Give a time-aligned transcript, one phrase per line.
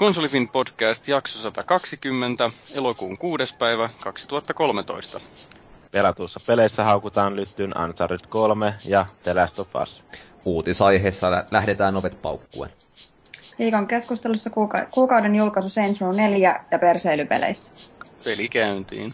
[0.00, 3.54] Konsolifin podcast jakso 120, elokuun 6.
[3.58, 5.20] päivä 2013.
[5.90, 10.04] Pelatuissa peleissä haukutaan lyttyyn Uncharted 3 ja The Last of Us.
[10.44, 12.70] Uutisaiheessa lähdetään ovet paukkuen.
[13.58, 17.90] Viikon keskustelussa kuuka- kuukauden julkaisu Saints Row 4 ja perseilypeleissä.
[18.24, 19.10] Peli käyntiin.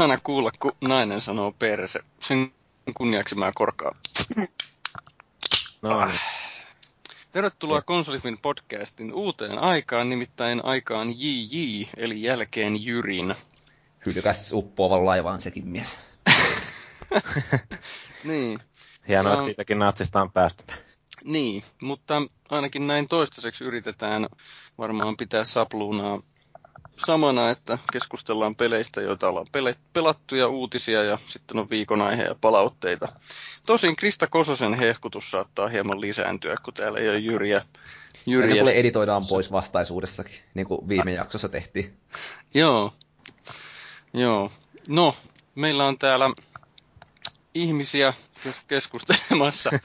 [0.00, 2.00] Ihana kuulla, kun nainen sanoo perse.
[2.20, 2.52] Sen
[2.94, 3.96] kunniaksi mä korkaan.
[5.82, 6.20] No niin.
[7.32, 13.34] Tervetuloa Konsolifin podcastin uuteen aikaan, nimittäin aikaan JJ, eli jälkeen Jyrin.
[14.06, 15.98] Hylkäs uppoavan laivaan sekin mies.
[18.24, 18.60] Niin,
[19.08, 20.64] Hienoa, että siitäkin natsista on päästy.
[21.24, 24.26] niin, mutta ainakin näin toistaiseksi yritetään
[24.78, 26.22] varmaan pitää sapluunaa
[27.06, 32.22] samana, että keskustellaan peleistä, joita ollaan pele- pelattu ja uutisia ja sitten on viikon aihe
[32.22, 33.08] ja palautteita.
[33.66, 37.56] Tosin Krista Kososen hehkutus saattaa hieman lisääntyä, kun täällä ei ole Jyriä.
[37.56, 37.64] Ja
[38.26, 38.54] ne Jyriä.
[38.54, 41.96] kuule editoidaan pois vastaisuudessakin, niin kuin viime jaksossa tehtiin.
[42.54, 42.92] Joo.
[44.12, 44.50] Joo.
[44.88, 45.16] No,
[45.54, 46.30] meillä on täällä
[47.54, 48.14] ihmisiä
[48.68, 49.70] keskustelemassa.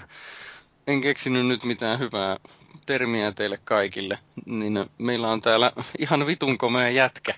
[0.87, 2.37] En keksinyt nyt mitään hyvää
[2.85, 4.19] termiä teille kaikille.
[4.45, 7.33] Niin meillä on täällä ihan vitun komea jätkä.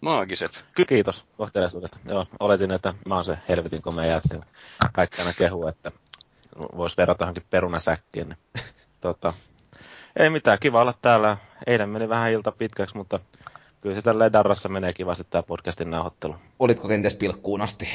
[0.00, 0.64] Maagiset.
[0.88, 1.98] Kiitos kohteliaisuudesta.
[2.08, 4.40] Joo, oletin, että mä oon se helvetin komea jätkä.
[4.92, 5.92] Kaikki aina kehu, että
[6.76, 8.28] vois verrata johonkin perunasäkkiin.
[8.28, 8.64] Niin.
[9.00, 9.32] tota,
[10.16, 11.36] ei mitään, kiva olla täällä.
[11.66, 13.20] Eilen meni vähän ilta pitkäksi, mutta
[13.80, 16.36] kyllä se tälleen darrassa menee kivasti tämä podcastin nauhoittelu.
[16.58, 17.88] Olitko kenties pilkkuun asti?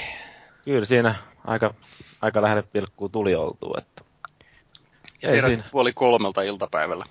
[0.65, 1.15] Kyllä siinä
[1.47, 1.73] aika,
[2.21, 3.77] aika lähelle pilkkuu tuli oltua.
[3.77, 4.10] Että.
[5.21, 5.69] Ja Ei heräsit siinä.
[5.71, 7.05] puoli kolmelta iltapäivällä.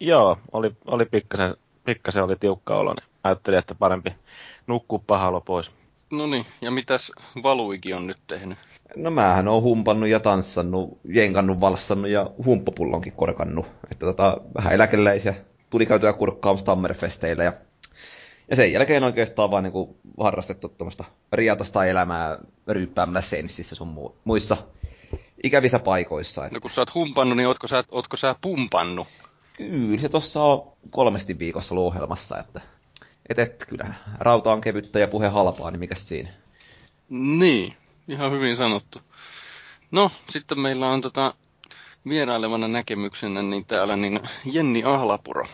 [0.00, 4.10] Joo, oli, oli pikkasen, pikkasen oli tiukka olo, niin ajattelin, että parempi
[4.66, 5.70] nukkua pahalo pois.
[6.10, 7.12] No niin, ja mitäs
[7.42, 8.58] Valuikin on nyt tehnyt?
[8.96, 13.66] No mähän oon humpannut ja tanssannut, jenkannut, valssannut ja humppapullonkin korkannut.
[13.92, 15.34] Että tota, vähän eläkeläisiä
[15.70, 17.52] tuli käytyä kurkkaamassa Tammerfesteillä ja,
[18.50, 22.38] ja sen jälkeen oikeastaan vaan niinku harrastettu tuommoista riatasta elämää
[22.68, 24.56] ryyppäämällä senssissä sun mu- muissa
[25.44, 26.46] ikävissä paikoissa.
[26.46, 29.08] Et No kun sä oot humpannut, niin ootko sä, ootko sä pumpannut?
[29.56, 32.60] Kyllä se tuossa on kolmesti viikossa ollut ohjelmassa, että
[33.28, 36.30] et, et, kyllä rauta on kevyttä ja puhe halpaa, niin mikäs siinä?
[37.08, 37.76] Niin,
[38.08, 39.00] ihan hyvin sanottu.
[39.90, 41.34] No, sitten meillä on tota
[42.08, 45.46] vierailevana näkemyksenä niin täällä niin Jenni Ahlapuro.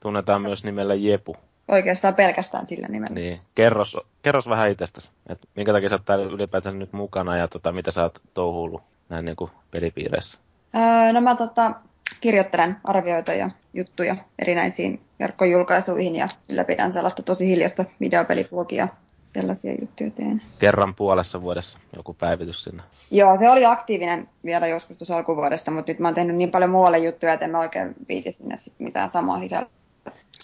[0.00, 1.36] Tunnetaan myös nimellä Jepu.
[1.68, 3.14] Oikeastaan pelkästään sillä nimellä.
[3.14, 7.48] Niin, kerros, kerros vähän itsestäsi, että minkä takia sä oot täällä ylipäätään nyt mukana ja
[7.48, 10.38] tota, mitä sä oot touhuillut näin niin kuin pelipiireissä.
[10.74, 11.72] Öö, no mä tota,
[12.20, 18.88] kirjoittelen arvioita ja juttuja erinäisiin verkkojulkaisuihin ja ylläpidän sellaista tosi hiljasta videopeliblogia.
[19.32, 20.42] Tällaisia juttuja teen.
[20.58, 22.82] Kerran puolessa vuodessa joku päivitys sinne.
[23.10, 26.70] Joo, se oli aktiivinen vielä joskus tuossa alkuvuodesta, mutta nyt mä oon tehnyt niin paljon
[26.70, 29.70] muualle juttuja, että en mä oikein viiti sinne sit mitään samaa sisältöä.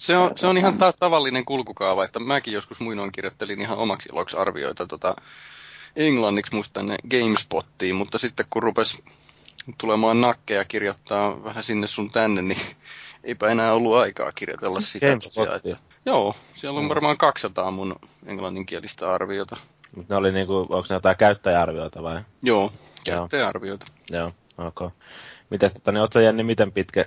[0.03, 4.09] Se on, se on ihan ta- tavallinen kulkukaava, että mäkin joskus muinoin kirjoittelin ihan omaksi
[4.13, 5.15] iloksi arvioita tota,
[5.97, 8.99] englanniksi musta tänne GameSpottiin, mutta sitten kun rupes
[9.79, 12.61] tulemaan nakkeja kirjoittaa vähän sinne sun tänne, niin
[13.25, 15.57] eipä enää ollut aikaa kirjoitella sitä tosiaan.
[15.57, 15.77] Että,
[16.07, 17.97] joo, siellä on varmaan 200 mun
[18.27, 19.57] englanninkielistä arviota.
[19.97, 22.21] Mutta ne oli niinku, onko ne jotain käyttäjäarvioita vai?
[22.43, 22.73] Joo,
[23.05, 23.87] käyttäjäarvioita.
[24.11, 24.93] Joo, ok.
[25.53, 27.05] Mites tota, niin ootko Jenni miten pitkä,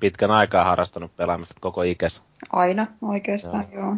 [0.00, 2.24] pitkän aikaa harrastanut pelaamista koko ikäs?
[2.52, 3.84] Aina oikeastaan, joo.
[3.84, 3.96] joo.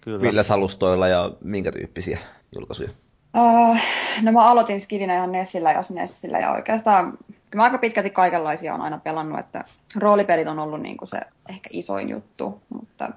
[0.00, 0.18] Kyllä.
[0.18, 2.18] Millä salustoilla ja minkä tyyppisiä
[2.54, 2.90] julkaisuja?
[3.36, 3.76] Uh,
[4.22, 8.74] no mä aloitin skidinä ihan Nessillä ja Nessillä ja oikeastaan kyllä mä aika pitkälti kaikenlaisia
[8.74, 9.64] on aina pelannut, että
[9.96, 13.10] roolipelit on ollut niin kuin se ehkä isoin juttu, mutta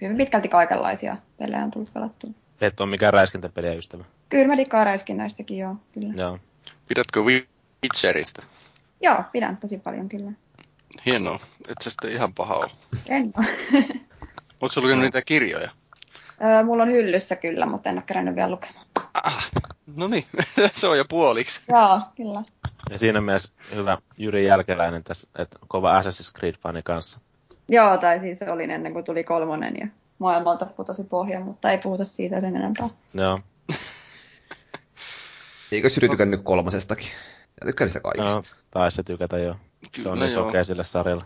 [0.00, 2.30] hyvin pitkälti kaikenlaisia pelejä on tullut pelattua.
[2.60, 4.04] Et ole mikään räiskintäpeliä ystävä.
[4.28, 6.12] Kyllä mä dikkaan räiskinnäistäkin joo, kyllä.
[6.16, 6.38] Joo.
[6.88, 8.42] Pidätkö Witcheristä?
[9.00, 10.32] Joo, pidän tosi paljon kyllä.
[11.06, 12.70] Hienoa, et sä sitten ihan paha ole.
[13.08, 13.44] En oo.
[14.60, 15.70] Oletko lukenut niitä kirjoja?
[16.60, 18.86] Ö, Mulla on hyllyssä kyllä, mutta en ole kerännyt vielä lukemaan.
[19.14, 19.50] Ah,
[19.96, 20.24] no niin,
[20.74, 21.60] se on jo puoliksi.
[21.68, 22.42] Joo, kyllä.
[22.90, 27.20] Ja siinä mielessä hyvä Jyri Jälkeläinen tässä, että kova Assassin's Creed-fani kanssa.
[27.68, 29.86] Joo, tai siis se oli ennen kuin tuli kolmonen ja
[30.18, 32.88] maailmalta putosi pohja, mutta ei puhuta siitä sen enempää.
[33.14, 33.40] Joo.
[35.72, 37.08] Eikö Syri tykännyt kolmosestakin?
[37.60, 38.34] Ja tykkäsin se kaikista.
[38.34, 39.52] No, taisi se tykätä jo.
[39.52, 41.24] Se on Kyllä niin sokea sille sarjalle.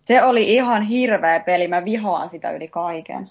[0.00, 3.30] Se oli ihan hirveä peli, mä vihoan sitä yli kaiken.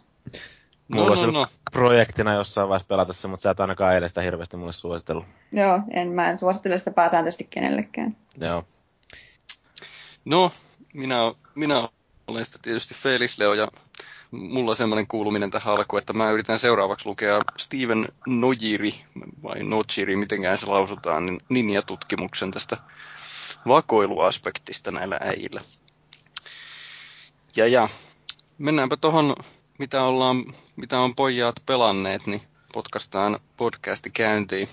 [0.87, 1.29] No, Mulla no, olisi no.
[1.29, 5.25] ollut projektina jossain vaiheessa pelata se, mutta sä et ainakaan eilen sitä hirveästi mulle suositellut.
[5.51, 8.17] Joo, en, mä en suosittele sitä pääsääntöisesti kenellekään.
[8.37, 8.63] Joo.
[10.25, 10.51] No,
[10.93, 11.17] minä,
[11.55, 11.89] minä
[12.27, 13.67] olen sitä tietysti Felix Leo ja
[14.35, 18.95] mulla semmoinen kuuluminen tähän alkuun, että mä yritän seuraavaksi lukea Steven Nojiri,
[19.43, 22.77] vai Nojiri, mitenkään se lausutaan, niin Ninja-tutkimuksen tästä
[23.67, 25.61] vakoiluaspektista näillä äijillä.
[27.55, 27.89] Ja ja,
[28.57, 29.35] mennäänpä tuohon,
[29.77, 32.41] mitä, ollaan, mitä on pojat pelanneet, niin
[32.73, 34.69] podcastaan podcasti käyntiin.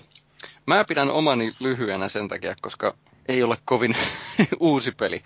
[0.65, 2.95] Mä pidän omani lyhyenä sen takia, koska
[3.27, 3.95] ei ole kovin
[4.59, 5.23] uusi peli.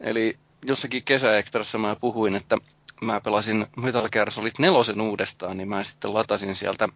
[0.00, 2.56] Eli jossakin kesäekstrassa mä puhuin, että
[3.00, 6.88] mä pelasin Metal Gear Solid 4 uudestaan, niin mä sitten latasin sieltä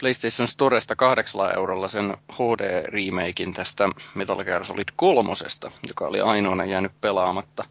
[0.00, 5.30] PlayStation Storesta 8 eurolla sen HD-remakein tästä Metal Gear Solid 3,
[5.88, 7.64] joka oli ainoana jäänyt pelaamatta.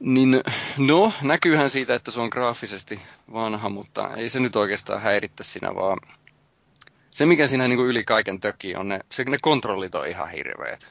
[0.00, 0.40] Niin
[0.78, 3.00] no, näkyyhän siitä, että se on graafisesti
[3.32, 5.98] vanha, mutta ei se nyt oikeastaan häirittä siinä, vaan
[7.10, 10.30] se mikä siinä niin kuin yli kaiken töki on, ne, se, ne kontrollit on ihan
[10.30, 10.88] hirveät.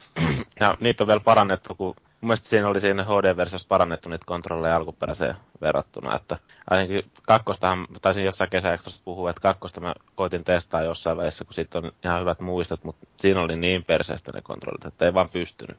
[0.60, 1.94] Ja niitä on vielä parannettu, kun
[2.24, 6.38] mun mielestä siinä oli siinä HD-versiossa parannettu niitä kontrolleja alkuperäiseen verrattuna, että
[6.70, 11.78] ainakin kakkostahan, taisin jossain kesäekstrassa puhua, että kakkosta mä koitin testaa jossain välissä, kun siitä
[11.78, 15.76] on ihan hyvät muistot, mutta siinä oli niin perseestä ne kontrollit, että ei vaan pystynyt.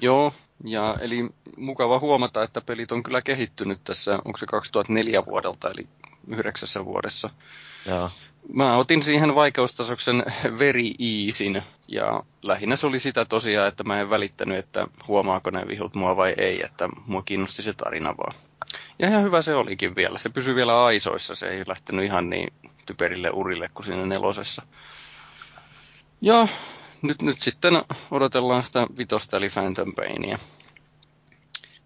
[0.00, 0.32] Joo,
[0.64, 5.88] ja eli mukava huomata, että pelit on kyllä kehittynyt tässä, onko se 2004 vuodelta, eli
[6.28, 7.30] yhdeksässä vuodessa.
[7.86, 8.10] Joo.
[8.52, 10.24] Mä otin siihen vaikeustasoksen
[10.58, 15.68] very easyn, ja lähinnä se oli sitä tosiaan, että mä en välittänyt, että huomaako ne
[15.68, 18.34] vihut mua vai ei, että mua kiinnosti se tarina vaan.
[18.98, 20.18] Ja ihan hyvä se olikin vielä.
[20.18, 22.52] Se pysyi vielä aisoissa, se ei lähtenyt ihan niin
[22.86, 24.62] typerille urille kuin siinä nelosessa.
[26.20, 26.48] Ja
[27.02, 30.38] nyt, nyt sitten odotellaan sitä vitosta eli Phantom Painia.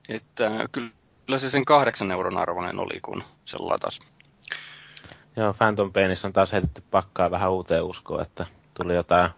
[0.08, 4.00] Että kyllä se sen kahdeksan euron arvoinen oli, kun se latas.
[5.36, 9.30] Joo, Phantom Painissa on taas heitetty pakkaa vähän uuteen uskoon, että tuli jotain,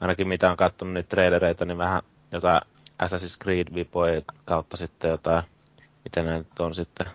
[0.00, 2.02] ainakin mitä on katsonut niitä trailereita, niin vähän
[2.32, 2.60] jotain
[3.02, 5.42] Assassin's Creed Vipoja kautta sitten jotain,
[6.04, 7.06] miten ne nyt on sitten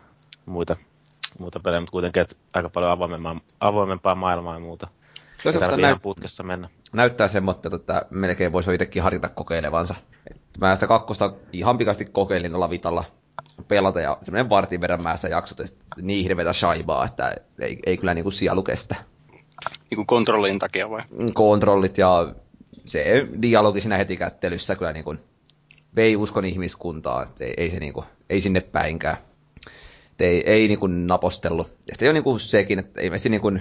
[0.45, 0.75] muita,
[1.39, 4.87] muuta pelejä, mutta kuitenkin että aika paljon avoimempaa, avoimempaa maailmaa ja muuta.
[5.43, 6.69] Toisaalta näyt- putkessa mennä.
[6.93, 9.95] näyttää semmoista, että melkein voisi itsekin harkita kokeilevansa.
[10.31, 13.03] Et mä sitä kakkosta ihan pikasti kokeilin lavitalla
[13.67, 15.65] pelata ja semmoinen vartin verran mä sitä jaksot, ja
[16.01, 18.95] niin hirveätä shaibaa, että ei, ei kyllä niinku sielu kestä.
[19.89, 21.01] Niin kuin kontrollin takia vai?
[21.33, 22.33] Kontrollit ja
[22.85, 25.15] se dialogi siinä heti kättelyssä kyllä niinku
[25.95, 29.17] vei uskon ihmiskuntaa, että ei, ei, se niinku, ei sinne päinkään.
[30.11, 31.67] Et ei, ei niinku napostellut.
[31.67, 33.51] Ja sitten on niinku sekin, että ilmeisesti niinku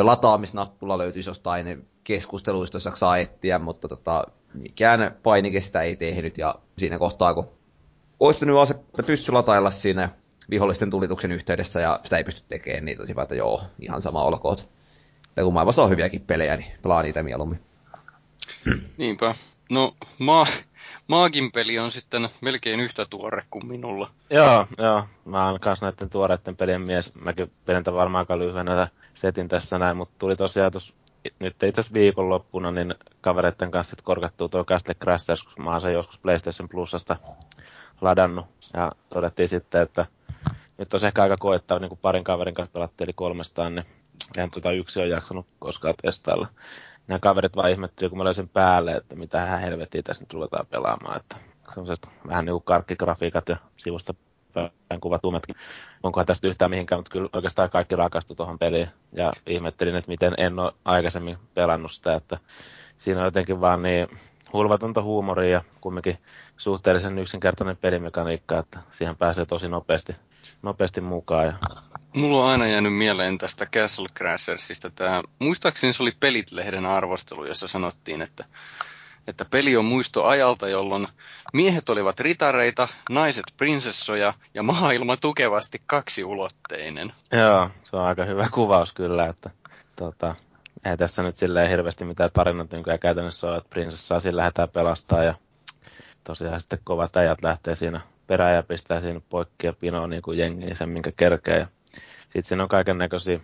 [0.00, 4.24] lataamisnappula löytyisi jostain keskusteluista, jos jaksaa etsiä, mutta tota,
[4.54, 6.38] mikään painike sitä ei tehnyt.
[6.38, 7.48] Ja siinä kohtaa, kun
[8.20, 8.74] olisi nyt ase
[9.06, 10.08] pyssy latailla siinä
[10.50, 14.22] vihollisten tulituksen yhteydessä ja sitä ei pysty tekemään, niin tosi vaan, että joo, ihan sama
[14.22, 14.68] olkoot.
[15.34, 17.60] Tai kun maailmassa on hyviäkin pelejä, niin pelaa niitä mieluummin.
[18.98, 19.34] Niinpä.
[19.70, 20.46] No, ma-
[21.08, 24.10] Maagin peli on sitten melkein yhtä tuore kuin minulla.
[24.30, 25.04] Joo, joo.
[25.24, 27.14] Mä oon kanssa näiden tuoreiden pelien mies.
[27.14, 30.94] Mäkin pidän tämän varmaan aika lyhyenä setin tässä näin, mutta tuli tosiaan tos,
[31.38, 35.80] nyt ei tässä viikonloppuna, niin kavereiden kanssa sit korkattuu tuo Castle Crashers, kun mä oon
[35.80, 37.16] sen joskus PlayStation Plusasta
[38.00, 38.46] ladannut.
[38.74, 40.06] Ja todettiin sitten, että
[40.78, 43.86] nyt olisi ehkä aika koettaa, niin kuin parin kaverin kanssa pelattiin, eli kolmestaan, niin
[44.36, 46.48] eihän tota yksi on jaksanut koskaan testailla.
[47.06, 51.16] Nämä kaverit vaan ihmetteli, kun mä löysin päälle, että mitä helvettiä tässä nyt ruvetaan pelaamaan.
[51.16, 51.36] Että
[51.74, 54.14] sellaiset vähän niin kuin karkkigrafiikat ja sivusta
[54.88, 55.56] päin kuvatumetkin.
[56.02, 58.88] Onkohan tästä yhtään mihinkään, mutta kyllä oikeastaan kaikki rakastu tuohon peliin.
[59.12, 62.38] Ja ihmettelin, että miten en ole aikaisemmin pelannut sitä, että
[62.96, 64.06] siinä on jotenkin vaan niin
[64.56, 66.18] hulvatonta huumoria ja kumminkin
[66.56, 70.16] suhteellisen yksinkertainen pelimekaniikka, että siihen pääsee tosi nopeasti,
[70.62, 71.46] nopeasti mukaan.
[71.46, 71.54] Ja
[72.16, 77.68] Mulla on aina jäänyt mieleen tästä Castle Crashersista tämä, muistaakseni se oli Pelit-lehden arvostelu, jossa
[77.68, 78.44] sanottiin, että,
[79.26, 81.08] että peli on muisto ajalta, jolloin
[81.52, 87.12] miehet olivat ritareita, naiset prinsessoja ja maailma tukevasti kaksiulotteinen.
[87.32, 89.50] Joo, se on aika hyvä kuvaus kyllä, että
[89.96, 90.34] tota,
[90.90, 95.22] ei tässä nyt silleen hirveästi mitään tarinat niin käytännössä ole, että prinsessaa siinä lähdetään pelastaa
[95.22, 95.34] ja
[96.24, 100.38] tosiaan sitten kovat äijät lähtee siinä perään ja pistää siinä poikki ja pinoon niin kuin
[100.38, 101.58] jengiin sen, minkä kerkee.
[101.58, 101.66] Ja
[102.22, 103.40] sitten siinä on kaiken näköisiä,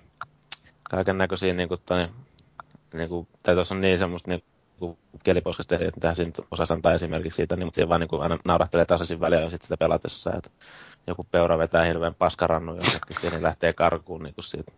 [0.91, 2.09] kaiken näköisiä niin kuin, tai,
[2.95, 4.45] niin kuin, tai tuossa on niin semmoista niin
[4.83, 8.39] joku keliposkasta että siinä osasi antaa esimerkiksi siitä, niin, mutta siinä vaan niin kuin aina
[8.45, 10.51] naurahtelee tasaisin väliä ja sitten sitä pelatessa, että
[11.07, 14.73] joku peura vetää hirveän paskarannun jonnekin, niin lähtee karkuun niin kuin siitä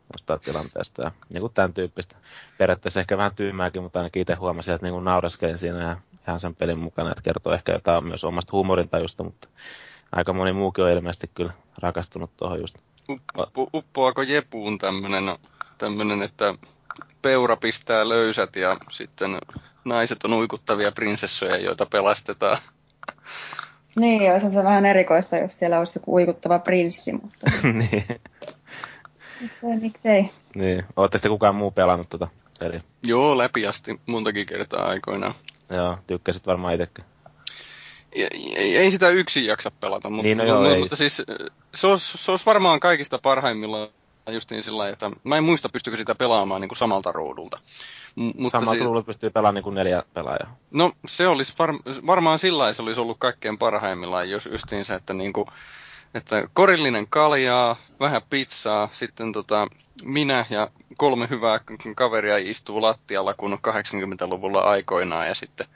[0.45, 1.03] tilanteesta
[1.35, 2.17] ja kuin tämän tyyppistä.
[2.59, 5.97] Periaatteessa ehkä vähän tyymääkin, mutta ainakin itse huomasin, että niin kuin nauraskelin siinä ja
[6.29, 9.49] ihan sen pelin mukana, että kertoo ehkä jotain myös omasta huumorintajusta, mutta
[10.13, 12.77] aika moni muukin on ilmeisesti kyllä rakastunut tuohon just.
[13.11, 15.25] Uppo, uppoako Jepuun tämmönen,
[15.79, 16.55] tämmönen, että
[17.23, 19.39] peura pistää löysät ja sitten
[19.85, 22.59] naiset on uikuttavia prinsessoja, joita pelastetaan.
[23.97, 27.51] Niin, olisi se vähän erikoista, jos siellä olisi joku uikuttava prinssi, mutta...
[27.73, 28.07] niin.
[29.41, 30.31] Miksei, miksei.
[30.55, 30.85] Niin.
[30.97, 32.29] Oletteko sitten kukaan muu pelannut tuota
[32.61, 32.81] peliä?
[33.03, 35.35] Joo, läpi asti montakin kertaa aikoinaan.
[35.71, 37.05] Joo, tykkäsit varmaan itsekin.
[38.13, 40.81] Ei, ei sitä yksin jaksa pelata, mutta, niin, no joo, mutta, ei.
[40.81, 41.23] mutta siis
[41.75, 43.89] se olisi, se olisi varmaan kaikista parhaimmillaan
[44.33, 47.61] just niin sillä että mä en muista pystykö sitä pelaamaan niin kuin samalta ruudulta.
[48.17, 50.57] M- mutta Samalta si- ruudulta pystyy pelaamaan niin kuin neljä pelaajaa.
[50.71, 55.33] No se olisi var- varmaan sillä se olisi ollut kaikkein parhaimmillaan, jos justiinsa, että niin
[55.33, 55.47] kuin,
[56.15, 59.69] että korillinen kaljaa, vähän pizzaa, sitten tota,
[60.05, 61.61] minä ja kolme hyvää
[61.97, 65.67] kaveria istuu lattialla kun 80-luvulla aikoinaan ja sitten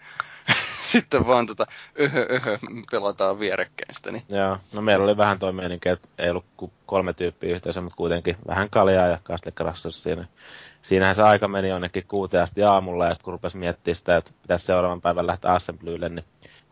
[0.93, 1.67] sitten vaan tota,
[2.01, 2.59] öhö, öhö,
[2.91, 4.13] pelataan vierekkäin sitä.
[4.13, 4.23] Niin.
[4.31, 7.97] Joo, no meillä oli vähän toi meininki, että ei ollut kuin kolme tyyppiä yhteensä, mutta
[7.97, 10.27] kuitenkin vähän kaljaa ja kastekrassas siinä.
[10.83, 14.31] Siinähän se aika meni jonnekin kuuteen asti aamulla ja sitten kun rupesi miettimään sitä, että
[14.43, 16.25] pitäisi seuraavan päivän lähteä Assemblylle, niin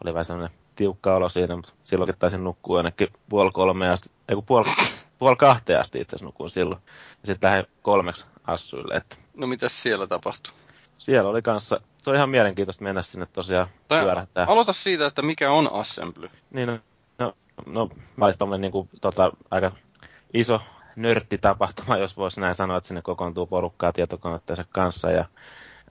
[0.04, 4.36] oli vähän semmoinen tiukka olo siinä, mutta silloinkin taisin nukkua jonnekin puoli kolme asti, ei
[4.46, 4.66] puoli,
[5.18, 6.80] puoli kahteen asti itse asiassa nukuin silloin.
[7.22, 8.94] Ja sitten lähdin kolmeksi assuille.
[8.94, 9.16] Että...
[9.34, 10.52] No mitäs siellä tapahtui?
[10.98, 14.46] Siellä oli kanssa, se on ihan mielenkiintoista mennä sinne tosiaan tai pyörähtää.
[14.48, 16.30] Aloita siitä, että mikä on Assembly.
[16.50, 16.78] Niin, no,
[17.18, 17.34] no,
[17.66, 19.72] no mä olisin tommonen niinku, tota, aika
[20.34, 20.60] iso
[20.96, 25.24] nörttitapahtuma, jos voisi näin sanoa, että sinne kokoontuu porukkaa tietokoneitteensa kanssa ja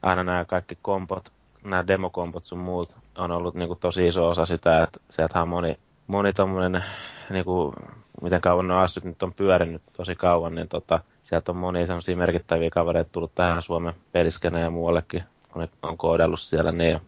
[0.02, 1.32] aina nämä kaikki kompot,
[1.64, 5.80] nämä demokompot sun muut on ollut niinku tosi iso osa sitä, että sieltä on moni,
[6.08, 6.84] moni tommonen,
[7.30, 7.74] niinku,
[8.22, 12.18] miten kauan ne assyt nyt on pyörinyt tosi kauan, niin tota, sieltä on monia semmoisia
[12.18, 15.24] merkittäviä kavereita tullut tähän Suomen peliskeneen ja muuallekin,
[15.56, 17.02] kun ne on koodellut siellä, niin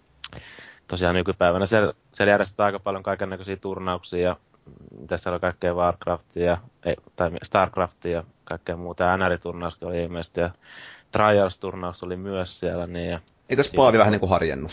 [0.88, 4.36] tosiaan nykypäivänä siellä, siellä järjestetään aika paljon kaiken näköisiä turnauksia ja
[5.08, 9.18] tässä oli kaikkea Warcraftia ei, tai Starcraftia ja kaikkea muuta.
[9.18, 10.50] NR-turnauskin oli ilmeisesti ja
[11.12, 12.88] Trials-turnaus oli myös siellä.
[12.88, 14.72] Niin, ja Eikös Paavi vähän niin kuin harjennut?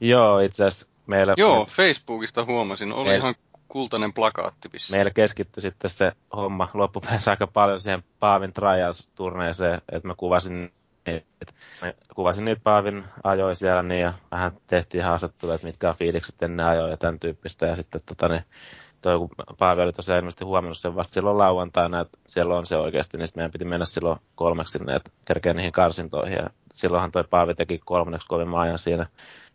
[0.00, 1.34] Joo, itse asiassa meillä...
[1.36, 2.92] Joo, me, Facebookista huomasin.
[2.92, 3.34] Oli meillä, ihan
[3.68, 4.96] kultainen plakaatti vissiin.
[4.96, 10.72] Meillä keskittyi sitten se homma loppupeleissä aika paljon siihen Paavin Trials-turneeseen, että mä kuvasin
[11.14, 15.96] et mä kuvasin niitä Paavin ajoja siellä niin, ja vähän tehtiin haastatteluja, että mitkä on
[15.96, 17.66] fiilikset ennen ajoja ja tämän tyyppistä.
[17.66, 18.44] Ja sitten tota, niin,
[19.00, 22.76] toi, kun Paavi oli tosiaan ilmeisesti huomannut sen vasta silloin lauantaina, että siellä on se
[22.76, 26.36] oikeasti, niin meidän piti mennä silloin kolmeksi sinne, että kerkeä niihin karsintoihin.
[26.36, 29.06] Ja silloinhan toi Paavi teki kolmanneksi kovimman ajan siinä,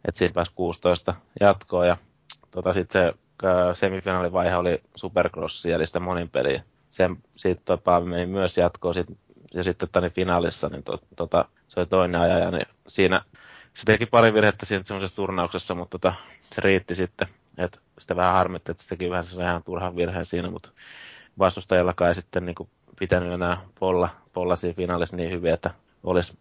[0.07, 1.85] että siinä pääsi 16 jatkoa.
[1.85, 1.97] Ja
[2.51, 3.13] tota, sitten se
[3.73, 6.63] semifinaalivaihe oli Supercrossi, eli sitä monin peliä.
[6.89, 9.07] Sen, siitä toi Paavi meni myös jatkoon, sit,
[9.53, 13.21] ja sitten tota, niin finaalissa niin to, tota, se oli toinen ajaja, niin siinä
[13.73, 16.13] se teki pari virhettä siinä semmoisessa turnauksessa, mutta tota,
[16.55, 17.27] se riitti sitten.
[17.57, 20.69] Et sitä vähän harmitti, että se teki vähän se ihan turhan virheen siinä, mutta
[21.39, 25.71] vastustajallakaan ei sitten niin kuin pitänyt enää polla, polla siinä finaalissa niin hyvin, että
[26.03, 26.37] olisi,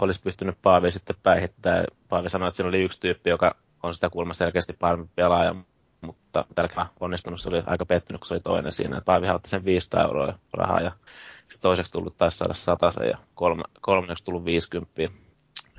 [0.00, 1.84] olisi pystynyt Paavi sitten päihittämään.
[2.08, 5.54] Paavi sanoi, että siinä oli yksi tyyppi, joka on sitä kulma selkeästi parempi pelaaja,
[6.00, 9.00] mutta tällä onnistunut se oli aika pettynyt, kun se oli toinen siinä.
[9.00, 10.92] Paavi otti sen 500 euroa rahaa ja
[11.60, 15.02] toiseksi tullut taisi saada 100 ja kolme, kolmanneksi tullut 50.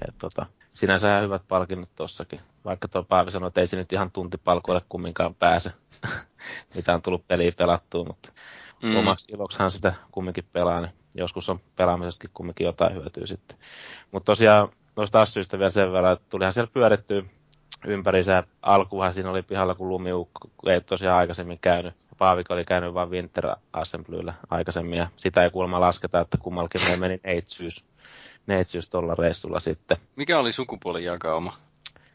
[0.07, 2.39] Et tota, sinänsä ihan hyvät palkinnot tossakin.
[2.65, 5.71] Vaikka tuo Paavi sanoi, että ei se nyt ihan tuntipalkoille kumminkaan pääse,
[6.75, 8.31] mitä on tullut peliä pelattua, mutta
[8.83, 8.95] mm.
[8.95, 13.57] omaksi iloksihan sitä kumminkin pelaa, niin joskus on pelaamisestakin kumminkin jotain hyötyä sitten.
[14.11, 17.23] Mutta tosiaan noista assyistä vielä sen verran, että tulihan siellä pyörittyä
[17.87, 18.43] ympärissä.
[18.61, 22.04] Alkuhan siinä oli pihalla, kun lumiukko ei tosiaan aikaisemmin käynyt.
[22.17, 26.97] Paavik oli käynyt vain Winter Assemblyllä aikaisemmin, ja sitä ei kuulemma lasketa, että kummallakin me
[26.97, 27.85] meni neitsyys,
[28.47, 29.97] neitsyys tuolla reissulla sitten.
[30.15, 31.57] Mikä oli sukupuolijakauma?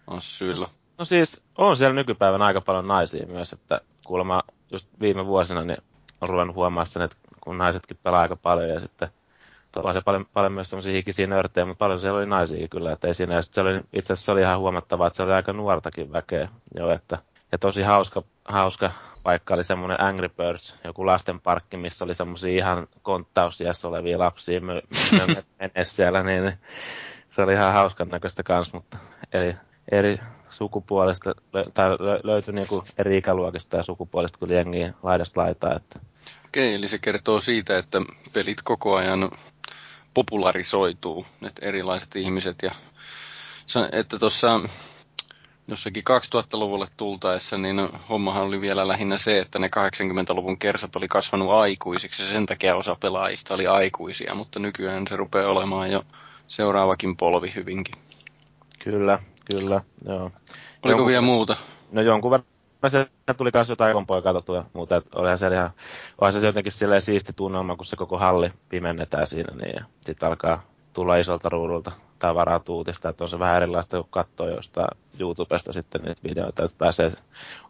[0.06, 0.66] On syyllä.
[0.98, 4.42] No siis, on siellä nykypäivänä aika paljon naisia myös, että kuulemma
[4.72, 5.82] just viime vuosina niin
[6.20, 9.08] on ruvennut huomaa sen, että kun naisetkin pelaa aika paljon ja sitten
[9.72, 13.08] tuolla se paljon, paljon myös semmoisia hikisiä nörttejä, mutta paljon siellä oli naisia kyllä, että
[13.08, 16.12] ei siinä, ja se oli, itse asiassa oli ihan huomattavaa, että se oli aika nuortakin
[16.12, 17.18] väkeä jo, että,
[17.52, 18.90] ja tosi hauska, hauska
[19.22, 24.60] paikka oli semmoinen Angry Birds, joku lastenparkki, missä oli semmoisia ihan konttausiässä olevia lapsia
[25.60, 26.52] menee siellä, niin
[27.30, 28.98] se oli ihan hauskan näköistä kanssa, mutta
[29.32, 29.56] eri,
[29.92, 30.18] eri
[30.50, 31.34] sukupuolista,
[31.74, 31.90] tai
[32.22, 35.76] löytyi niinku eri ikäluokista ja sukupuolista kuin jengiä laidasta laitaa.
[35.76, 36.00] Että.
[36.46, 39.30] Okei, eli se kertoo siitä, että pelit koko ajan
[40.14, 42.74] popularisoituu, että erilaiset ihmiset ja
[43.92, 44.60] että tuossa
[45.70, 51.50] jossakin 2000-luvulle tultaessa, niin hommahan oli vielä lähinnä se, että ne 80-luvun kersat oli kasvanut
[51.50, 56.02] aikuisiksi ja sen takia osa pelaajista oli aikuisia, mutta nykyään se rupeaa olemaan jo
[56.48, 57.94] seuraavakin polvi hyvinkin.
[58.84, 59.18] Kyllä,
[59.52, 60.22] kyllä, joo.
[60.22, 61.56] Oliko jonkun, vielä muuta?
[61.92, 62.46] No jonkun verran
[62.88, 65.70] se tuli myös jotain kompoja katsottu ja muuta, että olihan se ihan,
[66.20, 70.28] olihan se jotenkin silleen siisti tunnelma, kun se koko halli pimennetään siinä, niin ja sitten
[70.28, 70.62] alkaa
[70.92, 76.02] tulla isolta ruudulta tavaraa uutista, että on se vähän erilaista, kun katsoo jostain YouTubesta sitten
[76.02, 77.12] niitä videoita, että pääsee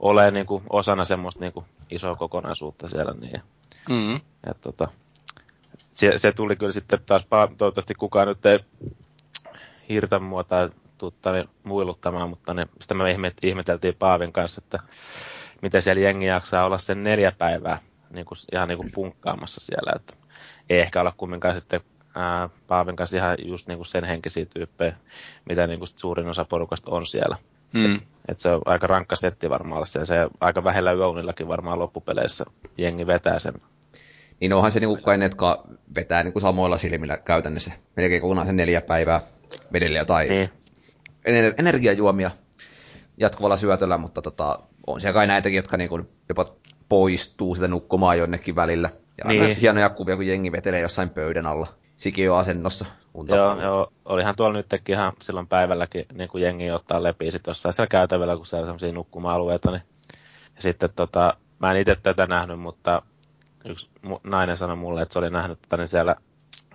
[0.00, 3.14] olemaan niin kuin osana semmoista niin kuin isoa kokonaisuutta siellä.
[3.20, 3.42] Niin,
[3.88, 4.20] mm-hmm.
[4.46, 4.88] ja, tota,
[5.94, 7.26] se, se, tuli kyllä sitten taas,
[7.58, 8.58] toivottavasti kukaan nyt ei
[9.88, 14.78] hirtä mua tai tutta niin muiluttamaan, mutta ne, sitä me ihmet, ihmeteltiin Paavin kanssa, että
[15.62, 17.78] miten siellä jengi jaksaa olla sen neljä päivää
[18.10, 20.14] niin kuin, ihan niin kuin punkkaamassa siellä, että
[20.70, 21.80] ei ehkä olla kumminkaan sitten
[22.14, 24.96] ää, Paavin kanssa ihan just niin kuin sen henkisiä tyyppejä,
[25.48, 27.36] mitä niin kuin suurin osa porukasta on siellä.
[27.72, 27.94] Mm.
[27.94, 30.06] Et, et se on aika rankka setti varmaan olla siellä.
[30.06, 32.44] Se aika vähellä yöunillakin varmaan loppupeleissä
[32.78, 33.54] jengi vetää sen.
[34.40, 35.64] Niin onhan se niinku kai ne, jotka
[35.94, 37.72] vetää niinku samoilla silmillä käytännössä.
[37.96, 39.20] Melkein kokonaan sen neljä päivää
[39.72, 40.50] vedellä tai niin.
[41.58, 42.30] energiajuomia
[43.18, 46.46] jatkuvalla syötöllä, mutta tota, on siellä kai näitäkin, jotka niinku jopa
[46.88, 48.90] poistuu sitä nukkumaan jonnekin välillä.
[49.18, 49.56] Ja niin.
[49.56, 51.66] hienoja kuvia, kun jengi vetelee jossain pöydän alla
[52.38, 52.84] asennossa.
[53.28, 57.72] Joo, joo, olihan tuolla nytkin ihan silloin päivälläkin niin kuin jengi ottaa lepi sit jossain
[57.72, 59.70] siellä käytävällä, kun siellä on sellaisia nukkuma-alueita.
[59.70, 59.82] Niin.
[60.56, 63.02] Ja sitten tota, mä en itse tätä nähnyt, mutta
[63.64, 63.90] yksi
[64.24, 66.16] nainen sanoi mulle, että se oli nähnyt tätä, niin siellä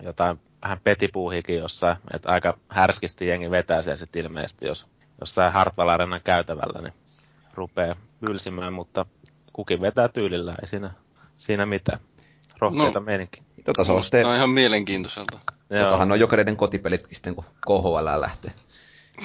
[0.02, 4.86] jotain vähän petipuuhikin jossain, että aika härskisti jengi vetää siellä sitten ilmeisesti, jos
[5.22, 6.94] jossain Hartwall käytävällä, niin
[7.54, 9.06] rupeaa pylsimään, mutta
[9.54, 10.94] kukin vetää tyylillä, ei siinä,
[11.38, 12.00] siinä mitään.
[12.60, 13.44] Rohkeita no, meininki.
[13.66, 14.36] Tota se on sitten...
[14.36, 15.40] ihan mielenkiintoiselta.
[15.84, 18.52] Totahan on jokainen kotipelitkin sitten, kun KHL lähtee.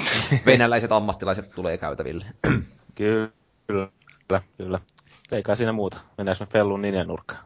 [0.46, 2.24] Venäläiset ammattilaiset tulee käytäville.
[2.96, 4.80] kyllä, kyllä.
[5.32, 6.00] Eikä siinä muuta.
[6.18, 7.44] Mennäänkö me Fellun ninjanurkkaan?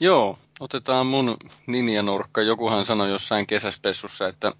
[0.00, 2.42] Joo, otetaan mun ninjanurkka.
[2.42, 4.52] Jokuhan sanoi jossain kesäspessussa, että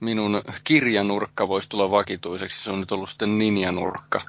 [0.00, 2.64] minun kirjanurkka voisi tulla vakituiseksi.
[2.64, 4.20] Se on nyt ollut sitten ninjanurkka.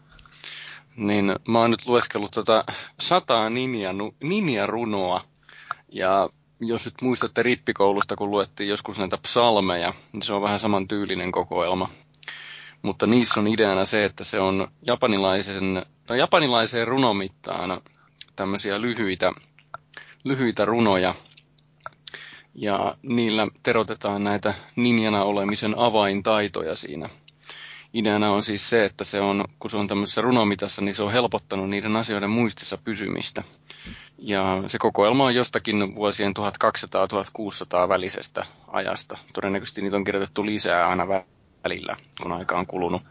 [0.95, 2.63] Niin mä oon nyt lueskellut tota
[2.99, 3.89] sataa ninja,
[4.23, 5.23] ninjarunoa.
[5.89, 6.29] Ja
[6.61, 11.31] jos nyt muistatte rippikoulusta, kun luettiin joskus näitä psalmeja, niin se on vähän saman tyylinen
[11.31, 11.89] kokoelma.
[12.81, 15.73] Mutta niissä on ideana se, että se on japanilaisen,
[16.09, 17.81] no japanilaiseen runomittaan
[18.35, 19.31] tämmöisiä lyhyitä,
[20.23, 21.15] lyhyitä runoja.
[22.55, 27.09] Ja niillä terotetaan näitä ninjana olemisen avaintaitoja siinä
[27.93, 31.11] ideana on siis se, että se on, kun se on tämmöisessä runomitassa, niin se on
[31.11, 33.43] helpottanut niiden asioiden muistissa pysymistä.
[34.17, 36.33] Ja se kokoelma on jostakin vuosien
[37.85, 39.17] 1200-1600 välisestä ajasta.
[39.33, 41.07] Todennäköisesti niitä on kirjoitettu lisää aina
[41.63, 43.01] välillä, kun aika on kulunut.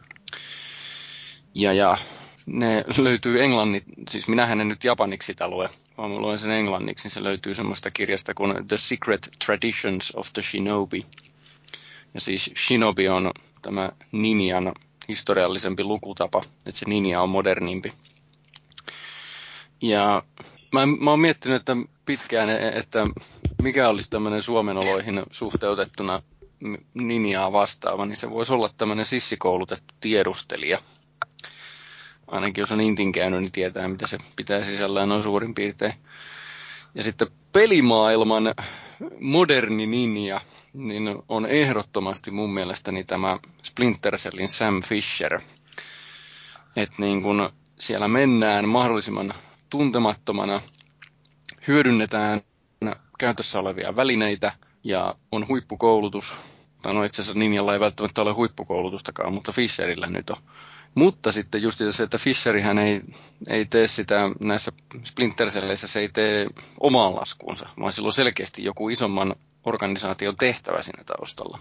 [1.54, 1.98] Ja, ja
[2.46, 7.14] ne löytyy englannit, siis minähän en nyt japaniksi sitä lue, vaan luen sen englanniksi, niin
[7.14, 11.06] se löytyy semmoista kirjasta kuin The Secret Traditions of the Shinobi.
[12.14, 13.30] Ja siis shinobi on
[13.62, 14.72] tämä ninjan
[15.08, 17.92] historiallisempi lukutapa, että se ninja on modernimpi.
[19.82, 20.22] Ja
[20.72, 23.06] mä, mä oon miettinyt että pitkään, että
[23.62, 26.22] mikä olisi tämmöinen Suomen oloihin suhteutettuna
[26.94, 30.78] ninjaa vastaava, niin se voisi olla tämmöinen sissikoulutettu tiedustelija.
[32.26, 35.94] Ainakin jos on Intin käynyt, niin tietää, mitä se pitää sisällään noin suurin piirtein.
[36.94, 38.54] Ja sitten pelimaailman
[39.20, 40.40] moderni ninja,
[40.74, 45.40] niin on ehdottomasti mun mielestäni tämä Splinter Cellin Sam Fisher.
[46.76, 49.34] Että niin kun siellä mennään mahdollisimman
[49.70, 50.60] tuntemattomana,
[51.68, 52.40] hyödynnetään
[53.18, 54.52] käytössä olevia välineitä
[54.84, 56.34] ja on huippukoulutus.
[56.82, 60.36] Tai no itse asiassa Ninjalla ei välttämättä ole huippukoulutustakaan, mutta Fisherillä nyt on.
[60.94, 63.00] Mutta sitten just se, että Fisherihän ei,
[63.48, 64.72] ei tee sitä näissä
[65.04, 66.46] Splinter se ei tee
[66.80, 71.58] omaan laskuunsa, vaan sillä on selkeästi joku isomman organisaation tehtävä siinä taustalla.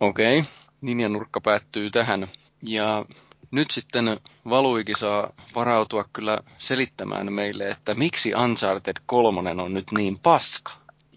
[0.00, 0.50] Okei, okay.
[0.80, 2.28] Ninjan nurkka päättyy tähän.
[2.62, 3.04] Ja
[3.50, 10.18] nyt sitten Valuikin saa varautua kyllä selittämään meille, että miksi Uncharted 3 on nyt niin
[10.18, 10.72] paska.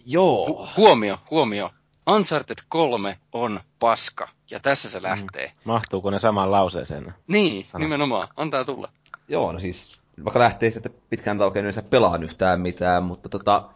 [0.06, 0.46] Joo.
[0.46, 1.70] Hu- huomio, huomio.
[2.10, 5.46] Uncharted 3 on paska, ja tässä se lähtee.
[5.46, 5.52] Mm.
[5.64, 7.14] Mahtuuko ne samaan lauseeseen?
[7.26, 7.84] Niin, Sana.
[7.84, 8.28] nimenomaan.
[8.36, 8.88] Antaa tulla.
[9.28, 13.68] Joo, no siis, vaikka lähtee että pitkään taukein yleensä pelaan yhtään mitään, mutta tota,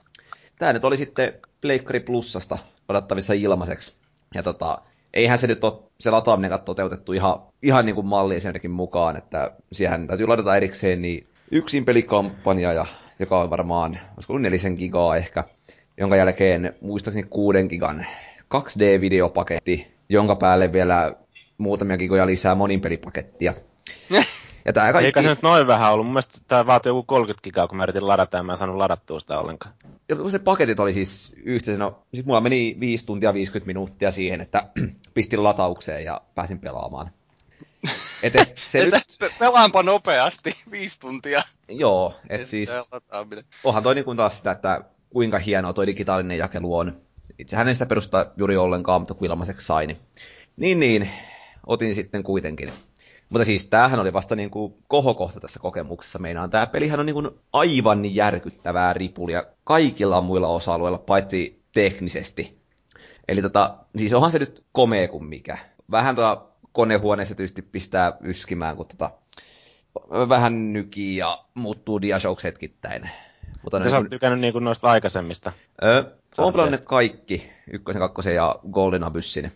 [0.59, 3.97] tämä nyt oli sitten Pleikkari Plussasta odottavissa ilmaiseksi.
[4.35, 4.79] Ja tota,
[5.15, 9.53] eihän se nyt ole se lataaminen toteutettu ihan, ihan niin kuin malliin senkin mukaan, että
[9.73, 12.87] siihen täytyy ladata erikseen niin yksin pelikampanja, ja,
[13.19, 15.45] joka on varmaan, olisiko ollut nelisen gigaa ehkä,
[15.99, 18.07] jonka jälkeen muistaakseni 6 gigan
[18.55, 21.15] 2D-videopaketti, jonka päälle vielä
[21.59, 23.55] muutamia gigoja lisää moninpelipakettia.
[24.67, 25.07] Ja tää kaikki...
[25.07, 26.07] Eikä se nyt noin vähän ollut.
[26.07, 28.77] Mun mielestä tää vaatii joku 30 gigaa, kun mä yritin ladata ja mä en saanut
[28.77, 29.75] ladattua sitä ollenkaan.
[30.09, 34.41] Ja se paketit oli siis yhteensä, no siis mulla meni 5 tuntia 50 minuuttia siihen,
[34.41, 34.69] että
[35.15, 37.11] pistin lataukseen ja pääsin pelaamaan.
[38.23, 39.33] Et, et se nyt...
[39.39, 41.43] Pelaanpa nopeasti, viisi tuntia.
[41.69, 42.71] Joo, et siis...
[43.65, 46.97] Onhan toi niin taas sitä, että kuinka hienoa toi digitaalinen jakelu on.
[47.39, 49.99] Itsehän en sitä perusta juuri ollenkaan, mutta kun ilmaiseksi sai, niin...
[50.57, 51.11] Niin, niin,
[51.67, 52.73] otin sitten kuitenkin.
[53.29, 56.19] Mutta siis tämähän oli vasta niin kuin kohokohta tässä kokemuksessa.
[56.19, 62.59] Meinaan tämä pelihän on niin kuin aivan järkyttävää ripulia kaikilla muilla osa-alueilla, paitsi teknisesti.
[63.29, 65.59] Eli tota, siis onhan se nyt komea kuin mikä.
[65.91, 69.11] Vähän tota konehuoneessa tietysti pistää yskimään, kun tota,
[70.29, 73.11] vähän nykii ja muuttuu diashows hetkittäin.
[73.63, 75.53] Mutta Mitä sä oot tykännyt niin noista aikaisemmista?
[75.85, 76.05] Öö,
[76.39, 79.53] on pelannut kaikki, ykkösen, kakkosen ja Golden Abyssin.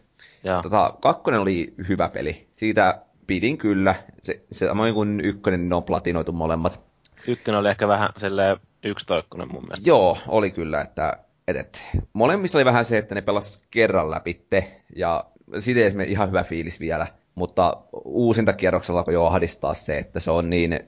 [0.62, 2.48] Tota, kakkonen oli hyvä peli.
[2.52, 3.94] Siitä pidin kyllä.
[4.22, 6.82] Se, se samoin kuin ykkönen, ne on platinoitu molemmat.
[7.28, 9.88] Ykkönen oli ehkä vähän silleen yksitoikkunen mun mielestä.
[9.88, 11.16] Joo, oli kyllä, että
[11.48, 15.24] et, et, molemmissa oli vähän se, että ne pelas kerran läpitte, ja
[15.58, 17.06] siitä ei ihan hyvä fiilis vielä.
[17.34, 20.80] Mutta uusinta kierroksella alkoi jo ahdistaa se, että se on niin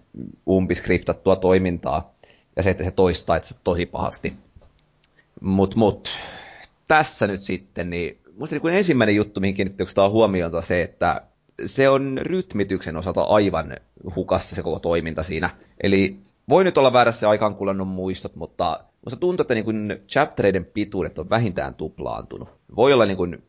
[0.48, 2.12] umpiskriptattua toimintaa,
[2.56, 4.32] ja se, että se toistaa että se tosi pahasti.
[5.40, 6.08] Mut, mut,
[6.88, 11.22] tässä nyt sitten, niin musta niin ensimmäinen juttu, mihin kiinnitti huomioon, se, että
[11.66, 13.76] se on rytmityksen osalta aivan
[14.16, 15.50] hukassa se koko toiminta siinä.
[15.82, 20.64] Eli voi nyt olla väärässä aikaan kulannut muistot, mutta musta tuntuu, että niin kuin chaptereiden
[20.64, 22.56] pituudet on vähintään tuplaantunut.
[22.76, 23.42] Voi olla niin kuin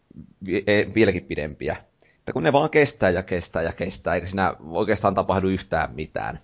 [0.68, 1.76] e, vieläkin pidempiä.
[2.20, 6.40] Että kun ne vaan kestää ja kestää ja kestää, eikä siinä oikeastaan tapahdu yhtään mitään.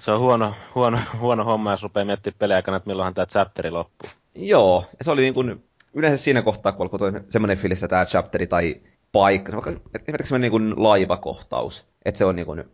[0.00, 3.70] Se on huono, huono, huono homma, jos rupeaa miettimään pelejä aikana, että milloinhan tämä chapteri
[3.70, 4.10] loppuu.
[4.34, 8.04] Joo, ja se oli niin kuin, yleensä siinä kohtaa, kun alkoi semmoinen fiilis, että tämä
[8.04, 8.80] chapteri tai
[9.12, 9.70] paikka, vaikka
[10.02, 12.64] esimerkiksi niin kuin laivakohtaus, että se on niin kuin,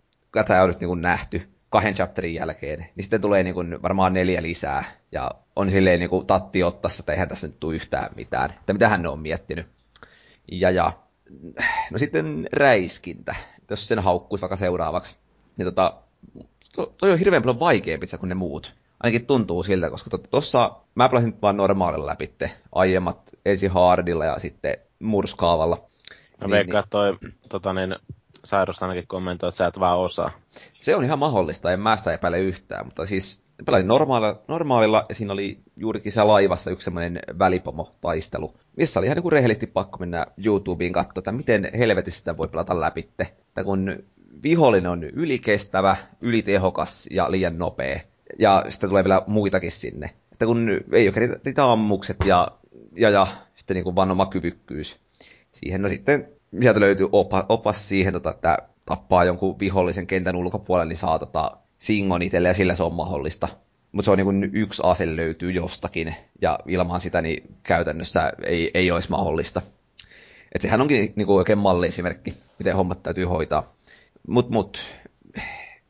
[0.47, 4.13] tämä on nyt niin kuin nähty kahden chapterin jälkeen, niin sitten tulee niin kuin varmaan
[4.13, 8.11] neljä lisää, ja on silleen niin kuin tatti ottassa, että eihän tässä nyt tule yhtään
[8.17, 9.67] mitään, että mitä hän on miettinyt.
[10.53, 10.93] Ja, ja
[11.91, 13.35] no sitten räiskintä,
[13.71, 15.17] jos sen haukkuisi vaikka seuraavaksi,
[15.57, 15.95] niin tota,
[16.77, 18.75] to, toi on hirveän paljon vaikeampi kuin ne muut.
[19.01, 24.39] Ainakin tuntuu siltä, koska tuossa to, mä pelasin vaan normaalilla läpitte, aiemmat ensin hardilla ja
[24.39, 25.85] sitten murskaavalla.
[26.41, 26.91] Mä niin, veikkaan, niin.
[26.91, 27.19] toi
[27.49, 27.97] tota niin,
[28.45, 30.31] Sairus ainakin kommentoi, että sä et vaan osaa.
[30.73, 35.15] Se on ihan mahdollista, en mä sitä epäile yhtään, mutta siis pelasin normaalilla, normaalilla ja
[35.15, 39.99] siinä oli juurikin se laivassa yksi semmoinen välipomo-taistelu, missä oli ihan niin kuin rehellisesti pakko
[39.99, 43.23] mennä YouTubeen katsoa, että miten helvetissä sitä voi pelata läpitte.
[43.23, 44.05] Että kun
[44.43, 48.01] vihollinen on ylikestävä, ylitehokas ja liian nopea,
[48.39, 50.11] ja sitten tulee vielä muitakin sinne.
[50.33, 52.49] Että kun ei ole niitä ammukset ja,
[52.97, 55.01] ja, ja sitten niin kuin vaan oma kyvykkyys,
[55.55, 55.83] siihen.
[55.83, 56.29] No sitten
[56.61, 61.57] sieltä löytyy opa, opas siihen, tota, että tappaa jonkun vihollisen kentän ulkopuolelle, niin saa tota,
[61.79, 63.49] singon itselle ja sillä se on mahdollista.
[63.93, 68.91] Mutta se on niin yksi ase löytyy jostakin, ja ilman sitä niin käytännössä ei, ei
[68.91, 69.63] olisi mahdollista.
[70.55, 73.75] Et sehän onkin niin kuin oikein malliesimerkki, miten hommat täytyy hoitaa.
[74.29, 74.95] Mut, mut,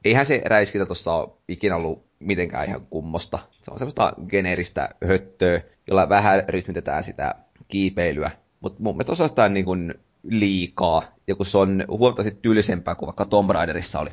[0.04, 3.38] eihän se räiskintä tuossa ole ikinä ollut mitenkään ihan kummosta.
[3.50, 7.34] Se on semmoista geneeristä höttöä, jolla vähän rytmitetään sitä
[7.68, 8.30] kiipeilyä.
[8.64, 13.24] Mutta mun mielestä osastaan niin kuin liikaa, ja kun se on huomattavasti tylsempää kuin vaikka
[13.24, 14.10] Tomb Raiderissa oli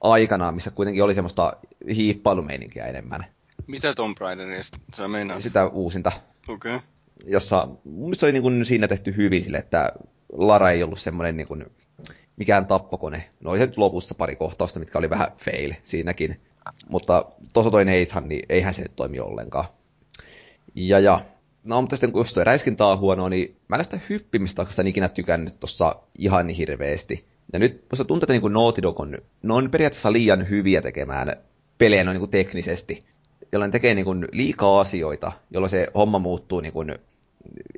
[0.00, 1.56] aikanaan, missä kuitenkin oli semmoista
[1.94, 3.24] hiippailumeininkiä enemmän.
[3.66, 5.42] Mitä Tomb Raiderista sä meinaat?
[5.42, 6.12] Sitä uusinta.
[6.48, 6.76] Okei.
[6.76, 6.88] Okay.
[7.26, 9.92] Jossa mun mielestä oli niin kuin siinä tehty hyvin sille, että
[10.32, 11.64] Lara ei ollut semmoinen niin kuin
[12.36, 13.30] mikään tappokone.
[13.40, 16.40] No oli se nyt lopussa pari kohtausta, mitkä oli vähän fail siinäkin.
[16.88, 19.64] Mutta tuossa toi Nathan, niin eihän se nyt toimi ollenkaan.
[20.74, 21.20] Ja, ja
[21.64, 24.86] No, mutta sitten kun jos tuo räiskintä on huono, niin mä en sitä hyppimistä oikeastaan
[24.86, 27.24] ikinä tykännyt tuossa ihan niin hirveästi.
[27.52, 31.36] Ja nyt musta tuntuu, että niin Naughty Dog on, ne on periaatteessa liian hyviä tekemään
[31.78, 33.04] pelejä noin niin teknisesti,
[33.52, 36.94] jolloin tekee niin kuin liikaa asioita, jolloin se homma muuttuu niin kuin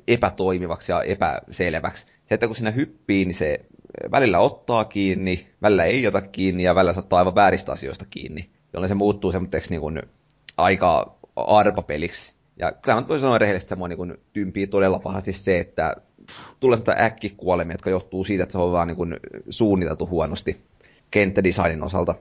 [0.07, 2.05] epätoimivaksi ja epäselväksi.
[2.25, 3.59] Se, että kun sinä hyppii, niin se
[4.11, 8.49] välillä ottaa kiinni, välillä ei ota kiinni ja välillä se ottaa aivan vääristä asioista kiinni,
[8.73, 10.01] jolloin se muuttuu semmoiseksi niin
[10.57, 12.36] aika arpapeliksi.
[12.59, 15.95] Ja kyllä mä voin sanoa rehellisesti, että mua niin tympii todella pahasti se, että
[16.59, 18.97] tulee äkkikuolemia, jotka johtuu siitä, että se on vaan niin
[19.49, 20.57] suunniteltu huonosti
[21.11, 22.15] kenttädesignin osalta.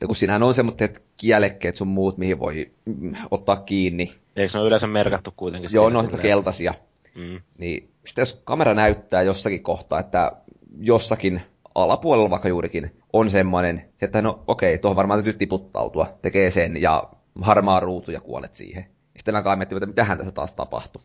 [0.00, 4.14] Ja kun siinähän on semmoiset kielekkeet sun muut, mihin voi mm, ottaa kiinni.
[4.36, 5.70] Eikö ne ole yleensä merkattu kuitenkin?
[5.72, 6.74] Joo, ne on keltaisia.
[7.14, 7.40] Mm.
[7.58, 10.32] Niin sitten jos kamera näyttää jossakin kohtaa, että
[10.80, 11.42] jossakin
[11.74, 17.10] alapuolella vaikka juurikin on semmoinen, että no okei, tuohon varmaan täytyy tiputtautua, tekee sen ja
[17.42, 18.86] harmaa ruutu ja kuolet siihen
[19.28, 21.02] sitten alkaa miettiä, että mitähän tässä taas tapahtui.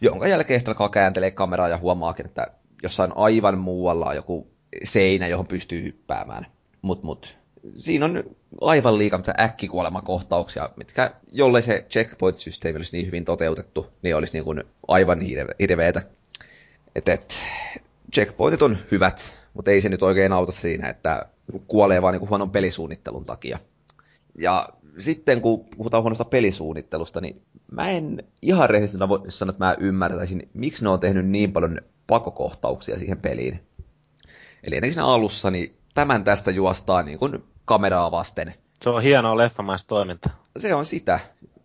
[0.00, 2.46] Jonka jälkeen sitten alkaa kääntelee kameraa ja huomaakin, että
[2.82, 4.46] jossain aivan muualla on joku
[4.82, 6.46] seinä, johon pystyy hyppäämään.
[6.82, 7.38] Mut, mut.
[7.76, 8.24] Siinä on
[8.60, 14.44] aivan liikaa mitä äkkikuolemakohtauksia, mitkä, jollei se checkpoint-systeemi olisi niin hyvin toteutettu, niin olisi niin
[14.44, 15.20] kuin aivan
[15.60, 16.02] hirveetä.
[16.94, 17.42] Et, et,
[18.14, 21.26] checkpointit on hyvät, mutta ei se nyt oikein auta siinä, että
[21.66, 23.58] kuolee vaan niin huonon pelisuunnittelun takia.
[24.38, 24.68] Ja
[24.98, 30.48] sitten kun puhutaan huonosta pelisuunnittelusta, niin mä en ihan rehellisesti voi sanoa, että mä ymmärtäisin,
[30.54, 33.60] miksi ne on tehnyt niin paljon pakokohtauksia siihen peliin.
[34.64, 38.54] Eli ennenkin siinä alussa, niin tämän tästä juostaa niin kuin kameraa vasten.
[38.82, 40.30] Se on hienoa leffamaista toiminta.
[40.56, 41.20] Se on sitä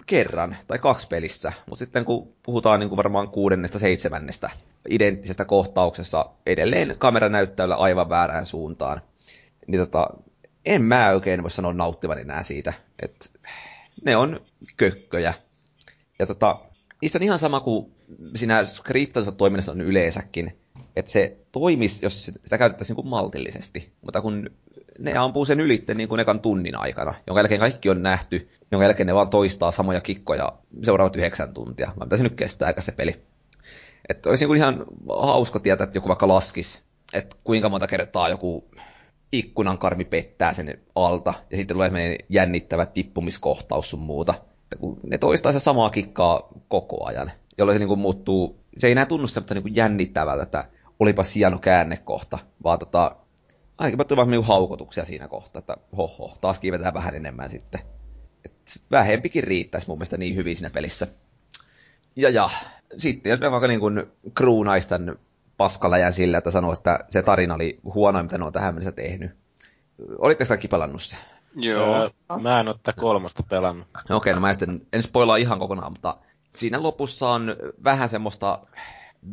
[0.05, 4.49] kerran tai kaksi pelissä, mutta sitten kun puhutaan niin kuin varmaan kuudennesta, seitsemännestä
[4.89, 9.01] identtisestä kohtauksessa, edelleen kamera näyttää aivan väärään suuntaan.
[9.67, 10.07] Niin tota,
[10.69, 12.73] en mä oikein voi sanoa nauttivan enää siitä.
[13.01, 13.25] että
[14.05, 14.39] ne on
[14.77, 15.33] kökköjä.
[16.19, 16.59] Ja tota,
[17.01, 17.91] niissä on ihan sama kuin
[18.35, 20.57] siinä skriptoisessa toiminnassa on yleensäkin,
[20.95, 23.91] että se toimisi, jos sitä käytettäisiin niin kuin maltillisesti.
[24.01, 24.49] Mutta kun
[24.99, 28.85] ne ampuu sen ylitte niin kuin ekan tunnin aikana, jonka jälkeen kaikki on nähty, jonka
[28.85, 30.53] jälkeen ne vaan toistaa samoja kikkoja
[30.83, 31.93] seuraavat yhdeksän tuntia.
[31.95, 33.21] Mä se nyt kestää se peli.
[34.09, 34.85] Että olisi niin kuin ihan
[35.21, 36.81] hauska tietää, että joku vaikka laskisi,
[37.13, 38.69] että kuinka monta kertaa joku
[39.31, 44.33] ikkunan karmi pettää sen alta, ja sitten tulee jännittävä tippumiskohtaus sun muuta.
[45.09, 49.05] Ne toistaa se samaa kikkaa koko ajan, jolloin se niin kuin muuttuu, se ei enää
[49.05, 53.15] tunnu semmoista niin jännittävältä, että olipa hieno käännekohta, vaan tota,
[53.77, 57.81] ainakin mä vaan niin haukotuksia siinä kohtaa, että hoho, taas kiivetään vähän enemmän sitten.
[58.45, 58.53] Et
[58.91, 61.07] vähempikin riittäisi mun mielestä niin hyvin siinä pelissä.
[62.15, 62.49] Ja ja,
[62.97, 65.19] sitten jos me vaikka niin kuin kruunaistan
[65.59, 69.31] paskaläjän sillä, että sanoo, että se tarina oli huono, mitä ne on tähän mennessä tehnyt.
[70.17, 71.17] Olitte sitä pelannut se?
[71.55, 71.95] Joo.
[71.95, 72.09] Öö,
[72.41, 73.87] mä en ole tätä kolmosta pelannut.
[73.95, 76.17] Okei, okay, no mä sitten, en spoilaa ihan kokonaan, mutta
[76.49, 78.59] siinä lopussa on vähän semmoista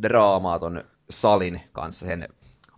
[0.01, 2.27] draamaa ton salin kanssa, sen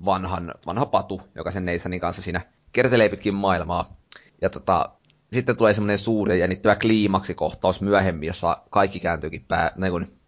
[0.06, 3.98] vanhan, vanha patu, joka sen Nathanin kanssa siinä kertelee pitkin maailmaa.
[4.42, 4.90] Ja tota,
[5.34, 10.20] sitten tulee semmoinen suuri ja jännittävä kliimaksikohtaus myöhemmin, jossa kaikki kääntyykin pää, niin kuin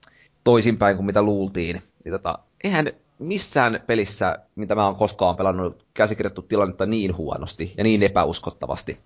[0.43, 1.81] toisinpäin kuin mitä luultiin.
[2.05, 7.83] Ja tota, eihän missään pelissä, mitä mä oon koskaan pelannut, käsikirjoittu tilannetta niin huonosti ja
[7.83, 8.97] niin epäuskottavasti.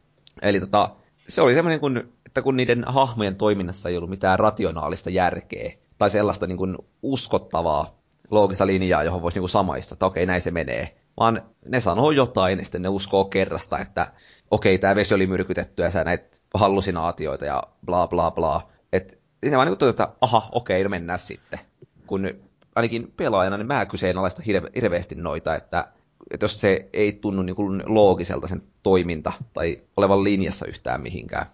[0.42, 0.96] Eli tota,
[1.28, 6.10] se oli semmoinen, kun, että kun niiden hahmojen toiminnassa ei ollut mitään rationaalista järkeä tai
[6.10, 8.00] sellaista niin kuin uskottavaa
[8.32, 10.96] loogista linjaa, johon voisi niin samaista, että okei, näin se menee.
[11.20, 14.12] Vaan ne sanoo jotain, ja sitten ne uskoo kerrasta, että
[14.52, 18.70] okei, tämä vesi oli myrkytetty ja sä näit hallusinaatioita ja bla bla bla.
[18.94, 21.60] Että siinä vaan niin kuin, että aha, okei, no mennään sitten.
[22.08, 22.30] Kun
[22.76, 25.88] ainakin pelaajana, niin mä kyseenalaista hirve, hirveästi noita, että,
[26.32, 31.46] että jos se ei tunnu niin kuin loogiselta sen toiminta tai olevan linjassa yhtään mihinkään.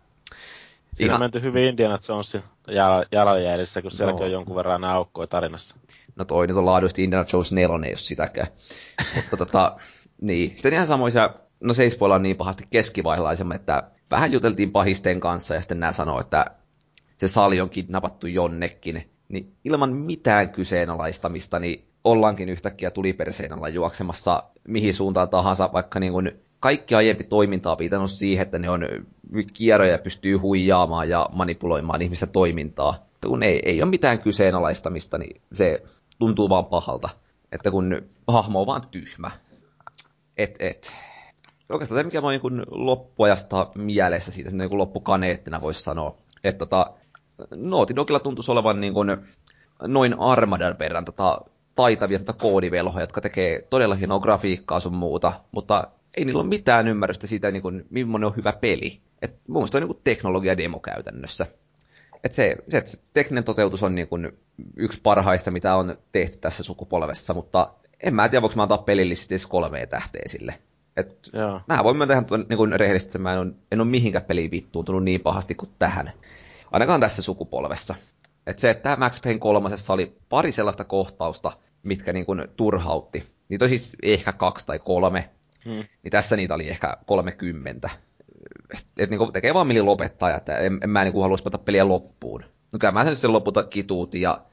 [0.94, 1.16] Siinä Ihan...
[1.16, 2.44] on menty hyvin Indiana Jonesin
[3.12, 4.26] jalanjäljissä, kun sielläkin no.
[4.26, 5.76] on jonkun verran aukkoja tarinassa.
[6.16, 8.48] No toi nyt on laadullisesti Indiana Jones 4, jos sitäkään.
[9.16, 9.78] Mutta tota,
[10.22, 10.50] niin.
[10.50, 11.30] Sitten ihan samoisia,
[11.60, 15.92] no se ei spoilaa niin pahasti keskivaiheella, että vähän juteltiin pahisten kanssa ja sitten nämä
[15.92, 16.46] sanoo, että
[17.18, 24.44] se sali on kidnappattu jonnekin niin ilman mitään kyseenalaistamista, niin ollaankin yhtäkkiä tuliperseen alla juoksemassa
[24.67, 28.82] mihin suuntaan tahansa, vaikka niin kuin kaikki aiempi toiminta on viitannut siihen, että ne on
[29.54, 32.91] kierroja ja pystyy huijaamaan ja manipuloimaan ihmisten toimintaa.
[32.91, 35.84] Mutta kun ei, ei ole mitään kyseenalaistamista, niin se
[36.20, 37.10] tuntuu vaan pahalta.
[37.52, 39.32] Että kun hahmo on vaan tyhmä.
[40.38, 40.91] Et, et.
[41.70, 46.17] Oikeastaan se, mikä on niin loppuajasta mielessä siitä, niin loppukaneettina voisi sanoa.
[46.44, 46.94] Että tota,
[47.56, 49.17] Naughty Dogilla tuntuisi olevan niin kuin
[49.88, 51.41] noin armadan verran tota,
[51.76, 56.88] taitavia tota koodivelhoja, jotka tekee todella hienoa grafiikkaa sun muuta, mutta ei niillä ole mitään
[56.88, 59.02] ymmärrystä siitä, niin kuin, millainen on hyvä peli.
[59.22, 61.48] Et mun mielestä on niin kuin teknologia-demo käytännössä.
[62.24, 64.38] Et se, se, että se tekninen toteutus on niin kuin
[64.78, 69.34] yksi parhaista, mitä on tehty tässä sukupolvessa, mutta en mä tiedä, voiko mä antaa pelillisesti
[69.34, 70.54] edes kolme tähteä sille.
[70.98, 71.30] Et
[71.67, 75.04] mä voin myöntää ihan niin rehellisesti, että mä en ole, en ole mihinkään peliin vittuuntunut
[75.04, 76.12] niin pahasti kuin tähän
[76.72, 77.96] ainakaan tässä sukupolvessa.
[78.48, 81.52] Et se, että Max Payne kolmasessa oli pari sellaista kohtausta,
[81.84, 83.24] mitkä niin kuin turhautti.
[83.50, 85.30] Niitä oli siis ehkä kaksi tai kolme,
[85.66, 85.84] hmm.
[86.04, 87.90] niin tässä niitä oli ehkä 30.
[88.98, 91.58] Et niin kuin tekee vaan mieli lopettaa, että en, en mä niin kuin haluaisi pelata
[91.58, 92.44] peliä loppuun.
[92.74, 94.46] No kyllä mä sen sitten lopulta kituutin ja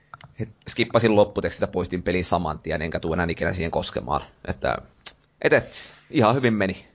[0.69, 4.21] skippasin lopputekstistä, poistin pelin saman tien, enkä tule enää ikinä siihen koskemaan.
[4.49, 4.79] Että
[5.43, 6.87] et, et, ihan hyvin meni.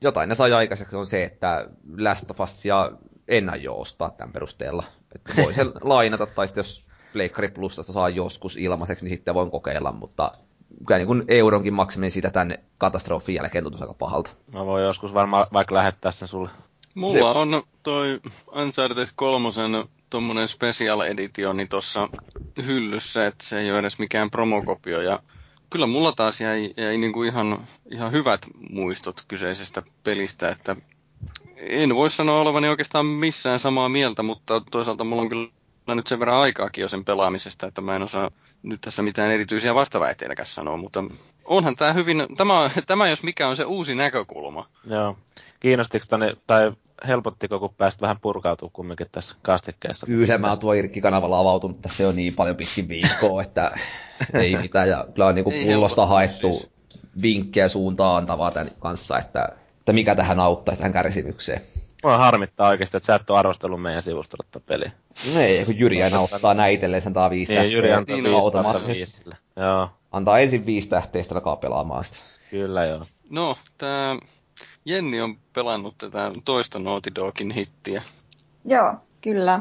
[0.00, 2.92] Jotain ne sai aikaiseksi on se, että Last of Us ja
[3.28, 4.82] en aio ostaa tämän perusteella.
[5.14, 9.50] Että voi sen lainata, tai sitten jos Pleikkari Plusasta saa joskus ilmaiseksi, niin sitten voin
[9.50, 10.32] kokeilla, mutta
[10.86, 14.30] kyllä niin kuin euronkin maksaminen siitä tämän katastrofin jälkeen tuntuu aika pahalta.
[14.52, 16.50] Mä voin joskus varmaan vaikka lähettää sen sulle.
[16.94, 17.22] Mulla se...
[17.22, 18.20] on toi
[18.56, 19.48] Uncharted 3
[20.10, 22.08] tuommoinen special editioni tuossa
[22.66, 25.20] hyllyssä, että se ei ole edes mikään promokopio, ja
[25.70, 30.76] kyllä mulla taas jäi, jäi niin kuin ihan, ihan hyvät muistot kyseisestä pelistä, että
[31.56, 35.48] en voi sanoa olevani oikeastaan missään samaa mieltä, mutta toisaalta mulla on kyllä
[35.94, 38.30] nyt sen verran aikaakin jo sen pelaamisesta, että mä en osaa
[38.62, 41.04] nyt tässä mitään erityisiä vastaväitteitäkään sanoa, mutta
[41.44, 44.64] onhan tämä hyvin, tämä, tämä jos mikä on se uusi näkökulma.
[44.86, 45.16] Joo.
[45.60, 46.72] Kiinnostiko tänne, tai
[47.06, 50.06] helpottiko, kun pääsit vähän purkautumaan kumminkin tässä kastikkeessa?
[50.06, 53.78] Kyllä, mä oon tuo Irkki-kanavalla avautunut tässä jo niin paljon pitkin viikkoa, että
[54.34, 54.88] ei mitään.
[54.88, 56.70] Ja kyllä on niin kuin pullosta haettu siis.
[57.22, 59.48] vinkkejä suuntaan antavaa tämän kanssa, että,
[59.88, 61.60] että mikä tähän auttaisi tähän kärsimykseen.
[62.04, 64.90] Mua harmittaa oikeasti, että sä et ole arvostellut meidän sivustolla tätä peliä.
[65.34, 68.34] No ei, kun Jyri aina ottaa näin itselleen, sen antaa viisi niin, Jyri antaa viisi
[68.34, 69.30] automaattisesti.
[69.56, 69.90] Joo.
[70.12, 72.24] Antaa ensin viisi tähteä, sitten alkaa pelaamaan sitä.
[72.50, 73.02] Kyllä joo.
[73.30, 74.16] No, tää
[74.84, 78.02] Jenni on pelannut tätä toista Naughty Dogin hittiä.
[78.64, 79.60] Joo, kyllä.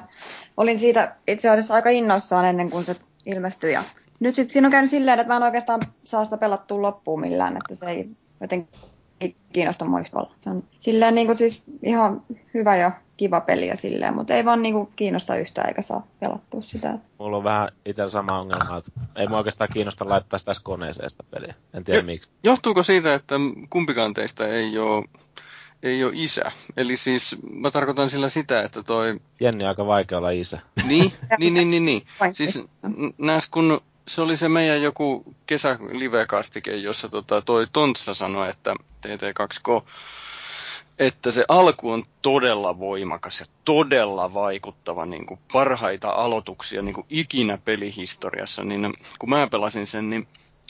[0.58, 3.74] Olin siitä itse asiassa aika innoissaan ennen kuin se ilmestyi.
[3.74, 3.84] Ja
[4.20, 7.58] nyt sitten siinä on käynyt silleen, että mä en oikeastaan saa sitä pelattua loppuun millään,
[7.58, 8.10] että se ei
[8.42, 8.80] jotenkin
[9.54, 10.32] kiinnosta muistella.
[10.44, 12.22] Se on silleen niin kuin siis ihan
[12.54, 16.08] hyvä ja kiva peli ja silleen, mutta ei vaan niin kuin kiinnosta yhtään eikä saa
[16.20, 16.98] pelattua sitä.
[17.20, 21.24] Mulla on vähän itse sama ongelma, että ei mua oikeastaan kiinnosta laittaa sitä koneeseen sitä
[21.32, 21.54] peliä.
[21.74, 22.34] En tiedä jo, miksi.
[22.44, 23.36] Johtuuko siitä, että
[23.70, 25.04] kumpikaan teistä ei ole
[25.84, 26.52] ei ole isä.
[26.78, 29.20] Eli siis mä tarkoitan sillä sitä, että toi...
[29.40, 30.60] Jenni on aika vaikea olla isä.
[30.88, 31.86] Niin, niin, niin, niin.
[31.86, 32.02] niin.
[32.32, 32.64] Siis
[33.18, 38.76] näes kun se oli se meidän joku kesälivekastike, jossa tota, toi Tontsa sanoi, että
[39.08, 39.84] TT2K,
[41.00, 47.08] että se alku on todella voimakas ja todella vaikuttava, niin kuin parhaita aloituksia niin kuin
[47.10, 50.28] ikinä pelihistoriassa, niin kun mä pelasin sen, niin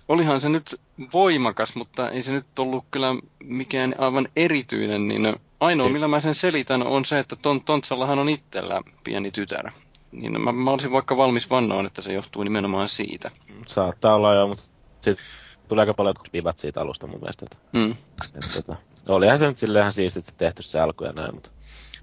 [0.07, 0.81] olihan se nyt
[1.13, 6.35] voimakas, mutta ei se nyt ollut kyllä mikään aivan erityinen, niin ainoa millä mä sen
[6.35, 9.71] selitän on se, että ton, Tontsallahan on itsellä pieni tytär.
[10.19, 13.31] Niin mä, mä olisin vaikka valmis vannoon, että se johtuu nimenomaan siitä.
[13.67, 14.63] Saattaa olla jo, mutta
[15.01, 15.25] sitten
[15.67, 17.45] tulee aika paljon vivat siitä alusta mun mielestä.
[17.45, 17.95] Että, mm.
[18.35, 18.75] että, että,
[19.07, 21.49] olihan se nyt silleen siististi tehty se alku ja näin, mutta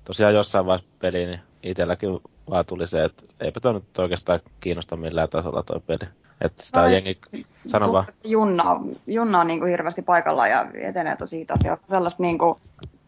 [0.05, 2.11] tosiaan jossain vaiheessa peli, niin itselläkin
[2.51, 6.11] vaan tuli se, että eipä toi nyt oikeastaan kiinnosta millään tasolla toi peli.
[6.41, 7.21] Että sitä on jengi,
[7.67, 8.07] sano vaan.
[8.25, 12.59] Junna, Junna on niin kuin hirveästi paikalla ja etenee tosi ja Sellaista niin kuin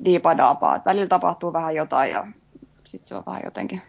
[0.05, 0.83] diipadaapaa.
[0.87, 2.27] Välillä tapahtuu vähän jotain ja
[2.85, 3.83] sitten se on vähän jotenkin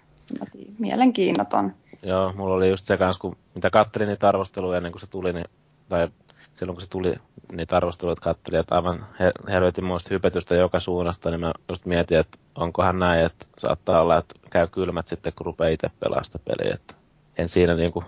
[0.79, 1.73] mielenkiinnoton.
[2.03, 5.33] Joo, mulla oli just se kanssa, kun mitä kattelin niitä arvosteluja ennen kuin se tuli,
[5.33, 5.45] niin,
[5.89, 6.09] tai
[6.53, 7.15] silloin kun se tuli
[7.51, 9.07] niitä arvosteluja, kattelin, että aivan
[9.49, 14.17] helvetin muista hypetystä joka suunnasta, niin mä just mietin, että onkohan näin, että saattaa olla,
[14.17, 16.93] että käy kylmät sitten, kun rupeaa itse pelaamaan sitä peliä, että
[17.37, 18.05] en siinä niin kuin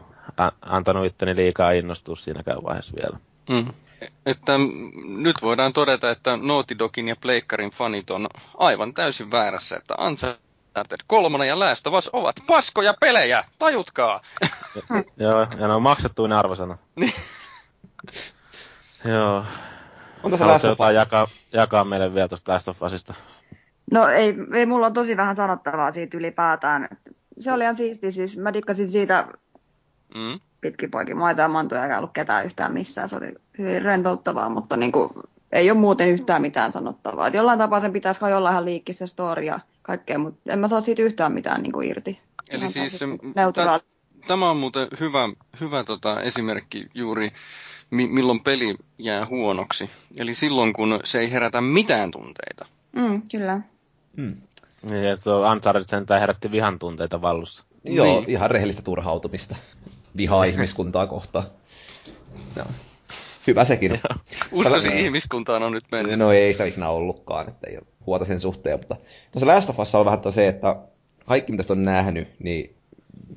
[0.61, 3.19] antanut itteni liikaa innostua siinäkään vaiheessa vielä.
[3.49, 3.73] Mm.
[4.25, 4.53] Että
[5.03, 8.27] nyt voidaan todeta, että Naughty Dogin ja Pleikkarin fanit on
[8.57, 9.95] aivan täysin väärässä, että
[10.79, 14.21] Uncharted 3 ja Last of Us ovat paskoja pelejä, tajutkaa!
[15.17, 16.77] Joo, ja ne on maksettuinen arvosana.
[19.05, 19.45] Joo.
[20.23, 20.79] Onko se Last of?
[20.93, 23.13] Jakaa, jakaa meille vielä tuosta Last of Usista?
[23.91, 26.87] No ei, ei, mulla on tosi vähän sanottavaa siitä ylipäätään.
[27.39, 29.27] Se oli ihan siisti, siis mä dikkasin siitä
[30.15, 30.39] mm.
[30.61, 33.09] pitkin poikin maita ja mantuja eikä ollut ketään yhtään missään.
[33.09, 35.09] Se oli hyvin rentouttavaa, mutta niin kuin,
[35.51, 37.27] ei ole muuten yhtään mitään sanottavaa.
[37.27, 40.59] Et jollain tapaa sen pitäisi kai olla ihan liikki se story ja kaikkea, mutta en
[40.59, 42.19] mä saa siitä yhtään mitään niin kuin irti.
[42.49, 42.99] Eli ihan siis
[43.35, 43.83] neutraali.
[44.27, 47.31] tämä on muuten hyvä, hyvä tota, esimerkki juuri,
[47.91, 49.89] mi- milloin peli jää huonoksi.
[50.17, 52.65] Eli silloin, kun se ei herätä mitään tunteita.
[52.91, 53.61] Mm, kyllä.
[54.17, 54.35] Mm.
[54.89, 57.63] Niin, että tuo Uncharted sentään herätti vihan tunteita vallussa.
[57.83, 58.29] Joo, niin.
[58.29, 59.55] ihan rehellistä turhautumista.
[60.17, 61.45] Vihaa ihmiskuntaa kohtaan.
[62.51, 62.73] Se on
[63.47, 63.99] hyvä sekin.
[64.51, 66.19] Uskoisin ihmiskuntaan on nyt mennyt.
[66.19, 68.79] No ei sitä ikinä ollutkaan, että ei ole huolta sen suhteen.
[68.79, 68.95] Mutta
[69.31, 70.75] tuossa Last of on vähän se, että
[71.25, 72.75] kaikki mitä on nähnyt, niin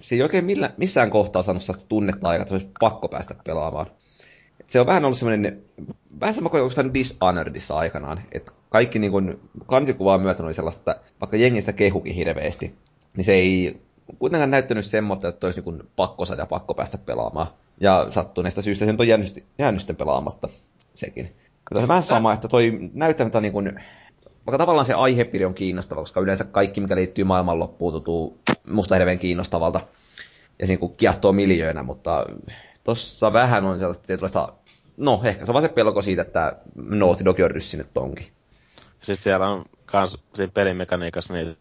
[0.01, 3.87] se ei oikein millä, missään kohtaa saanut sellaista tunnetta aikaa, että olisi pakko päästä pelaamaan.
[4.67, 5.63] Se on vähän ollut semmoinen,
[6.21, 11.13] vähän sama kuin jossain Dishonoredissa aikanaan, että kaikki niin kuin, kansikuvaa myöten oli sellaista, että
[11.21, 12.75] vaikka jengistä kehukin hirveästi,
[13.17, 13.81] niin se ei
[14.19, 17.47] kuitenkaan näyttänyt semmoista, että olisi niin pakko saada pakko päästä pelaamaan.
[17.81, 20.49] Ja sattuneesta syystä sen on jäänyt, jäänyt sitten pelaamatta
[20.95, 21.33] sekin.
[21.75, 23.81] Ja on vähän sama, että toi näyttämättä niin kuin,
[24.47, 29.19] vaikka tavallaan se aihepiiri on kiinnostava, koska yleensä kaikki, mikä liittyy maailmanloppuun, tuntuu musta hirveän
[29.19, 29.81] kiinnostavalta.
[30.59, 32.27] Ja se niin kiehtoo miljöönä, mutta
[32.85, 34.53] tossa vähän on sellaista tietynlaista,
[34.97, 38.27] no ehkä se on vaan se pelko siitä, että Naughty Dog on ryssinyt tonkin.
[39.03, 41.57] Sitten siellä on kans siinä pelimekaniikassa niitä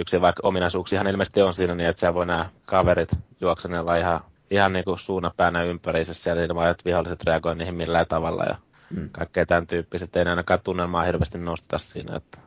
[0.00, 4.20] yksiä, vaikka ominaisuuksia ilmeisesti on siinä, niin että siellä voi nämä kaverit juoksenella ihan,
[4.50, 8.56] ihan niin kuin suunapäänä ympäriinsä siellä ilman, että viholliset reagoivat niihin millään tavalla ja
[8.92, 9.08] mm.
[9.12, 10.16] kaikkea tämän tyyppiset.
[10.16, 12.16] Ei ainakaan tunnelmaa hirveästi nostaa siinä.
[12.16, 12.38] Että...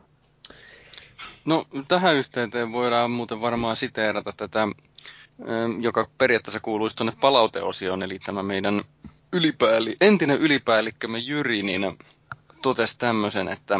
[1.46, 4.68] No tähän yhteyteen voidaan muuten varmaan siteerata tätä,
[5.82, 8.82] joka periaatteessa kuuluisi tuonne palauteosioon, eli tämä meidän
[9.34, 11.82] ylipäälli, entinen ylipäällikkömme Jyri, niin
[12.66, 13.80] totesi tämmöisen, että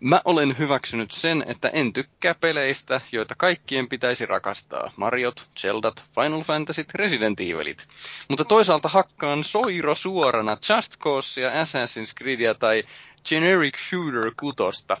[0.00, 4.90] mä olen hyväksynyt sen, että en tykkää peleistä, joita kaikkien pitäisi rakastaa.
[4.96, 7.88] Mariot, Zeldat, Final Fantasyt, Resident Evilit.
[8.28, 12.84] Mutta toisaalta hakkaan soiro suorana Just Causea, Assassin's Creedia tai
[13.28, 14.96] Generic Shooter kutosta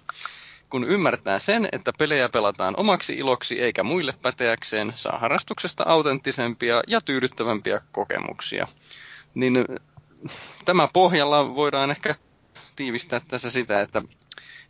[0.70, 7.00] kun ymmärtää sen, että pelejä pelataan omaksi iloksi eikä muille päteäkseen, saa harrastuksesta autenttisempia ja
[7.00, 8.66] tyydyttävämpiä kokemuksia.
[9.34, 9.64] Niin
[10.64, 12.14] tämä pohjalla voidaan ehkä
[12.78, 14.02] tiivistää tässä sitä, että,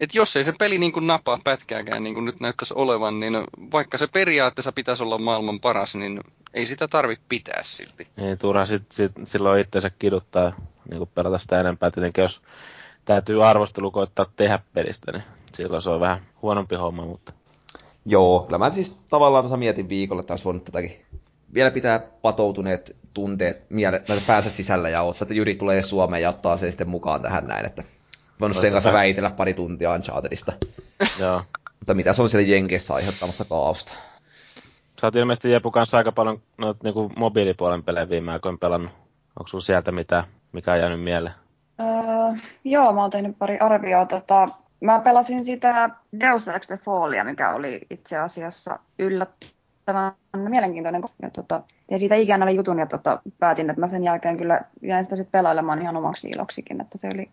[0.00, 3.34] että jos ei se peli niin kuin napaa pätkääkään niin kuin nyt näyttäisi olevan, niin
[3.72, 6.20] vaikka se periaatteessa pitäisi olla maailman paras, niin
[6.54, 8.08] ei sitä tarvitse pitää silti.
[8.18, 10.52] Ei turha sit, sit, silloin itseensä kiduttaa
[10.90, 11.90] niin kuin pelata sitä enempää.
[11.90, 12.42] Tietenkin jos
[13.04, 15.24] täytyy arvostelu koittaa tehdä pelistä, niin
[15.56, 17.32] silloin se on vähän huonompi homma, mutta...
[18.06, 21.06] Joo, kyllä mä siis tavallaan tuossa mietin viikolla, että olisi voinut tätäkin
[21.54, 26.56] vielä pitää patoutuneet tunteet miele- päässä sisällä ja oottaa, että Jyri tulee Suomeen ja ottaa
[26.56, 27.82] sen sitten mukaan tähän näin, että
[28.40, 30.52] voinut sen kanssa väitellä pari tuntia Unchartedista.
[31.20, 31.42] Joo.
[31.78, 33.92] Mutta mitä se on siellä Jenkeissä aiheuttamassa kaosta?
[35.00, 38.90] Sä oot ilmeisesti Jepu kanssa aika paljon noita niinku mobiilipuolen pelejä viime aikoina pelannut.
[39.38, 41.34] Onko sulla sieltä mitä, mikä on jäänyt mieleen?
[41.80, 44.06] Öö, joo, mä oon tehnyt pari arvioa.
[44.06, 44.48] Tota,
[44.80, 48.78] mä pelasin sitä Deus Ex The Fallia, mikä oli itse asiassa
[49.88, 51.02] yllättävän mielenkiintoinen.
[51.22, 54.60] Ja tota, ja siitä ikään oli jutun ja tota, päätin, että mä sen jälkeen kyllä
[54.82, 56.80] jäin sitä sitten pelailemaan ihan omaksi iloksikin.
[56.80, 57.30] Että se oli,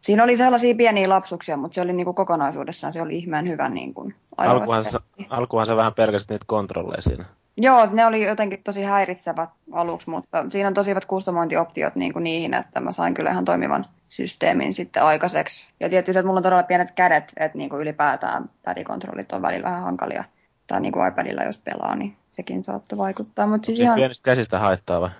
[0.00, 3.68] siinä oli sellaisia pieniä lapsuksia, mutta se oli niin kuin kokonaisuudessaan se oli ihmeen hyvä.
[3.68, 4.98] Niin kuin, alkuhan, se,
[5.30, 7.24] alkuhan se vähän pelkäsit niitä kontrolleja siinä.
[7.56, 12.24] Joo, ne oli jotenkin tosi häiritsevät aluksi, mutta siinä on tosi hyvät kustomointioptiot niin kuin
[12.24, 15.66] niihin, että mä sain kyllä ihan toimivan systeemin sitten aikaiseksi.
[15.80, 19.64] Ja tietysti, että mulla on todella pienet kädet, että niin kuin ylipäätään pädikontrollit on välillä
[19.64, 20.24] vähän hankalia.
[20.72, 23.46] Tai niin kuin iPadilla jos pelaa, niin sekin saattoi vaikuttaa.
[23.46, 23.94] Mutta siis ihan...
[23.94, 25.10] pienistä käsistä haittaa vai?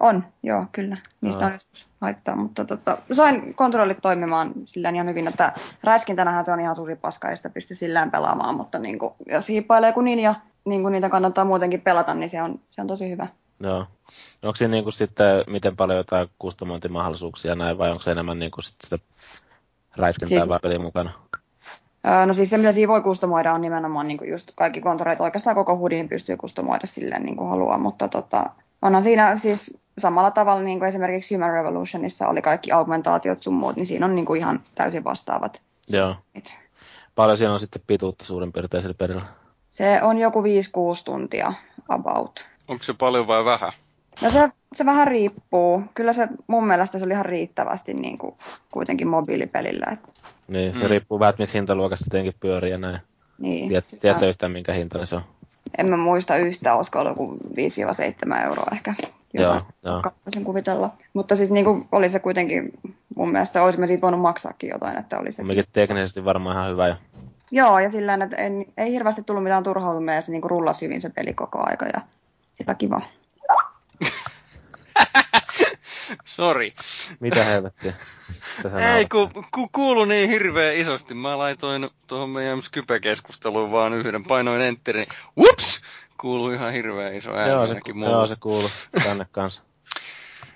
[0.00, 0.96] On, joo, kyllä.
[1.20, 1.46] Niistä no.
[1.46, 5.52] on joskus haittaa, mutta tota, sain kontrollit toimimaan sillä ihan hyvin, että
[5.82, 9.48] räiskintänähän se on ihan suuri paska, ei sitä pysty sillään pelaamaan, mutta niin kuin, jos
[9.48, 10.34] hiippailee kuin niin ja
[10.64, 13.26] niin kuin niitä kannattaa muutenkin pelata, niin se on, se on tosi hyvä.
[13.60, 13.86] Joo.
[14.44, 18.50] Onko siinä niin kuin sitten miten paljon jotain kustomointimahdollisuuksia näin, vai onko se enemmän niin
[18.50, 19.06] kuin sitten sitä
[19.96, 21.10] räiskintää siis, vai mukana?
[22.26, 25.20] No siis se, mitä siinä voi kustomoida, on nimenomaan niin kuin just kaikki kontrollit.
[25.20, 28.50] Oikeastaan koko hudin pystyy kustomoida silleen niin kuin haluaa, mutta tota,
[28.82, 33.76] onhan siinä siis samalla tavalla niin kuin esimerkiksi Human Revolutionissa oli kaikki augmentaatiot sun muut,
[33.76, 35.62] niin siinä on niin kuin ihan täysin vastaavat.
[35.88, 36.16] Joo.
[36.34, 36.54] Et.
[37.14, 39.22] Paljon siinä on sitten pituutta suurin piirtein sillä perillä?
[39.68, 40.44] Se on joku 5-6
[41.04, 41.52] tuntia
[41.88, 42.46] about.
[42.68, 43.72] Onko se paljon vai vähän?
[44.22, 45.82] No se, se vähän riippuu.
[45.94, 48.34] Kyllä se mun mielestä se oli ihan riittävästi niin kuin,
[48.72, 49.86] kuitenkin mobiilipelillä.
[49.92, 50.08] Että.
[50.48, 50.90] Niin, se mm.
[50.90, 52.98] riippuu vähän, missä hintaluokasta tietenkin pyörii ja näin.
[53.38, 53.68] Niin.
[53.68, 55.22] Tiedät, tiedätkö yhtään, minkä hinta se on?
[55.78, 57.38] En mä muista yhtään, olisiko ollut joku
[58.36, 58.94] 5-7 euroa ehkä.
[59.34, 60.02] Joo, joo.
[60.28, 60.90] sen kuvitella.
[61.14, 62.72] Mutta siis niin kuin oli se kuitenkin,
[63.16, 65.42] mun mielestä olisimme siitä voinut maksaakin jotain, että oli se.
[65.42, 66.94] Mikä teknisesti varmaan ihan hyvä jo.
[67.50, 70.84] Joo, ja sillä että ei, ei hirveästi tullut mitään turhautumia, ja se niin kuin rullasi
[70.84, 72.00] hyvin se peli koko aika, ja
[72.58, 73.00] sitä kiva.
[76.24, 76.74] Sori.
[77.20, 77.92] Mitä helvettiä?
[78.96, 81.14] Ei, ku, ku, kuulu niin hirveän isosti.
[81.14, 85.80] Mä laitoin tuohon meidän Skype-keskusteluun vaan yhden, painoin enterin, niin whoops!
[86.20, 88.70] Kuuluu ihan hirveän iso ääni joo, se, joo, se kuuluu
[89.04, 89.62] tänne kanssa.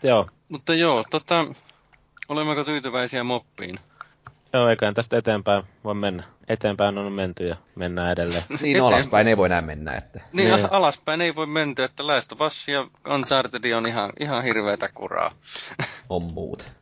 [0.03, 0.29] joo.
[0.49, 1.47] Mutta joo, tota,
[2.29, 3.81] olemmeko tyytyväisiä moppiin?
[4.53, 6.23] Joo, eiköhän tästä eteenpäin voi mennä.
[6.49, 8.43] Eteenpäin on menty ja mennään edelleen.
[8.61, 9.95] niin, no, alaspäin ei voi enää mennä.
[9.97, 10.21] Että...
[10.33, 14.45] Niin, niin, alaspäin ei voi mennä, että Last of Us ja Uncharted on ihan, ihan
[14.45, 15.33] hirveätä kuraa.
[16.09, 16.73] on muut.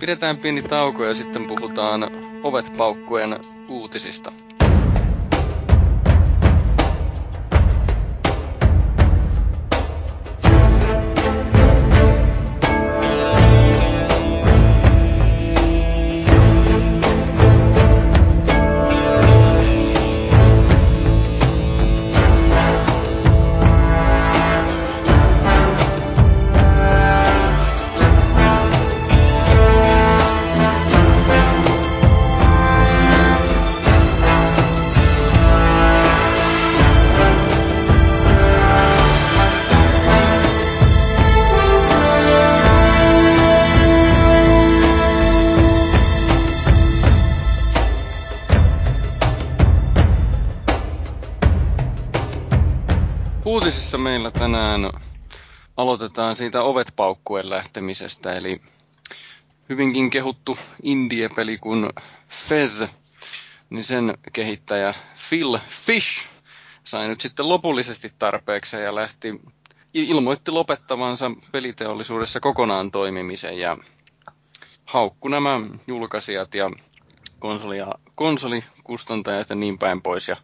[0.00, 2.02] Pidetään pieni tauko ja sitten puhutaan
[2.42, 4.32] ovet paukkuen uutisista.
[56.08, 58.60] Aloitetaan siitä ovet paukkuen lähtemisestä, eli
[59.68, 61.88] hyvinkin kehuttu indie-peli kuin
[62.28, 62.82] Fez,
[63.70, 64.94] niin sen kehittäjä
[65.28, 66.26] Phil Fish
[66.84, 69.40] sai nyt sitten lopullisesti tarpeeksi ja lähti
[69.94, 73.76] ilmoitti lopettavansa peliteollisuudessa kokonaan toimimisen ja
[74.84, 76.70] haukku nämä julkaisijat ja
[77.38, 80.28] konsoli- ja konsolikustantajat ja niin päin pois.
[80.28, 80.36] Ja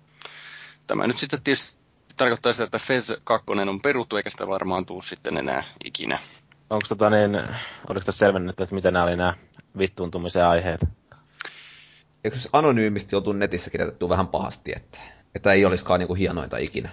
[0.87, 1.84] tämä nyt sitten tietysti
[2.17, 6.19] tarkoittaa sitä, että Fez 2 on peruttu, eikä sitä varmaan tuu sitten enää ikinä.
[6.71, 7.35] Onko tota niin,
[7.89, 9.35] oliko tässä selvennetty, että mitä nämä oli nämä
[9.79, 10.81] vittuuntumisen aiheet?
[12.25, 14.99] Eikö se anonyymisti oltu netissä kirjoitettu vähän pahasti, että,
[15.35, 16.91] että ei olisikaan niinku hienointa ikinä?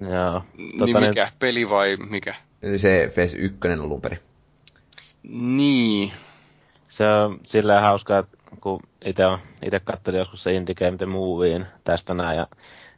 [0.00, 0.42] Joo.
[0.78, 1.38] Tota, niin mikä, niin...
[1.38, 2.34] peli vai mikä?
[2.62, 4.18] Eli se FS 1 alun perin.
[5.28, 6.12] Niin.
[6.88, 8.24] Se on silleen hauskaa,
[8.60, 12.46] kun itse katselin joskus se Indie Game The Movien tästä näin, ja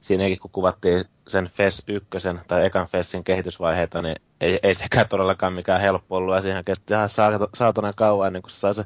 [0.01, 2.09] siinäkin kun kuvattiin sen FES 1
[2.49, 6.95] tai ekan FESin kehitysvaiheita, niin ei, ei sekään todellakaan mikään helppo ollut, ja siihen kesti
[6.95, 7.09] ihan
[7.55, 8.85] saatana kauan kuin se sai se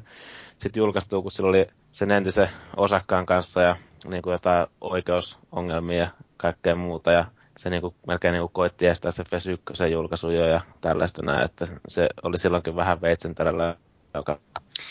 [0.57, 3.75] sitten julkaistua, kun sillä oli sen entisen osakkaan kanssa ja
[4.09, 7.25] niin kuin jotain oikeusongelmia ja kaikkea muuta, ja
[7.57, 11.21] se niin kuin, melkein niin kuin koitti estää se FES 1 julkaisu jo ja tällaista
[11.21, 13.75] näin, että se oli silloinkin vähän veitsen tällä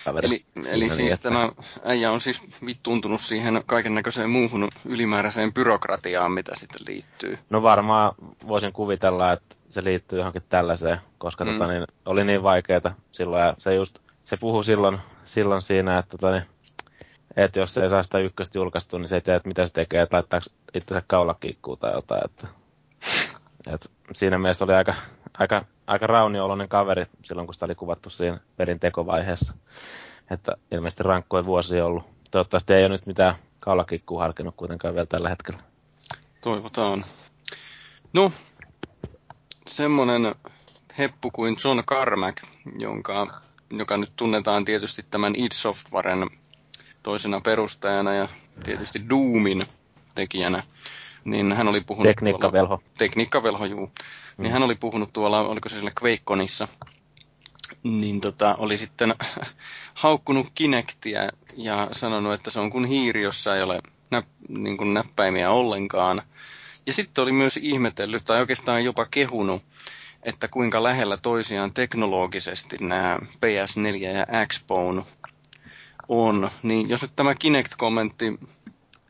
[0.07, 1.23] joka Eli, eli siis että...
[1.29, 1.51] tämä
[1.85, 7.39] äijä on siis vittuuntunut siihen kaiken näköiseen muuhun ylimääräiseen byrokratiaan, mitä sitten liittyy.
[7.51, 8.15] No varmaan
[8.47, 11.53] voisin kuvitella, että se liittyy johonkin tällaiseen, koska mm.
[11.53, 13.43] tota, niin, oli niin vaikeaa silloin.
[13.43, 16.47] Ja se just, se puhui silloin, silloin siinä, että tota, niin,
[17.37, 19.73] että jos se ei saa sitä ykköstä julkaistua, niin se ei tiedä, että mitä se
[19.73, 22.23] tekee, että laittaako itsensä kaulakiikkuun tai jotain.
[22.25, 22.49] Että,
[23.67, 24.95] että siinä mielessä oli aika,
[25.39, 29.55] aika, aika raunioloinen kaveri silloin, kun sitä oli kuvattu siinä pelin tekovaiheessa.
[30.31, 32.05] Että ilmeisesti rankkoja vuosi ollut.
[32.31, 35.61] Toivottavasti ei ole nyt mitään kaulakikkuu harkinnut kuitenkaan vielä tällä hetkellä.
[36.41, 37.05] Toivotaan.
[38.13, 38.33] No,
[39.67, 40.35] semmonen
[40.99, 42.37] heppu kuin John Carmack,
[42.79, 46.31] jonka, joka nyt tunnetaan tietysti tämän id Softwaren
[47.03, 48.29] toisena perustajana ja
[48.65, 49.67] tietysti Doomin
[50.15, 50.63] tekijänä,
[51.25, 52.09] niin hän oli puhunut...
[52.09, 52.77] Tekniikkavelho.
[52.77, 53.87] Tuolla, tekniikkavelho, juu.
[53.87, 53.93] Niin
[54.37, 54.43] mm.
[54.43, 56.69] Niin hän oli puhunut tuolla, oliko se sille QuakeConissa,
[57.83, 59.15] niin tota, oli sitten
[59.95, 61.21] haukkunut Kinectia
[61.57, 66.23] ja sanonut, että se on kuin hiiri, jossa ei ole näp, niin kuin näppäimiä ollenkaan.
[66.87, 69.63] Ja sitten oli myös ihmetellyt, tai oikeastaan jopa kehunut,
[70.23, 75.03] että kuinka lähellä toisiaan teknologisesti nämä PS4 ja Xbone
[76.09, 76.51] on.
[76.63, 78.39] Niin jos nyt tämä Kinect-kommentti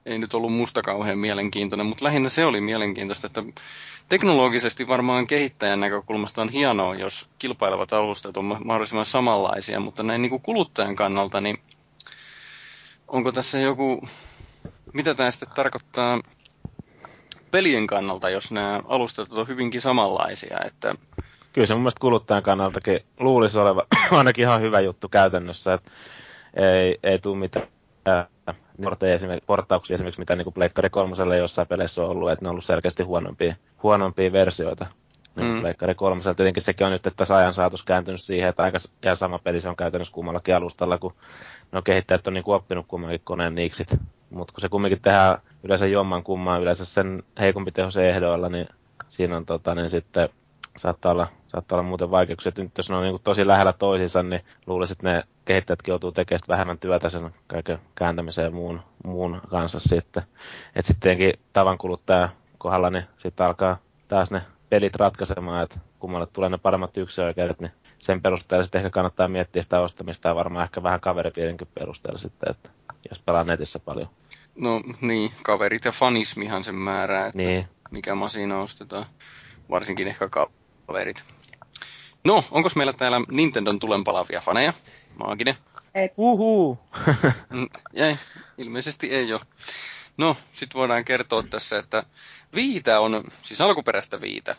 [0.06, 3.42] ei nyt ollut musta kauhean mielenkiintoinen, mutta lähinnä se oli mielenkiintoista, että
[4.08, 10.30] teknologisesti varmaan kehittäjän näkökulmasta on hienoa, jos kilpailevat alustat on mahdollisimman samanlaisia, mutta näin niin
[10.30, 11.58] kuin kuluttajan kannalta, niin
[13.08, 14.08] onko tässä joku,
[14.92, 16.20] mitä tämä sitten tarkoittaa
[17.50, 20.94] pelien kannalta, jos nämä alustat on hyvinkin samanlaisia, että
[21.52, 25.90] Kyllä se mun mielestä kuluttajan kannaltakin luulisi oleva ainakin ihan hyvä juttu käytännössä, että
[26.60, 27.66] ei, ei tule mitään
[29.14, 32.64] esimerkiksi, portauksia esimerkiksi, mitä niin Pleikkari kolmoselle jossain peleissä on ollut, että ne on ollut
[32.64, 34.86] selkeästi huonompia, huonompia versioita.
[35.36, 35.60] Niin mm.
[35.60, 39.38] Pleikkari kolmosella tietenkin sekin on nyt tässä ajan saatossa kääntynyt siihen, että aika ja sama
[39.38, 41.14] peli se on käytännössä kummallakin alustalla, kun
[41.72, 43.88] no kehittäjät on niin kuin oppinut kummankin koneen niiksit.
[44.30, 48.68] Mutta kun se kumminkin tehdään yleensä jomman kumman, yleensä sen heikompi tehosen ehdoilla, niin
[49.08, 50.28] siinä on tota, niin sitten
[50.76, 52.52] saattaa olla, saattaa olla muuten vaikeuksia.
[52.56, 56.40] Nyt jos ne on niin tosi lähellä toisiinsa, niin luulisin, että ne kehittäjätkin joutuu tekemään
[56.48, 60.22] vähemmän työtä sen kaiken kääntämiseen ja muun, muun kanssa sitten.
[60.76, 66.50] Että sittenkin tavan kuluttaja kohdalla, niin sitten alkaa taas ne pelit ratkaisemaan, että kummalle tulee
[66.50, 70.82] ne paremmat yksioikeudet, niin sen perusteella sitten ehkä kannattaa miettiä sitä ostamista ja varmaan ehkä
[70.82, 72.70] vähän kaveripiirinkin perusteella sitten, että
[73.10, 74.08] jos pelaa netissä paljon.
[74.54, 77.68] No niin, kaverit ja fanismihan sen määrää, että niin.
[77.90, 79.06] mikä masina ostetaan.
[79.70, 80.28] Varsinkin ehkä
[80.92, 81.24] kaverit.
[82.24, 84.72] No, onko meillä täällä Nintendon tulenpalavia faneja?
[85.16, 85.56] Maaginen.
[85.94, 86.10] Ei.
[86.16, 86.78] Uhu.
[87.50, 88.16] Mm, jäi.
[88.58, 89.40] Ilmeisesti ei ole.
[90.18, 92.04] No, sitten voidaan kertoa tässä, että
[92.54, 94.56] Viitä on, siis alkuperäistä Viitä,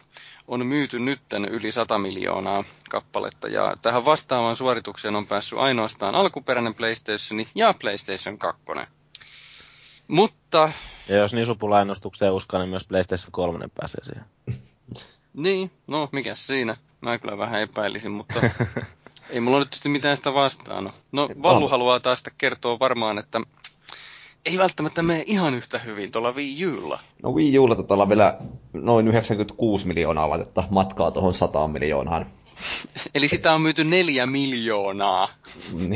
[0.47, 3.47] on myyty nytten yli 100 miljoonaa kappaletta.
[3.47, 8.61] Ja tähän vastaavaan suoritukseen on päässyt ainoastaan alkuperäinen PlayStation ja PlayStation 2.
[10.07, 10.71] Mutta...
[11.07, 14.25] Ja jos niin supulainnostukseen uskoo, niin myös PlayStation 3 pääsee siihen.
[15.33, 16.77] niin, no mikä siinä.
[17.01, 18.39] Mä kyllä vähän epäilisin, mutta
[19.29, 20.93] Ei mulla nyt tietysti mitään sitä vastaan.
[21.11, 23.41] No, Vallu haluaa taas kertoa varmaan, että
[24.45, 26.99] ei välttämättä mene ihan yhtä hyvin tuolla Wii Ulla.
[27.23, 28.37] No Wii Ulla tota olla vielä
[28.73, 32.25] noin 96 miljoonaa laitetta matkaa tuohon 100 miljoonaan.
[33.15, 35.29] Eli sitä on myyty neljä miljoonaa.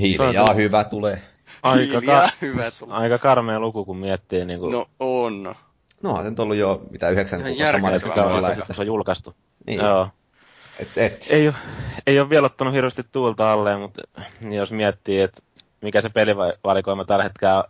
[0.01, 1.21] Hiljaa hyvä tulee.
[1.63, 2.95] Aika, ka- hyvä tulee.
[2.97, 4.45] aika karmea luku, kun miettii.
[4.45, 4.71] Niin kuin...
[4.71, 5.55] No on.
[6.03, 7.63] No, se on ollut jo mitä 90
[8.03, 9.35] kuukautta se on julkaistu.
[9.67, 9.79] Niin.
[9.79, 10.09] Joo.
[10.79, 11.27] Et, et.
[11.29, 11.55] Ei, ole,
[12.07, 14.01] ei ole vielä ottanut hirveästi tuulta alle, mutta
[14.49, 15.41] jos miettii, että
[15.81, 17.63] mikä se pelivalikoima tällä hetkellä,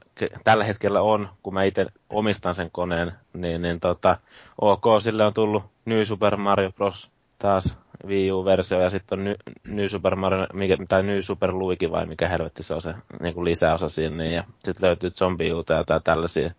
[0.44, 4.18] tällä hetkellä on, kun mä itse omistan sen koneen, niin, niin tota,
[4.62, 7.10] ok, sille on tullut New Super Mario Bros.
[7.40, 9.36] taas Wii U-versio ja sitten on Ny,
[9.68, 13.34] New Super Mario, mikä, tai New Super Luigi vai mikä helvetti se on se niin
[13.34, 14.32] kuin lisäosa sinne.
[14.32, 16.52] Ja sitten löytyy Zombie U tai tällaisia.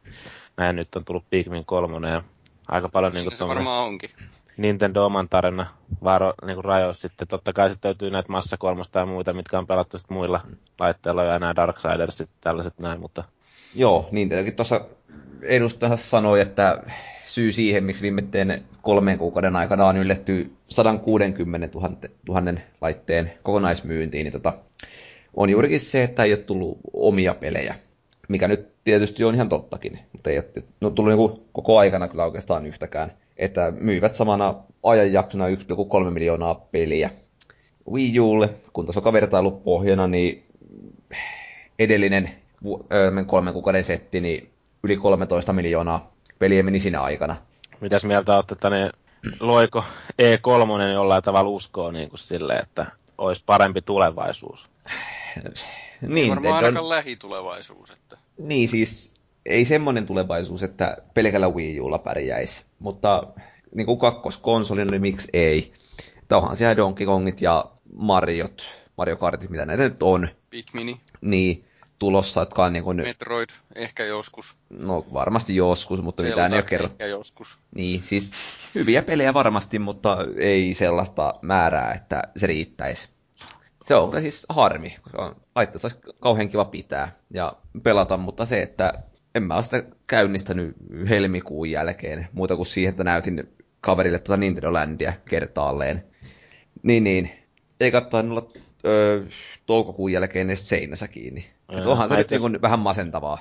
[0.59, 2.23] Näin nyt on tullut Pikmin 3 ja
[2.69, 4.11] aika paljon niin kuin se varmaan onkin.
[4.57, 5.67] Nintendo oman tarina
[6.05, 7.29] varo, niin kuin rajoissa sitten.
[7.29, 10.41] Totta kai sitten löytyy näitä massakolmosta ja muita, mitkä on pelattu sitten muilla
[10.79, 13.25] laitteilla ja nämä Darksidersit tällaiset näin, mutta...
[13.75, 14.81] Joo, Nintendokin tuossa
[15.43, 16.83] edustajansa sanoi, että
[17.25, 21.91] syy siihen, miksi viimeiseen kolmeen kuukauden aikana on ylletty 160 000,
[22.29, 24.53] 000 laitteen kokonaismyyntiin, niin tota,
[25.37, 27.75] on juurikin se, että ei ole tullut omia pelejä,
[28.29, 32.25] mikä nyt tietysti on ihan tottakin, mutta ei ole no, tullut niin koko aikana kyllä
[32.25, 37.11] oikeastaan yhtäkään, että myivät samana ajanjaksona 1,3 miljoonaa peliä.
[37.93, 40.47] Wii Ulle, kun tuossa on vertailupohjana, niin
[41.79, 42.31] edellinen
[43.27, 44.51] kolmen kuukauden setti, niin
[44.83, 47.37] yli 13 miljoonaa peliä meni siinä aikana.
[47.81, 48.91] Mitäs mieltä olette, että ne
[49.41, 49.85] loiko
[50.23, 52.87] E3 jollain tavalla uskoo niin kuin sille, että
[53.19, 54.71] olisi parempi tulevaisuus?
[56.01, 57.91] niin, varmaan ainakaan lähitulevaisuus.
[57.91, 58.19] Että...
[58.39, 59.15] Niin siis,
[59.47, 63.27] ei semmoinen tulevaisuus, että pelkällä Wii Ulla pärjäisi, mutta
[63.75, 65.73] niin kuin kakkoskonsoli, niin miksi ei?
[66.33, 67.65] Onhan siellä Donkey Kongit ja
[67.97, 68.63] Mariot,
[68.97, 70.29] Mario Kartit, mitä näitä nyt on.
[70.51, 71.01] Pikmini.
[71.21, 71.65] Niin,
[71.99, 72.97] tulossa, jotka on niin kuin...
[72.97, 74.57] Metroid, ehkä joskus.
[74.85, 76.95] No varmasti joskus, mutta Zelda, mitään ei ole kerrottu.
[76.95, 77.59] Ehkä joskus.
[77.75, 78.33] Niin, siis
[78.75, 83.09] hyviä pelejä varmasti, mutta ei sellaista määrää, että se riittäisi.
[83.89, 87.53] Se on siis harmi, koska laitteessa olisi kauhean kiva pitää ja
[87.85, 88.93] pelata, mutta se, että
[89.35, 90.77] en mä ole sitä käynnistänyt
[91.09, 93.49] helmikuun jälkeen, muuta kuin siihen, että näytin
[93.81, 96.05] kaverille tuota Nintendo Landia kertaalleen.
[96.83, 97.31] Niin, niin.
[97.81, 98.51] Ei katsoa olla
[98.85, 99.25] öö,
[99.67, 101.47] toukokuun jälkeen edes seinässä kiinni.
[101.69, 102.49] Et onhan se nyt itse...
[102.49, 103.39] niin vähän masentavaa.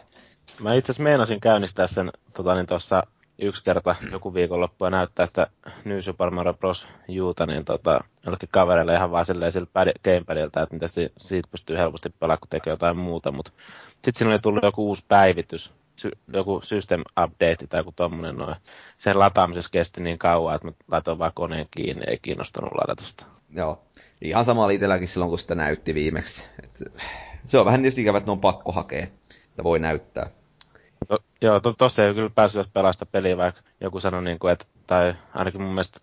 [0.60, 3.04] Mä itse asiassa meinasin käynnistää sen tota, niin tuossa
[3.40, 5.48] yksi kerta joku viikonloppu ja näyttää sitä
[5.86, 6.88] New Super Mario Bros.
[7.08, 11.78] Juuta, niin tota, jollekin kavereille ihan vaan silleen sillä pad, gamepadilta, että miten siitä pystyy
[11.78, 13.52] helposti pelaamaan, kun tekee jotain muuta, mutta
[13.92, 18.56] sitten siinä oli tullut joku uusi päivitys, sy- joku system update tai joku tommonen noin.
[18.98, 23.26] Sen lataamisessa kesti niin kauan, että mä laitoin vaan koneen kiinni, ei kiinnostanut ladata sitä.
[23.50, 23.84] Joo,
[24.22, 26.50] ihan sama oli itselläkin silloin, kun sitä näytti viimeksi.
[26.64, 26.84] Et,
[27.46, 30.30] se on vähän tietysti ikävä, että ne on pakko hakea, että voi näyttää.
[31.08, 34.66] To, joo, to, tossa ei kyllä päässyt pelasta peliä, vaikka joku sanoi, niin kuin, että,
[34.88, 36.00] tai ainakin mun mielestä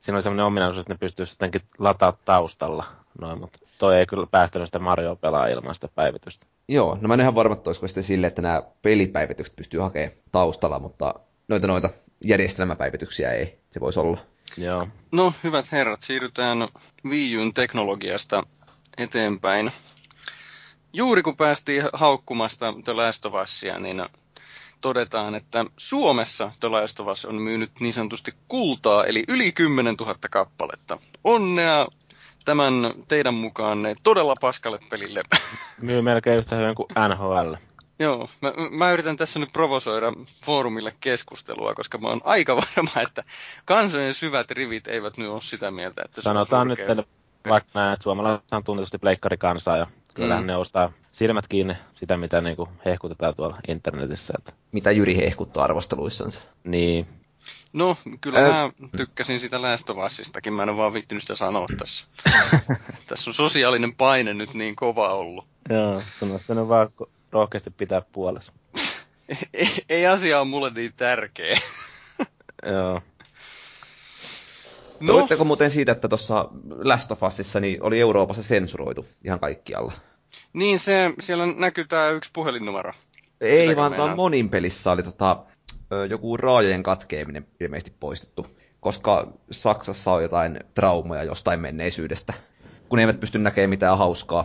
[0.00, 2.84] siinä oli sellainen ominaisuus, että ne pystyisi jotenkin lataa taustalla.
[3.20, 6.46] Noin, mutta toi ei kyllä päästänyt sitä Mario pelaa ilman sitä päivitystä.
[6.68, 10.12] Joo, no mä en ihan varma, että olisiko sitten sille, että nämä pelipäivitykset pystyy hakemaan
[10.32, 11.14] taustalla, mutta
[11.48, 11.90] noita noita
[12.24, 13.58] järjestelmäpäivityksiä ei.
[13.70, 14.18] Se voisi olla.
[14.56, 14.88] Joo.
[15.12, 16.68] No, hyvät herrat, siirrytään
[17.04, 18.42] Wii U'n teknologiasta
[18.98, 19.72] eteenpäin.
[20.92, 24.02] Juuri kun päästiin haukkumasta The Last of Usia, niin
[24.82, 29.94] todetaan, että Suomessa The Last of Us on myynyt niin sanotusti kultaa, eli yli 10
[29.94, 30.98] 000 kappaletta.
[31.24, 31.86] Onnea
[32.44, 32.74] tämän
[33.08, 35.22] teidän mukaan todella paskalle pelille.
[35.80, 37.54] Myy melkein yhtä hyvin kuin NHL.
[37.98, 40.12] Joo, mä, mä yritän tässä nyt provosoida
[40.44, 43.22] foorumille keskustelua, koska mä oon aika varma, että
[43.64, 47.04] kansojen syvät rivit eivät nyt ole sitä mieltä, että Sanotaan nyt, että
[47.48, 50.46] vaikka näin, että suomalaiset on tunnetusti pleikkarikansaa ja kyllähän mm.
[50.46, 54.34] ne ostaa silmät kiinni sitä, mitä niinku hehkutetaan tuolla internetissä.
[54.38, 54.52] Että...
[54.72, 56.42] Mitä Jyri hehkuttaa arvosteluissansa.
[56.64, 57.06] Niin.
[57.72, 58.50] No, kyllä Ää...
[58.78, 59.60] mä tykkäsin sitä
[60.06, 62.06] Usistakin, mä en ole vaan vittinyt sitä sanoa tässä.
[63.08, 65.44] tässä on sosiaalinen paine nyt niin kova ollut.
[65.68, 66.90] Joo, sun on vaan
[67.32, 68.52] rohkeasti pitää puolessa.
[69.54, 71.56] ei, ei asia ole mulle niin tärkeä.
[72.72, 73.00] Joo.
[75.00, 75.14] No.
[75.14, 76.48] Oletteko muuten siitä, että tuossa
[76.84, 79.92] Last of Usissa niin oli Euroopassa sensuroitu ihan kaikkialla?
[80.52, 82.92] Niin, se, siellä näkyy tämä yksi puhelinnumero.
[83.40, 85.44] Ei, Sitäkin vaan tuon monin pelissä oli tota,
[86.08, 88.46] joku raajojen katkeaminen ilmeisesti poistettu,
[88.80, 92.34] koska Saksassa on jotain traumoja jostain menneisyydestä,
[92.88, 94.44] kun eivät pysty näkemään mitään hauskaa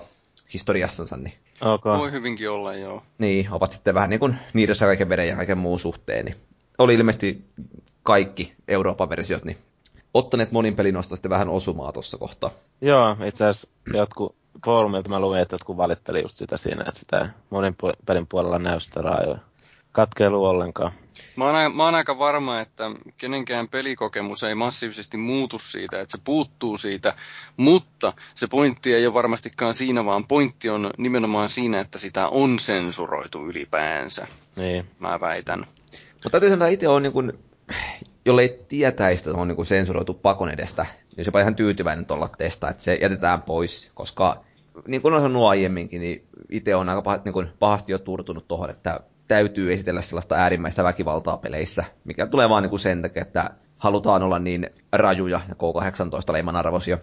[0.53, 1.17] historiassansa.
[1.17, 1.33] Niin...
[1.61, 1.97] Okay.
[1.97, 3.03] Voi hyvinkin olla, joo.
[3.17, 6.25] Niin, ovat sitten vähän niin kuin niidossa kaiken veden ja kaiken muun suhteen.
[6.25, 6.35] Niin
[6.77, 7.45] oli ilmeisesti
[8.03, 9.57] kaikki Euroopan versiot, niin
[10.13, 12.51] ottaneet monin pelin sitten vähän osumaa tuossa kohtaa.
[12.81, 17.29] Joo, itse asiassa jotkut foorumilta mä luin, että jotkut valitteli just sitä siinä, että sitä
[17.49, 17.75] monin
[18.05, 19.39] pelin puolella näy sitä raajoja.
[19.91, 20.91] Katkeilu ollenkaan.
[21.35, 22.83] Mä oon, mä oon aika varma, että
[23.17, 27.15] kenenkään pelikokemus ei massiivisesti muutu siitä, että se puuttuu siitä,
[27.57, 32.59] mutta se pointti ei ole varmastikaan siinä, vaan pointti on nimenomaan siinä, että sitä on
[32.59, 34.27] sensuroitu ylipäänsä.
[34.55, 34.87] Niin.
[34.99, 35.67] Mä väitän.
[36.13, 37.33] Mutta täytyy sanoa, että itse on niin
[38.27, 40.85] kuin, jollei tietäisi, että on niin sensuroitu pakon edestä,
[41.17, 44.43] niin on ihan tyytyväinen tuolla testaa, että se jätetään pois, koska
[44.87, 48.47] niin kuin olen sanonut aiemminkin, niin itse on aika pah, niin kuin pahasti jo turtunut
[48.47, 53.21] tuohon, että täytyy esitellä sellaista äärimmäistä väkivaltaa peleissä, mikä tulee vaan niin kuin sen takia,
[53.21, 56.97] että halutaan olla niin rajuja ja K-18 leiman arvoisia.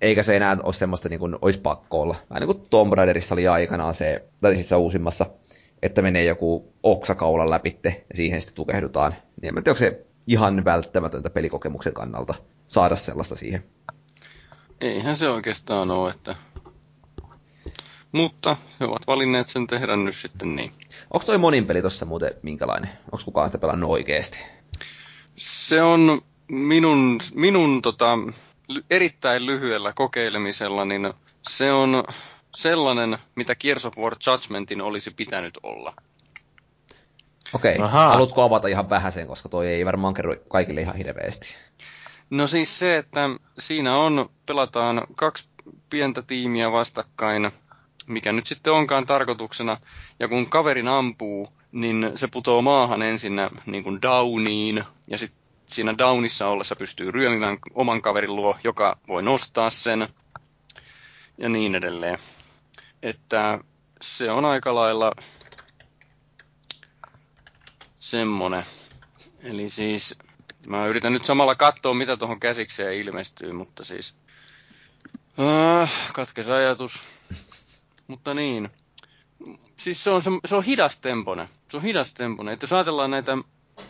[0.00, 2.16] Eikä se enää ole semmoista niin kuin olisi pakko olla.
[2.30, 5.26] Vähän niin kuin Tomb Raiderissa oli aikanaan se, tai siis se uusimmassa,
[5.82, 9.14] että menee joku oksakaulan läpitte ja siihen sitten tukehdutaan.
[9.42, 12.34] Niin en tiedä, onko se ihan välttämätöntä pelikokemuksen kannalta
[12.66, 13.64] saada sellaista siihen.
[14.80, 16.36] Eihän se oikeastaan ole, että...
[18.12, 20.72] Mutta he ovat valinneet sen tehdä nyt sitten niin.
[21.10, 22.90] Onko toi monin peli tossa muuten minkälainen?
[23.12, 24.38] Onko kukaan sitä pelannut oikeesti?
[25.36, 28.18] Se on minun, minun tota,
[28.90, 31.12] erittäin lyhyellä kokeilemisella, niin
[31.48, 32.04] se on
[32.56, 35.94] sellainen, mitä Gears of War Judgmentin olisi pitänyt olla.
[37.54, 37.88] Okei, okay.
[37.88, 41.56] haluatko avata ihan vähäsen, koska toi ei varmaan kerro kaikille ihan hirveästi.
[42.30, 45.48] No siis se, että siinä on, pelataan kaksi
[45.90, 47.52] pientä tiimiä vastakkain,
[48.06, 49.80] mikä nyt sitten onkaan tarkoituksena,
[50.20, 53.36] ja kun kaverin ampuu, niin se putoo maahan ensin
[53.66, 59.22] niin kuin downiin, ja sitten siinä downissa ollessa pystyy ryömimään oman kaverin luo, joka voi
[59.22, 60.08] nostaa sen,
[61.38, 62.18] ja niin edelleen.
[63.02, 63.58] Että
[64.00, 65.12] se on aika lailla
[68.04, 68.64] semmonen.
[69.42, 70.18] Eli siis
[70.66, 74.14] mä yritän nyt samalla katsoa, mitä tuohon käsikseen ilmestyy, mutta siis...
[75.40, 77.00] Äh, katkes ajatus.
[78.06, 78.70] Mutta niin.
[79.76, 81.48] Siis se on, se, se on hidastempone.
[81.70, 82.52] Se on hidastempone.
[82.52, 83.38] Että jos ajatellaan näitä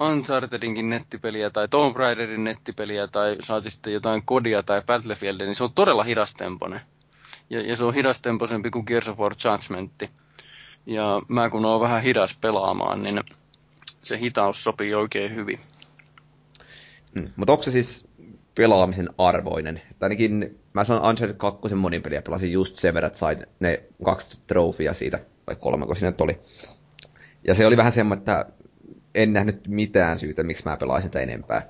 [0.01, 5.65] Unchartedinkin nettipeliä tai Tomb Raiderin nettipeliä tai saati sitten jotain Kodia tai Battlefieldia, niin se
[5.65, 6.81] on todella hidastempone.
[7.51, 10.03] Ja, ja se on hidastempoisempi kuin Gears of War Judgment.
[10.87, 13.21] Ja mä kun oon vähän hidas pelaamaan, niin
[14.07, 15.61] se hitaus sopii oikein hyvin.
[17.15, 17.31] Mm.
[17.37, 18.15] Mutta onko se siis
[18.55, 19.83] pelaamisen arvoinen?
[19.99, 23.83] Tai ainakin mä sanon Uncharted 2 monin peliä pelasin just sen verran, että sain ne
[24.05, 26.41] kaksi trofia siitä, vai kolme, kun siinä oli.
[27.47, 28.47] Ja se oli vähän semmoinen, että
[29.15, 31.69] en nähnyt mitään syytä, miksi mä pelaisin sitä enempää.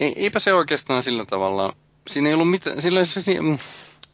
[0.00, 1.76] Ei, eipä se oikeastaan sillä tavalla.
[2.10, 3.58] Siinä ei ollut mitään, sillä, siinä,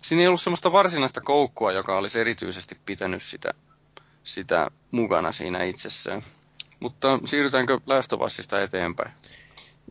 [0.02, 3.54] siinä ei ollut semmoista varsinaista koukkua, joka olisi erityisesti pitänyt sitä,
[4.24, 6.22] sitä mukana siinä itsessään.
[6.80, 7.80] Mutta siirrytäänkö
[8.24, 9.10] Usista eteenpäin?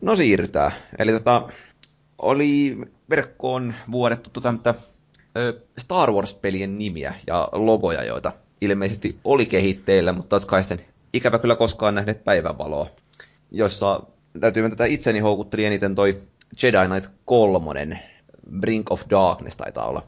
[0.02, 0.72] No siirrytään.
[0.98, 1.48] Eli tota,
[2.18, 2.78] oli
[3.10, 4.74] verkkoon vuodettu tota,
[5.78, 11.94] Star Wars-pelien nimiä ja logoja, joita ilmeisesti oli kehitteillä, mutta jotka sitten ikävä kyllä koskaan
[11.94, 12.86] nähneet päivänvaloa,
[13.50, 14.00] jossa
[14.40, 16.22] täytyy tätä itseni houkutteli eniten toi
[16.62, 18.00] Jedi Knight 3,
[18.60, 20.02] Brink of Darkness taitaa olla.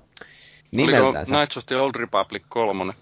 [0.70, 1.18] Nimeltänsä.
[1.18, 2.94] Oliko Knights of the Old Republic 3?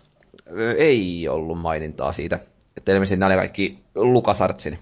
[0.76, 2.38] Ei ollut mainintaa siitä.
[2.86, 4.78] Että ilmeisesti nämä oli kaikki Lukasartsin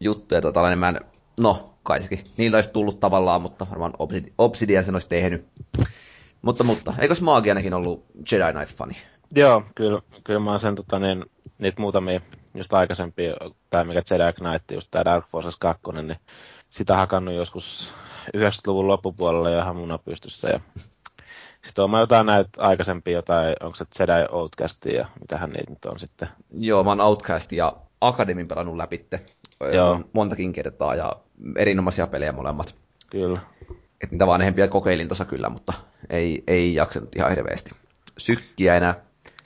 [0.00, 1.00] juttuja, tota, enemmän,
[1.40, 2.18] no, kaisikin.
[2.36, 3.92] Niillä olisi tullut tavallaan, mutta varmaan
[4.38, 5.46] Obsidian sen olisi tehnyt.
[6.42, 8.94] Mutta, mutta, eikös Maagianakin ollut Jedi Knight-fani?
[9.36, 11.24] Joo, kyllä, kyllä mä sen tota, niin,
[11.58, 12.20] niitä muutamia
[12.54, 13.34] just aikaisempia,
[13.70, 16.16] tai mikä Jedi Knight, just tämä Dark Forces 2, niin
[16.70, 17.92] sitä hakannut joskus
[18.36, 20.48] 90-luvun loppupuolella ja hamuna pystyssä.
[20.48, 20.60] Ja
[21.64, 26.00] sitten on jotain näitä aikaisempia jotain, onko se Jedi Outcastia ja mitähän niitä nyt on
[26.00, 26.28] sitten.
[26.50, 29.20] Joo, mä oon Outcast ja Akademin pelannut läpitte
[29.72, 30.00] Joo.
[30.12, 31.16] montakin kertaa ja
[31.56, 32.74] erinomaisia pelejä molemmat.
[33.10, 33.40] Kyllä.
[34.02, 35.72] Et niitä vanhempia kokeilin tuossa kyllä, mutta
[36.10, 37.70] ei, ei jaksanut ihan hirveästi
[38.18, 38.94] sykkiä enää.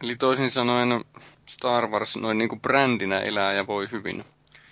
[0.02, 1.04] Eli toisin sanoen
[1.46, 4.24] Star Wars noin niin kuin brändinä elää ja voi hyvin.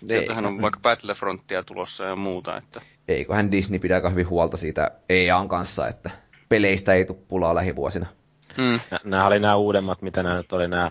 [0.07, 2.57] Sieltähän on vaikka Battlefrontia tulossa ja muuta.
[2.57, 2.81] Että...
[3.09, 6.11] Eiköhän Disney pidä aika hyvin huolta siitä EAN kanssa, että
[6.49, 8.07] peleistä ei tule pulaa lähivuosina.
[8.57, 8.81] Hmm.
[9.05, 10.91] Nämä oli nämä uudemmat, mitä nämä nyt oli nämä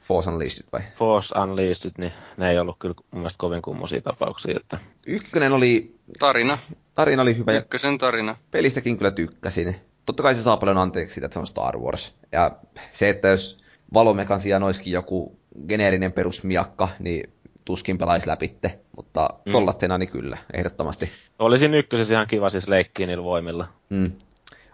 [0.00, 0.80] Force Unleashed vai?
[0.96, 4.56] Force Unleashed, niin ne ei ollut kyllä mun mielestä kovin kummosia tapauksia.
[4.56, 4.78] Että...
[5.06, 5.94] Ykkönen oli...
[6.18, 6.58] Tarina.
[6.94, 7.52] Tarina oli hyvä.
[7.52, 8.36] Ykkösen tarina.
[8.50, 9.76] Pelistäkin kyllä tykkäsin.
[10.06, 12.14] Totta kai se saa paljon anteeksi siitä, että se on Star Wars.
[12.32, 12.56] Ja
[12.92, 13.64] se, että jos
[13.94, 17.32] valomekan sijaan olisikin joku geneerinen perusmiakka, niin
[17.64, 19.52] tuskin pelaisi läpitte, mutta mm.
[19.52, 21.12] tollatena niin kyllä, ehdottomasti.
[21.38, 23.68] Olisin ykkösessä ihan kiva siis leikkiä niillä voimilla.
[23.90, 24.12] Mm.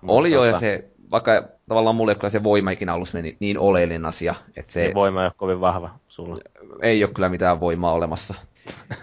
[0.08, 0.50] Oli jo, tota...
[0.50, 4.34] ja se, vaikka tavallaan mulle kyllä se voima ikinä ollut niin, niin oleellinen asia.
[4.56, 6.34] Että se, niin voima ei ole kovin vahva sulla.
[6.82, 8.34] Ei ole kyllä mitään voimaa olemassa.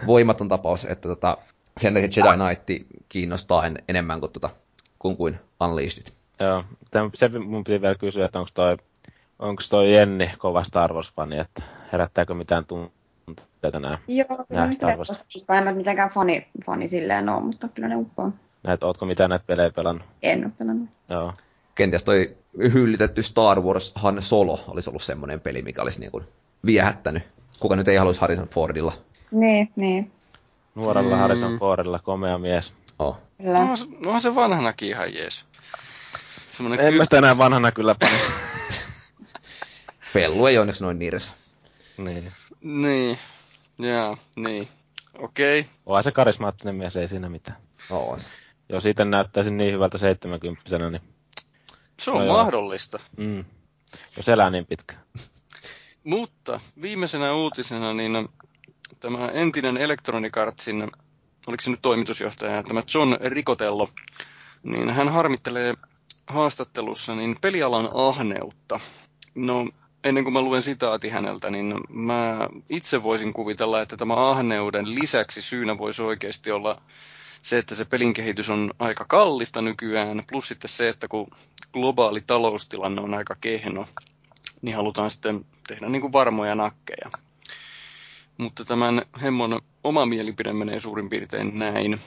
[0.06, 1.38] Voimaton tapaus, että tota,
[1.80, 4.50] sen takia Jedi Knight kiinnostaa en, enemmän kuin, tota,
[4.98, 6.06] kuin, kuin Unleashed.
[6.40, 6.64] Joo,
[7.14, 8.76] se mun piti vielä kysyä, että onko toi,
[9.38, 15.20] onko toi Jenni kova Star Wars-fani, että herättääkö mitään tunteita nämä, Joo, nämä Star Wars?
[15.58, 18.32] En mä mitenkään fani, fani silleen ole, mutta kyllä ne uppoo.
[18.62, 20.06] Näet, ootko mitään näitä pelejä pelannut?
[20.22, 20.88] En ole pelannut.
[21.08, 21.32] Joo.
[21.74, 26.24] Kenties toi hyllytetty Star Wars Han Solo olisi ollut semmoinen peli, mikä olisi niin kuin
[26.66, 27.22] viehättänyt.
[27.60, 28.92] Kuka nyt ei haluaisi Harrison Fordilla?
[29.30, 30.12] Niin, niin.
[30.74, 31.20] Nuorella mm.
[31.20, 32.74] Harrison Fordilla, komea mies.
[32.98, 33.18] Oh.
[33.38, 33.68] No,
[34.04, 35.44] no se vanhanakin ihan jees.
[36.50, 38.12] Semmoinen en mä sitä enää vanhana kyllä pani.
[40.12, 41.32] Fellu ei onneksi noin nirsa.
[41.98, 42.32] Niin.
[42.60, 43.18] Niin.
[43.78, 44.68] Joo, niin.
[45.18, 45.60] Okei.
[45.60, 45.72] Okay.
[45.86, 47.58] Onhan se karismaattinen mies, ei siinä mitään.
[47.90, 48.28] No, se.
[48.72, 51.00] Jos itse näyttäisin niin hyvältä 70 niin
[52.00, 52.36] Se on No joo.
[52.36, 52.98] mahdollista.
[53.16, 53.44] mm,
[54.16, 54.94] jos elää niin pitkä.
[56.04, 58.28] Mutta viimeisenä uutisena niin
[59.00, 60.90] tämä entinen Electronic Artsin,
[61.46, 63.88] oliko se nyt toimitusjohtaja, tämä John Ricotello,
[64.62, 65.74] niin hän harmittelee
[66.26, 68.80] haastattelussa niin pelialan ahneutta.
[69.34, 69.68] No,
[70.04, 75.42] ennen kuin mä luen sitaati häneltä, niin mä itse voisin kuvitella, että tämä ahneuden lisäksi
[75.42, 76.82] syynä voisi oikeasti olla
[77.42, 81.30] se, että se pelin kehitys on aika kallista nykyään, plus sitten se, että kun
[81.72, 83.86] globaali taloustilanne on aika kehno,
[84.62, 87.10] niin halutaan sitten tehdä niin kuin varmoja nakkeja.
[88.38, 92.00] Mutta tämän hemmon oma mielipide menee suurin piirtein näin.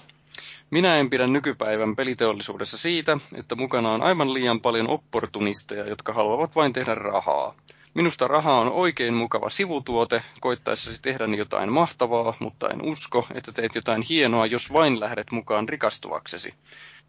[0.71, 6.55] Minä en pidä nykypäivän peliteollisuudessa siitä, että mukana on aivan liian paljon opportunisteja, jotka haluavat
[6.55, 7.55] vain tehdä rahaa.
[7.95, 13.75] Minusta raha on oikein mukava sivutuote, koittaessasi tehdä jotain mahtavaa, mutta en usko, että teet
[13.75, 16.53] jotain hienoa, jos vain lähdet mukaan rikastuvaksesi.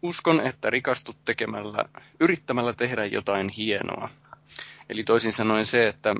[0.01, 1.85] Uskon, että rikastut tekemällä,
[2.19, 4.09] yrittämällä tehdä jotain hienoa.
[4.89, 6.15] Eli toisin sanoen se, että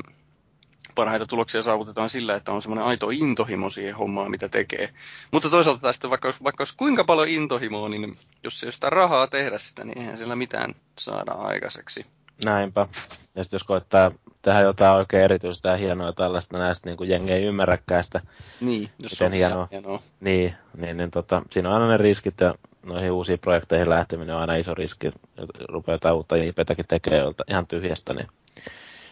[0.95, 4.89] parhaita tuloksia saavutetaan sillä, että on semmoinen aito intohimo siihen hommaan, mitä tekee.
[5.31, 9.57] Mutta toisaalta sitten, vaikka, vaikka olisi kuinka paljon intohimoa, niin jos ei sitä rahaa tehdä
[9.57, 12.05] sitä, niin eihän siellä mitään saada aikaiseksi.
[12.45, 12.87] Näinpä.
[13.35, 14.11] Ja sitten jos koettaa
[14.41, 18.21] tehdä jotain oikein erityistä ja hienoa tällaista, näistä niin kuin jengi ei ymmärräkään sitä,
[18.61, 19.67] Niin, jos Miten on hienoa.
[19.71, 20.01] hienoa.
[20.19, 24.41] niin, niin, niin tota, siinä on aina ne riskit ja noihin uusiin projekteihin lähteminen on
[24.41, 28.27] aina iso riski, että rupeaa jotain uutta IPtäkin tekemään ihan tyhjästä, niin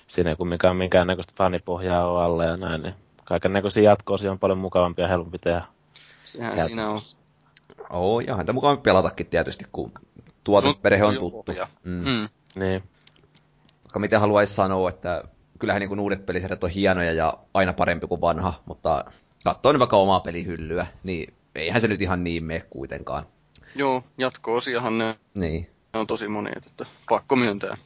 [0.08, 2.94] siinä ei kumminkaan minkäännäköistä fanipohjaa ole alle ja näin, niin
[3.26, 5.62] kaiken näköisiä jatkoosia on paljon mukavampia ja helpompi tehdä.
[6.24, 7.02] Sehän Ja- siinä on.
[7.90, 9.92] Oo, ja häntä mukaan pelatakin tietysti, kun
[10.44, 11.52] tuoteperhe on tuttu.
[11.84, 11.92] Mm.
[12.10, 12.30] Mm.
[12.56, 12.84] Niin,
[13.96, 15.24] Vaikka miten haluaisi sanoa, että
[15.60, 19.06] kyllähän niin kuin uudet pelisarjat on hienoja ja aina parempi kuin vanha, mutta
[19.43, 23.26] katsoin vaikka omaa pelihyllyä, niin eihän se nyt ihan niin mene kuitenkaan.
[23.76, 25.70] Joo, jatko-osiahan ne Niin.
[25.93, 27.78] on tosi monet, että pakko myöntää.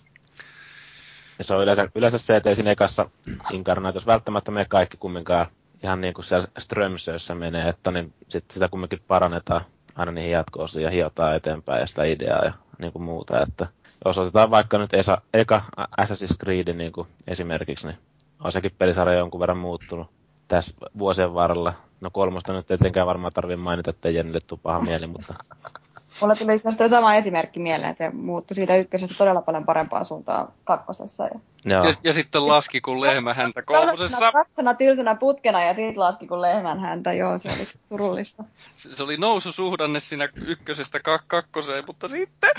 [1.37, 3.09] Ja se on yleensä, yleensä se, että ei siinä ekassa
[3.51, 5.47] inkarnaatiossa välttämättä mene kaikki kumminkaan
[5.83, 10.65] ihan niin kuin siellä Strömsössä menee, että niin sit sitä kumminkin parannetaan aina niihin jatko
[10.81, 13.41] ja hiotaan eteenpäin ja sitä ideaa ja niin kuin muuta.
[13.41, 13.67] Että
[14.05, 17.97] jos otetaan vaikka nyt esa, eka Assassin's Creed niin kuin esimerkiksi, niin
[18.39, 20.09] on sekin pelisarja jonkun verran muuttunut
[20.47, 21.73] tässä vuosien varrella.
[22.01, 25.33] No kolmosta nyt ei tietenkään varmaan tarvitse mainita, ettei Jennille tule paha mieli, mutta
[26.21, 27.95] Mulle tuli sama esimerkki mieleen.
[27.97, 31.23] Se muuttui siitä ykkösestä todella paljon parempaan suuntaan kakkosessa.
[31.23, 31.39] Ja...
[31.65, 31.83] joo.
[31.83, 34.17] Ja, ja sitten laski kuin lehmä häntä kolmosessa.
[34.17, 37.13] Kolmosena kaksena tylsänä putkena ja sitten laski kuin lehmän häntä.
[37.13, 38.43] Joo, se oli surullista.
[38.71, 42.51] Se se oli noususuhdanne siinä ykkösestä kak- kakkoseen, mutta sitten...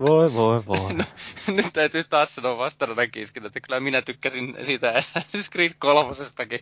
[0.00, 0.94] Voi, voi, voi.
[0.94, 1.04] No,
[1.46, 6.60] nyt täytyy taas sanoa vastarana kiskin, että kyllä minä tykkäsin siitä Assassin's Creed kolmosestakin.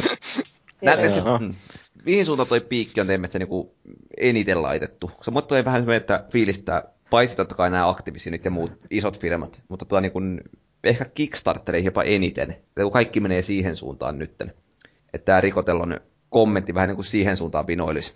[0.00, 1.54] Sitten, mm,
[2.06, 3.74] mihin suuntaan toi piikki on teidän mielestä niinku
[4.16, 5.10] eniten laitettu?
[5.20, 9.62] Se tulee vähän semmoinen, että fiilistää, paitsi totta kai nämä Activisionit ja muut isot firmat,
[9.68, 10.20] mutta tuo niinku,
[10.84, 12.56] ehkä Kickstartereihin jopa eniten.
[12.74, 14.52] Kun kaikki menee siihen suuntaan nytten.
[15.12, 18.14] Että tämä Rikotellon kommentti vähän niin kuin siihen suuntaan vinoilisi.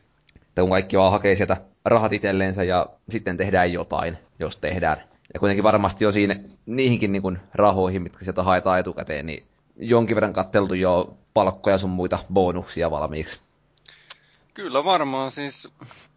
[0.58, 4.96] Että kun kaikki vaan hakee sieltä rahat itselleensä ja sitten tehdään jotain, jos tehdään.
[5.34, 6.36] Ja kuitenkin varmasti jo siinä
[6.66, 9.46] niihinkin niin kuin rahoihin, mitkä sieltä haetaan etukäteen, niin
[9.76, 13.40] jonkin verran katteltu jo palkkoja sun muita bonuksia valmiiksi.
[14.54, 15.68] Kyllä varmaan, siis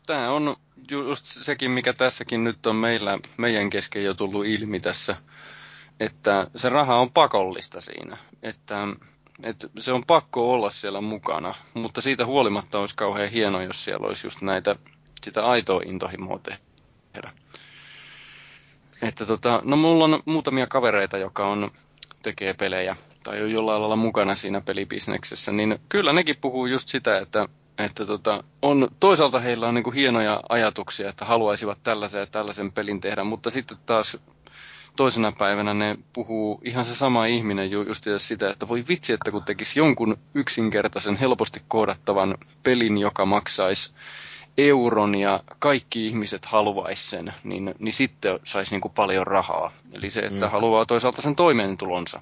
[0.07, 0.55] tämä on
[0.91, 5.15] just sekin, mikä tässäkin nyt on meillä, meidän kesken jo tullut ilmi tässä,
[5.99, 8.87] että se raha on pakollista siinä, että,
[9.43, 14.07] että se on pakko olla siellä mukana, mutta siitä huolimatta olisi kauhean hienoa, jos siellä
[14.07, 14.75] olisi just näitä,
[15.23, 17.31] sitä aitoa intohimoa tehdä.
[19.01, 21.71] Että tota, no mulla on muutamia kavereita, joka on,
[22.23, 27.17] tekee pelejä tai on jollain lailla mukana siinä pelibisneksessä, niin kyllä nekin puhuu just sitä,
[27.17, 32.71] että että tota, on, toisaalta heillä on niinku hienoja ajatuksia, että haluaisivat tällaisen ja tällaisen
[32.71, 34.17] pelin tehdä, mutta sitten taas
[34.95, 39.31] toisena päivänä ne puhuu ihan se sama ihminen ju, just sitä, että voi vitsi, että
[39.31, 43.91] kun tekisi jonkun yksinkertaisen, helposti koodattavan pelin, joka maksaisi
[44.57, 49.71] euron ja kaikki ihmiset haluaisi sen, niin, niin sitten saisi niinku paljon rahaa.
[49.93, 50.51] Eli se, että Mm.
[50.51, 52.21] haluaa toisaalta sen toimeentulonsa.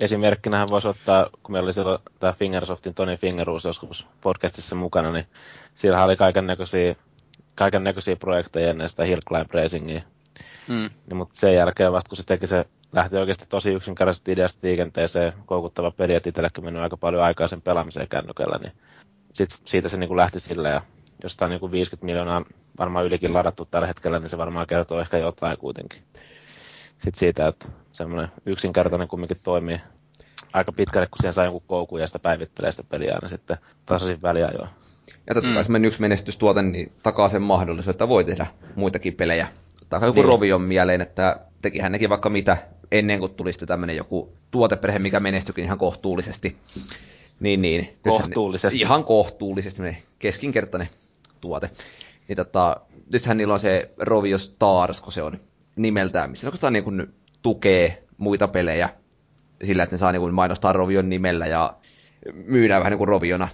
[0.00, 5.26] esimerkkinähän voisi ottaa, kun meillä oli silloin tämä Fingersoftin Tony Fingerus joskus podcastissa mukana, niin
[5.74, 6.94] siellä oli kaiken näköisiä
[7.54, 10.02] kaiken näköisiä projekteja ennen sitä Hill Climb Racingia.
[10.68, 10.90] Mm.
[11.06, 15.32] Niin, mutta sen jälkeen vasta kun se teki se, lähti oikeasti tosi yksinkertaisesti ideasta liikenteeseen,
[15.46, 18.72] koukuttava peli, että itsellekin mennyt aika paljon aikaa sen pelaamiseen kännykällä, niin
[19.32, 20.82] sit siitä se niin kuin lähti sille ja
[21.22, 22.44] jos tämä on niin kuin 50 miljoonaa
[22.78, 26.02] varmaan ylikin ladattu tällä hetkellä, niin se varmaan kertoo ehkä jotain kuitenkin.
[26.98, 29.76] Sitten siitä, että semmoinen yksinkertainen kumminkin toimii
[30.52, 33.56] aika pitkälle, kun siihen saa jonkun koukun ja sitä päivittelee sitä peliä aina sitten
[33.86, 34.68] tasaisin väliajoin.
[35.26, 35.62] Ja totta kai mm.
[35.62, 38.46] semmoinen yksi menestystuote niin takaa sen mahdollisuuden, että voi tehdä
[38.76, 39.48] muitakin pelejä.
[39.88, 40.28] Tai joku niin.
[40.28, 42.56] Rovion mieleen, että tekihän nekin vaikka mitä
[42.92, 46.56] ennen kuin tuli tämmöinen joku tuoteperhe, mikä menestyikin ihan kohtuullisesti.
[47.40, 47.98] Niin, niin.
[48.02, 48.80] Kohtuullisesti.
[48.80, 49.82] Ihan kohtuullisesti,
[50.18, 50.88] keskinkertainen
[51.40, 51.70] tuote.
[52.28, 52.80] Niin tota,
[53.12, 55.38] nythän niillä on se Rovio Stars, kun se on
[55.76, 58.88] nimeltään, missä oikeastaan niin kuin tukee muita pelejä
[59.64, 61.76] sillä, että ne saa niin kuin mainostaa Rovion nimellä ja
[62.34, 63.48] myydään vähän niin kuin Roviona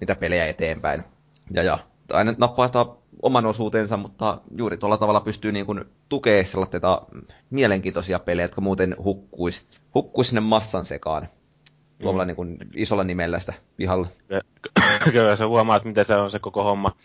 [0.00, 1.04] niitä pelejä eteenpäin.
[1.50, 1.78] Ja, ja
[2.12, 2.86] aina nappaa sitä
[3.22, 7.02] oman osuutensa, mutta juuri tuolla tavalla pystyy niin kuin tukemaan sellaisia
[7.50, 9.64] mielenkiintoisia pelejä, jotka muuten hukkuisi
[9.94, 11.28] hukkuis sinne massan sekaan.
[12.02, 12.26] Tuolla mm.
[12.26, 14.06] niin kuin isolla nimellä sitä pihalla.
[15.12, 16.96] Kyllä sä huomaat, miten se on se koko homma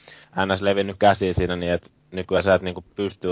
[0.46, 0.62] ns.
[0.62, 3.28] levinnyt käsiin siinä, niin että nykyään sä et niin kuin pysty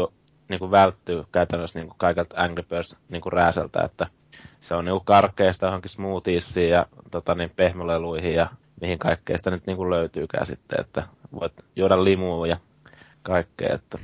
[0.50, 4.08] niin kuin välttyä käytännössä niin kuin kaikilta Angry Birds niin kuin rääseltä, että
[4.60, 8.48] se on niin karkeista johonkin smoothiesiin ja tota, niin pehmoleluihin ja
[8.82, 11.04] mihin kaikkea sitä nyt niin kuin löytyykään sitten, että
[11.40, 12.58] voit juoda limua ja
[13.22, 13.98] kaikkea, että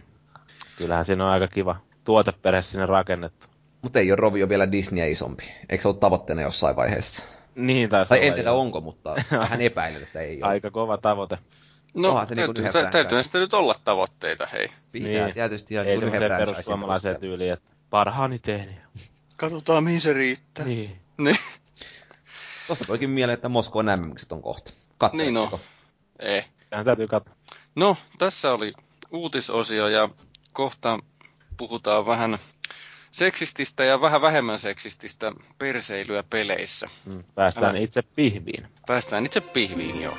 [0.77, 3.47] kyllähän siinä on aika kiva tuoteperhe sinne rakennettu.
[3.81, 5.43] Mutta ei ole Rovio vielä Disneyä isompi.
[5.69, 7.37] Eikö se ole tavoitteena jossain vaiheessa?
[7.55, 10.51] Niin, tai Tai en tiedä onko, mutta vähän epäilen, että ei ole.
[10.51, 11.37] Aika kova tavoite.
[11.93, 14.69] No, se täytyy, niin täytyy, täytyy sitä nyt olla tavoitteita, hei.
[14.91, 15.33] Pitää, niin.
[15.33, 18.75] tietysti ihan ei se perussuomalaiseen tyyliin, että parhaani tehnyt.
[19.37, 20.65] Katsotaan, mihin se riittää.
[20.65, 21.01] Niin.
[21.17, 21.37] niin.
[22.67, 24.71] Tuosta tulikin mieleen, että Moskovan mm on kohta.
[24.97, 25.39] Katteletteko?
[25.39, 25.59] Niin no.
[26.19, 26.43] Ei.
[26.69, 27.35] Tähän täytyy katsoa.
[27.75, 28.73] No, tässä oli
[29.11, 30.09] uutisosio ja
[30.53, 30.99] kohta
[31.57, 32.39] puhutaan vähän
[33.11, 36.87] seksististä ja vähän vähemmän seksististä perseilyä peleissä.
[37.05, 37.79] Mm, päästään Älä...
[37.79, 38.67] itse pihviin.
[38.87, 40.17] Päästään itse pihviin, joo.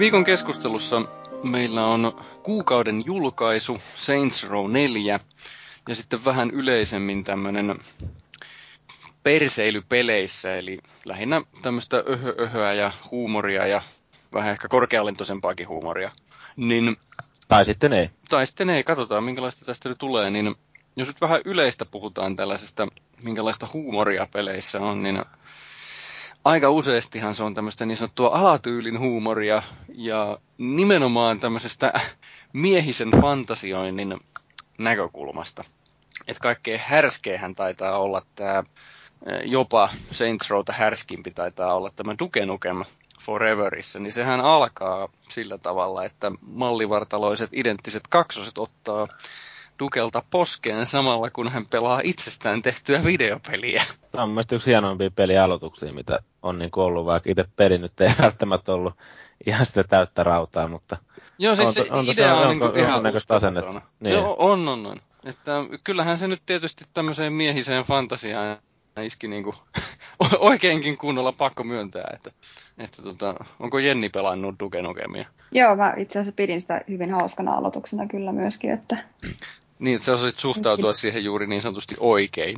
[0.00, 1.02] Viikon keskustelussa
[1.42, 5.20] meillä on kuukauden julkaisu Saints Row 4
[5.88, 7.80] ja sitten vähän yleisemmin tämmöinen
[9.22, 13.82] perseily peleissä, eli lähinnä tämmöistä öhö, öhöä ja huumoria ja
[14.32, 16.10] vähän ehkä korkealentoisempaakin huumoria.
[16.56, 16.96] Niin,
[17.48, 18.10] tai sitten ei.
[18.28, 20.54] Tai sitten ei, katsotaan minkälaista tästä nyt tulee, niin
[20.96, 22.88] jos nyt vähän yleistä puhutaan tällaisesta,
[23.24, 25.22] minkälaista huumoria peleissä on, niin
[26.44, 29.62] aika useastihan se on tämmöistä niin sanottua alatyylin huumoria
[29.94, 31.92] ja nimenomaan tämmöisestä
[32.52, 34.20] miehisen fantasioinnin
[34.78, 35.64] näkökulmasta.
[36.26, 38.64] Että kaikkein härskeähän taitaa olla tämä,
[39.44, 42.84] jopa Saints Rowta härskimpi taitaa olla tämä Duke Nukem
[43.22, 49.08] Foreverissa, niin sehän alkaa sillä tavalla, että mallivartaloiset identtiset kaksoset ottaa
[49.80, 53.82] Dukelta poskeen samalla, kun hän pelaa itsestään tehtyä videopeliä.
[54.10, 58.10] Tämä on mielestäni yksi hienoimpia pelialoituksia, mitä on niin ollut, vaikka itse peli nyt ei
[58.22, 58.94] välttämättä ollut
[59.46, 60.96] ihan sitä täyttä rautaa, mutta
[61.38, 63.82] Joo, siis on, se on, idea on, on, niin ihan uskomaton.
[64.00, 64.14] Niin.
[64.14, 64.96] Joo, on, on, on.
[65.24, 65.52] Että
[65.84, 68.56] kyllähän se nyt tietysti tämmöiseen miehiseen fantasiaan
[69.02, 69.56] iski niin kuin,
[70.38, 72.30] oikeinkin kunnolla pakko myöntää, että,
[72.78, 75.26] että tota, onko Jenni pelannut Duke Nukemia?
[75.52, 79.04] Joo, mä itse asiassa pidin sitä hyvin hauskana aloituksena kyllä myöskin, että
[79.80, 82.56] niin, että sä osasit suhtautua siihen juuri niin sanotusti oikein.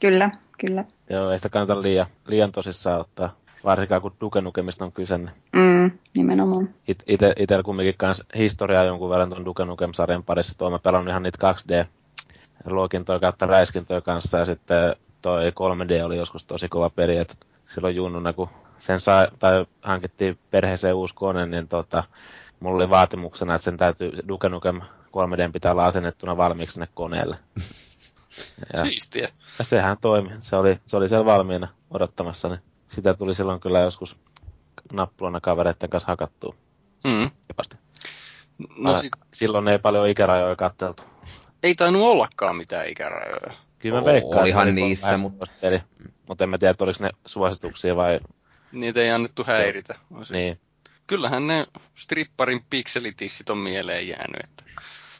[0.00, 0.84] Kyllä, kyllä.
[1.10, 5.18] Joo, ei sitä kannata liian, liian tosissaan ottaa, varsinkaan kun Duke Nukemista on kyse.
[5.18, 6.68] Niin mm, nimenomaan.
[6.88, 10.58] It, ite, ite kumminkin kanssa historiaa jonkun verran tuon Duke Nukem-sarjan parissa.
[10.58, 11.86] Tuo mä pelannut ihan niitä 2D
[12.64, 17.34] luokintoja kautta räiskintoja kanssa ja sitten toi 3D oli joskus tosi kova peli, että
[17.66, 18.48] silloin junnuna kun
[18.78, 22.04] sen sai, tai hankittiin perheeseen uusi kone, niin tota,
[22.60, 24.80] mulla oli vaatimuksena, että sen täytyy Duke Nukem
[25.16, 27.36] 3D pitää olla asennettuna valmiiksi sinne koneelle.
[28.76, 29.28] Ja, Siistiä.
[29.58, 30.30] Ja sehän toimi.
[30.40, 34.16] Se oli, se oli siellä valmiina odottamassa, niin sitä tuli silloin kyllä joskus
[34.92, 36.54] nappulana kavereiden kanssa hakattua.
[37.04, 37.30] Mm.
[38.78, 39.12] No, sit...
[39.34, 41.02] Silloin ei paljon ikärajoja katteltu.
[41.62, 43.54] Ei tainnut ollakaan mitään ikärajoja.
[43.78, 44.42] Kyllä mä veikkaan.
[44.42, 45.46] Olihan niissä, mutta...
[45.62, 45.82] Eli,
[46.28, 48.20] mutta en mä tiedä, oliko ne suosituksia vai...
[48.72, 49.94] Niitä ei annettu häiritä.
[50.30, 50.60] Niin.
[51.06, 54.44] Kyllähän ne stripparin pikselitissit on mieleen jäänyt.
[54.44, 54.64] Että...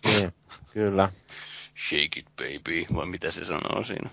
[0.06, 0.34] Niin,
[0.72, 1.08] kyllä.
[1.88, 4.10] Shake it baby, vai mitä se sanoo siinä.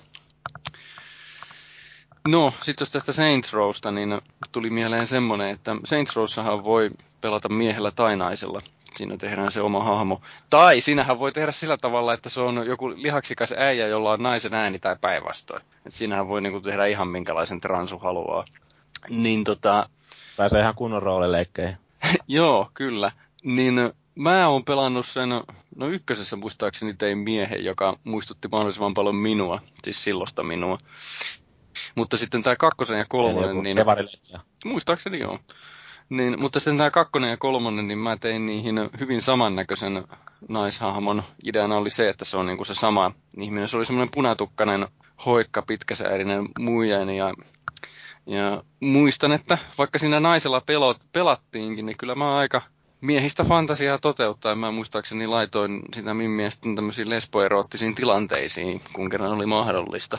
[2.27, 4.21] No, sitten jos tästä Saints Rowsta, niin
[4.51, 6.89] tuli mieleen semmonen, että Saints Rowssahan voi
[7.21, 8.61] pelata miehellä tai naisella.
[8.95, 10.21] Siinä tehdään se oma hahmo.
[10.49, 14.53] Tai siinähän voi tehdä sillä tavalla, että se on joku lihaksikas äijä, jolla on naisen
[14.53, 15.61] ääni tai päinvastoin.
[15.85, 18.45] Et siinähän voi niinku tehdä ihan minkälaisen transu haluaa.
[19.09, 19.89] Niin tota...
[20.37, 21.77] Pääsee ihan kunnon roolileikkeihin.
[22.27, 23.11] Joo, kyllä.
[23.43, 25.29] Niin mä oon pelannut sen,
[25.75, 30.77] no ykkösessä muistaakseni tein miehen, joka muistutti mahdollisimman paljon minua, siis silloista minua.
[31.95, 33.77] Mutta sitten tämä kakkosen ja kolmonen, niin...
[34.65, 35.39] Muistaakseni joo.
[36.09, 40.03] Niin, mutta sitten tämä kakkonen ja kolmonen, niin mä tein niihin hyvin samannäköisen
[40.49, 41.23] naishahmon.
[41.43, 43.67] Ideana oli se, että se on niinku se sama ihminen.
[43.67, 44.87] Se oli semmoinen punatukkainen,
[45.25, 47.33] hoikka, pitkäsäärinen muijainen ja
[48.25, 52.61] ja muistan, että vaikka siinä naisella pelot, pelattiinkin, niin kyllä mä aika
[53.01, 54.55] miehistä fantasiaa toteuttaa.
[54.55, 60.17] Mä muistaakseni laitoin sitä mimmiä sitten tämmöisiin lesboeroottisiin tilanteisiin, kun kerran oli mahdollista.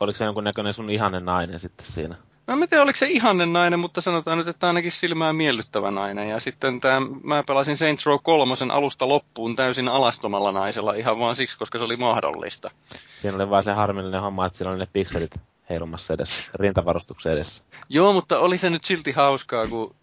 [0.00, 2.16] Oliko se jonkun näköinen sun ihanen nainen sitten siinä?
[2.46, 6.28] Mä en tiedä, oliko se ihanen nainen, mutta sanotaan nyt, että ainakin silmää miellyttävä nainen.
[6.28, 11.36] Ja sitten tämä, mä pelasin Saints Row 3 alusta loppuun täysin alastomalla naisella ihan vaan
[11.36, 12.70] siksi, koska se oli mahdollista.
[13.16, 15.40] Siinä oli vaan se harmillinen homma, että siinä oli ne pikselit
[15.72, 17.62] heilumassa edessä, rintavarustuksen edessä.
[17.88, 19.94] Joo, mutta oli se nyt silti hauskaa, kun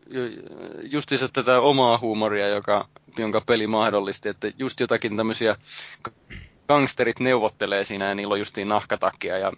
[0.91, 5.55] justiinsa tätä omaa huumoria, joka, jonka peli mahdollisti, että just jotakin tämmöisiä
[6.67, 9.51] gangsterit neuvottelee siinä ja niillä on justiin nahkatakia ja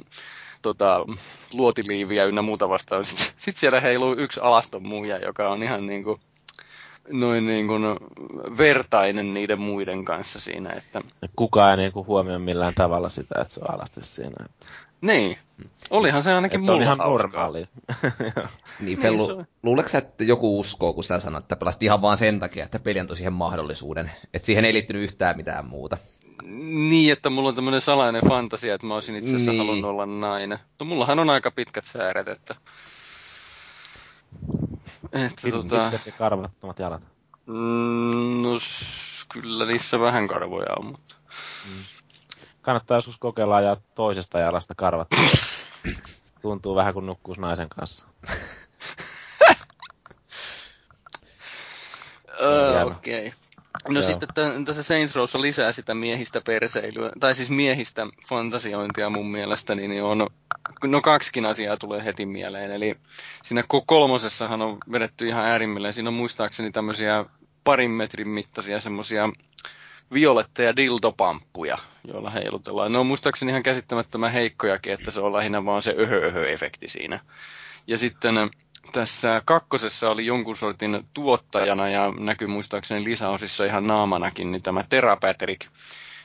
[0.62, 1.06] tota,
[1.54, 3.06] luotiliiviä ynnä muuta vastaan.
[3.06, 6.20] Sitten sit siellä heiluu yksi alaston muija, joka on ihan niin kuin,
[7.12, 7.84] noin niin kuin
[8.58, 10.70] vertainen niiden muiden kanssa siinä.
[10.70, 11.02] Että...
[11.36, 14.46] Kukaan ei niin kuin huomioi millään tavalla sitä, että se on alasti siinä.
[14.46, 14.66] Että...
[15.02, 15.38] Niin.
[15.90, 17.68] Olihan se ainakin se on ihan normaali.
[18.80, 22.40] niin, Fellu, niin, luuleeko että joku uskoo, kun sä sanot, että pelasit ihan vaan sen
[22.40, 24.12] takia, että peli antoi siihen mahdollisuuden?
[24.34, 25.98] Että siihen ei liittynyt yhtään mitään muuta.
[26.90, 29.62] Niin, että mulla on tämmöinen salainen fantasia, että mä olisin itse asiassa niin.
[29.62, 30.60] halunnut olla nainen.
[30.80, 32.56] No mullahan on aika pitkät sääret, että...
[35.12, 35.90] että Pit, tota...
[35.90, 37.02] Pitkät ja karvattomat jalat.
[37.46, 38.50] Mm, no,
[39.34, 41.16] kyllä niissä vähän karvoja on, mutta...
[41.70, 41.84] Mm
[42.62, 45.08] kannattaa joskus kokeilla ajaa toisesta jalasta karvat.
[46.42, 48.06] Tuntuu vähän kuin nukkuus naisen kanssa.
[52.42, 53.28] uh, Okei.
[53.28, 53.32] Okay.
[53.90, 54.10] No Joo.
[54.10, 59.76] sitten t- tässä Saints Rowssa lisää sitä miehistä perseilyä, tai siis miehistä fantasiointia mun mielestä,
[59.76, 60.28] niin on,
[60.84, 62.72] no kaksikin asiaa tulee heti mieleen.
[62.72, 62.96] Eli
[63.44, 67.26] siinä kolmosessahan on vedetty ihan äärimmilleen, siinä on muistaakseni tämmöisiä
[67.64, 69.30] parin metrin mittaisia semmosia
[70.14, 72.92] violetteja dildopamppuja, joilla heilutellaan.
[72.92, 77.20] Ne on muistaakseni ihan käsittämättömän heikkojakin, että se on lähinnä vaan se öhö-öhö-efekti siinä.
[77.88, 78.50] Ja sitten äh,
[78.92, 85.68] tässä kakkosessa oli jonkun sortin tuottajana ja näkyy muistaakseni lisäosissa ihan naamanakin niin tämä Terapatrick.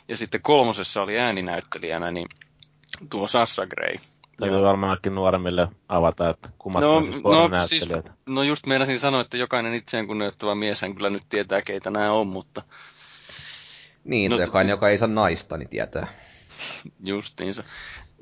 [0.09, 2.29] Ja sitten kolmosessa oli ääninäyttelijänä niin
[3.11, 3.97] tuo Sassa Gray.
[4.37, 7.89] Täytyy varmaankin nuoremmille avata, että kummat no, siis no, siis,
[8.27, 12.13] no just meinasin sanoa, että jokainen itseään kunnioittava mies hän kyllä nyt tietää, keitä nämä
[12.13, 12.63] on, mutta
[14.07, 16.07] niin, no, jokainen, joka ei saa naista, niin tietää.
[17.05, 17.63] Justiinsa.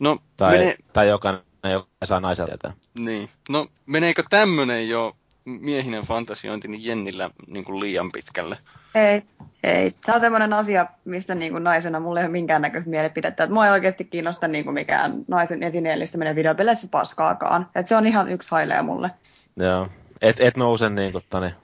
[0.00, 0.76] No, tai, mene...
[0.92, 2.72] tai jokainen, joka ei saa naisia tietää.
[2.98, 3.28] Niin.
[3.48, 8.58] No, meneekö tämmönen jo miehinen fantasiointi niin Jennillä niin kuin liian pitkälle?
[8.94, 9.22] Ei,
[9.64, 9.90] ei.
[9.90, 13.44] Tämä on semmoinen asia, mistä niin kuin naisena mulla ei ole minkäännäköistä mielipidettä.
[13.44, 17.66] Että mua ei oikeasti kiinnosta niin kuin mikään naisen esineellistäminen videopeleissä paskaakaan.
[17.74, 19.10] Että se on ihan yksi hailee mulle.
[19.56, 19.88] Joo.
[20.22, 21.54] Et, et nouse niin kuin tani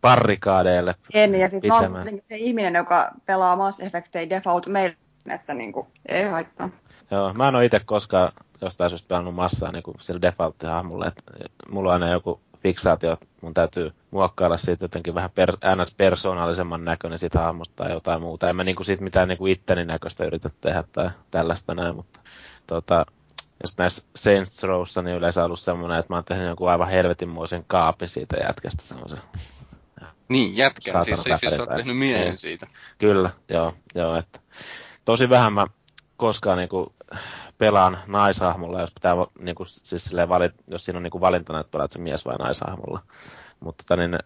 [0.00, 1.92] barrikaadeille En, ja siis pitämään.
[1.92, 4.96] mä olen se ihminen, joka pelaa Mass Effectia default meille,
[5.28, 6.68] että niin kuin, ei haittaa.
[7.10, 11.22] Joo, mä en ole itse koskaan jostain syystä pelannut massaa niin kuin sillä default-hahmolla, että
[11.70, 15.94] mulla on aina joku fiksaatio, mun täytyy muokkailla siitä jotenkin vähän per, ns.
[15.94, 18.50] persoonallisemman näköinen siitä hahmosta tai jotain muuta.
[18.50, 22.20] En mä niinku siitä mitään niinku itteni näköistä yritä tehdä tai tällaista näin, mutta
[22.66, 23.06] tota,
[23.62, 27.64] jos näissä Saints Rowssa niin yleensä ollut semmoinen, että mä oon tehnyt jonkun aivan helvetinmoisen
[27.66, 29.18] kaapin siitä jätkästä semmoisen
[30.30, 32.38] niin, jätkän, siis, siis, siis sä oot tehnyt miehen niin.
[32.38, 32.66] siitä.
[32.98, 34.40] Kyllä, joo, joo, että
[35.04, 35.66] tosi vähän mä
[36.16, 36.92] koskaan niinku
[37.58, 41.98] pelaan naishahmolla, jos pitää niinku, siis valit, jos siinä on niinku valintana, että pelaat se
[41.98, 43.02] mies vai naishahmolla.
[43.60, 44.18] Mutta tota, niin,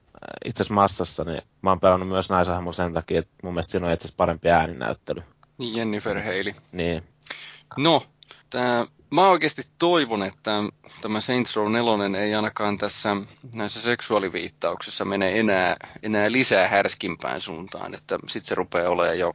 [0.44, 3.86] itse asiassa massassa niin mä oon pelannut myös naishahmolla sen takia, että mun mielestä siinä
[3.86, 5.22] on itse asiassa parempi ääninäyttely.
[5.58, 6.54] Niin, Jennifer Haley.
[6.72, 7.02] Niin.
[7.76, 8.06] No,
[8.50, 10.52] tää mä oikeasti toivon, että
[11.00, 13.16] tämä Saints Row 4 ei ainakaan tässä
[13.54, 19.32] näissä seksuaaliviittauksissa mene enää, enää lisää härskimpään suuntaan, että sitten se rupeaa olemaan jo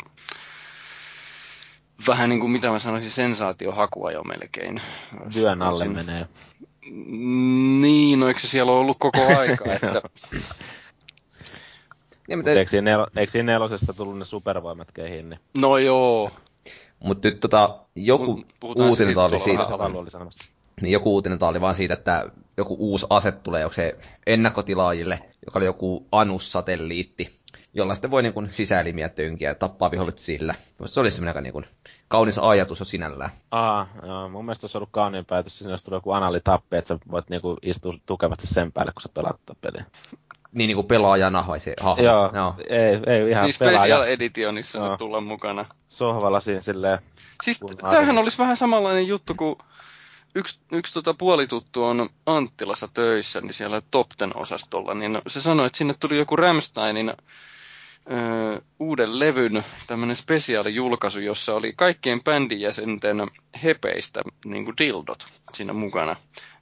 [2.07, 4.81] vähän niin kuin mitä mä sanoisin, sensaatiohakua jo melkein.
[5.33, 5.95] Työn alle Olisin...
[5.95, 6.25] menee.
[7.81, 10.01] Niin, no eikö se siellä ole ollut koko aika, että...
[12.27, 12.51] Ja, mutta...
[12.51, 15.29] Eikö, siinä nel- eikö siinä nelosessa tullut ne supervoimat kehiin?
[15.29, 15.39] Niin...
[15.57, 16.31] No joo,
[16.99, 19.63] mutta nyt tota, joku uutinen oli siitä.
[20.81, 22.25] Niin joku uutinen oli vaan siitä, että
[22.57, 23.97] joku uusi ase tulee onko se
[24.27, 27.29] ennakkotilaajille, joka oli joku Anus-satelliitti,
[27.73, 30.55] jolla sitten voi niin kuin, sisäelimiä tönkiä ja tappaa vihollit sillä.
[30.85, 31.65] Se oli semmoinen aika niin kuin,
[32.07, 33.29] kaunis ajatus jo sinällään.
[33.51, 36.97] Aa, joo, mun mielestä olisi ollut kauniin päätös, siinä olisi tullut joku analitappi, että sä
[37.11, 39.85] voit niinku istua tukevasti sen päälle, kun sä pelaat tätä peliä.
[40.51, 42.03] Niin, niin kuin pelaajana vai se hahmo?
[42.03, 42.55] Joo, Joo.
[42.69, 44.87] ei, ei ihan Niin Special pelaaja Editionissa Joo.
[44.87, 44.97] no.
[44.97, 45.65] tulla mukana.
[45.87, 46.99] sohvalla siinä silleen,
[47.43, 47.59] Siis
[47.89, 49.57] tämähän olisi vähän samanlainen juttu, kun
[50.35, 55.77] yksi, yksi tota puolituttu on Anttilassa töissä, niin siellä Topten osastolla, niin se sanoi, että
[55.77, 63.27] sinne tuli joku Ramsteinin ö, uuden levyn tämmöinen spesiaalijulkaisu, jossa oli kaikkien bändin jäsenten
[63.63, 66.15] hepeistä niin kuin dildot siinä mukana.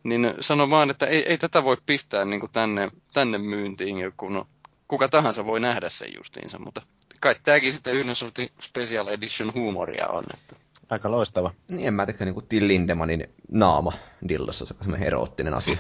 [0.04, 4.46] Niin sano vaan, että ei, ei tätä voi pistää niin kuin tänne, tänne myyntiin, kun
[4.88, 6.82] kuka tahansa voi nähdä sen justiinsa, mutta
[7.20, 10.24] kai tämäkin sitten yhden sortin special edition huumoria on.
[10.34, 10.56] Että.
[10.90, 11.54] aika loistava.
[11.72, 13.92] Niin en mä tiedä, niin kuin Till Lindemanin naama
[14.28, 15.78] dillossa, se on semmoinen eroottinen asia.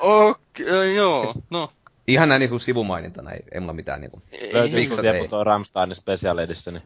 [0.00, 1.72] Okei, joo, no.
[2.08, 5.28] Ihan näin niin kuin sivumainintana, ei, ei mulla mitään niin kuin, Ei, Löytyykö ei?
[5.28, 6.82] tuo Ramsteinin Special Editioni?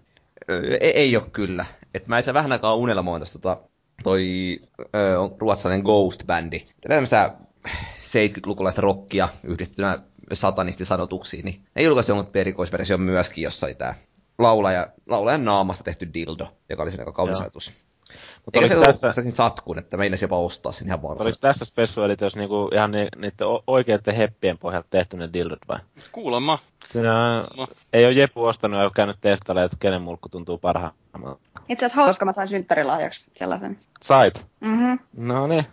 [0.50, 1.64] Öö, ei, ei ole kyllä.
[1.94, 3.62] Et mä itse vähän aikaa unelmoin tästä tota,
[4.02, 4.58] toi
[4.94, 6.66] öö, on ruotsalainen Ghost-bändi.
[6.80, 7.34] Tämmöistä
[7.98, 9.98] 70-lukulaista rockia yhdistettynä
[10.32, 13.94] satanistisanotuksiin, niin ne julkaisi jonkun erikoisversion myöskin, jossa oli tää
[14.38, 17.72] laulaja, laulajan naamasta tehty dildo, joka oli sen aika kaunis ajatus.
[18.44, 19.30] Mutta Eikä se oliko tässä...
[19.30, 21.22] satkun, että meinasin jopa ostaa sen ihan varmaan.
[21.22, 25.78] oliko tässä Special Editios niinku ihan ni, niiden oikeiden heppien pohjalta tehty ne dildot vai?
[26.12, 26.58] Kuulemma.
[26.92, 27.68] Siinä No.
[27.92, 30.99] ei ole Jepu ostanut ja ole käynyt testailemaan, että kenen mulkku tuntuu parhaammalta.
[31.68, 33.78] Itse asiassa hauska, mä sain synttärilahjaksi sellaisen.
[34.02, 34.46] Sait?
[34.60, 34.94] Mhm.
[35.16, 35.64] No niin.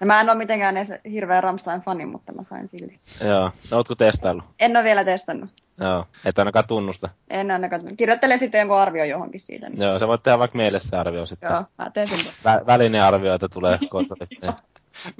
[0.00, 3.00] Ja mä en ole mitenkään edes hirveä Ramstein-fani, mutta mä sain silti.
[3.28, 3.50] Joo.
[3.70, 4.44] No, ootko testaillut?
[4.58, 5.50] En ole vielä testannut.
[5.80, 6.04] Joo.
[6.24, 7.08] Et ainakaan tunnusta.
[7.30, 7.96] En ainakaan.
[7.96, 9.68] Kirjoittelen sitten jonkun arvio johonkin siitä.
[9.68, 9.82] Niin.
[9.82, 11.50] Joo, sä voit tehdä vaikka meille se arvio sitten.
[11.50, 12.18] Joo, mä teen sen.
[12.18, 14.40] Vä- välinearvioita tulee kotiin.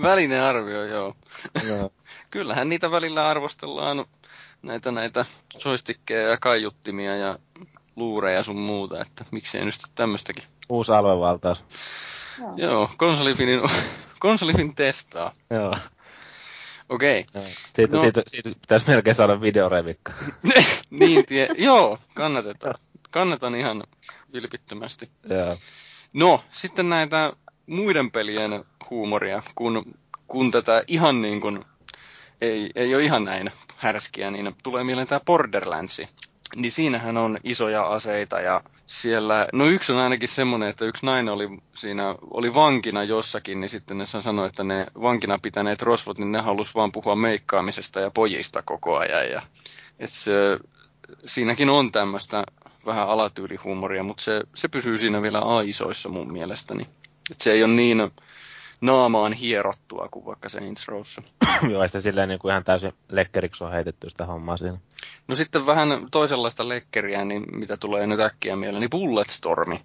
[0.03, 1.15] Välinen arvio, joo.
[1.69, 1.91] Joo.
[2.31, 4.05] Kyllähän niitä välillä arvostellaan
[4.63, 5.25] näitä näitä
[5.65, 7.39] joystickeja ja kaiuttimia ja
[7.99, 10.45] luureja sun muuta, että miksei nyt tämmöistäkin.
[10.69, 11.65] Uusi aluevaltaus.
[12.39, 12.55] Joo.
[12.57, 13.61] Joo, konsolifinin,
[14.19, 15.33] konsolifin testaa.
[15.51, 15.75] Joo.
[16.89, 17.27] Okei.
[17.35, 17.45] Joo.
[17.75, 17.97] Siitä, No.
[17.97, 18.03] no.
[18.03, 20.13] siitä, siitä, pitäisi melkein saada videorevikka.
[21.01, 22.75] niin tie, joo, kannatetaan.
[23.11, 23.85] Kannatan ihan
[24.33, 25.11] vilpittömästi.
[25.29, 25.57] Joo.
[26.13, 27.33] No, sitten näitä
[27.67, 29.95] muiden pelien huumoria, kun,
[30.29, 31.65] kun tätä ihan niin kuin,
[32.41, 36.01] ei, ei ole ihan näin härskiä, niin tulee mieleen tämä Borderlands.
[36.57, 41.35] Niin siinähän on isoja aseita ja siellä, no yksi on ainakin semmoinen, että yksi nainen
[41.35, 46.33] oli siinä, oli vankina jossakin, niin sitten ne sanoi, että ne vankina pitäneet rosvot, niin
[46.33, 49.31] ne halusi vaan puhua meikkaamisesta ja pojista koko ajan.
[49.31, 49.43] Ja,
[49.99, 50.59] et se,
[51.27, 52.45] siinäkin on tämmöistä
[52.87, 56.83] vähän alatyylihuumoria, mutta se, se pysyy siinä vielä aisoissa mun mielestäni.
[57.31, 58.11] Et se ei ole niin
[58.81, 61.23] naamaan hierottua kuin vaikka Saints Rowssa.
[61.73, 64.79] Joo, sitä silleen niin kuin ihan täysin lekkeriksi on heitetty sitä hommaa siinä.
[65.29, 69.81] No sitten vähän toisenlaista lekkeriä, niin mitä tulee nyt äkkiä mieleen, niin Bulletstormi.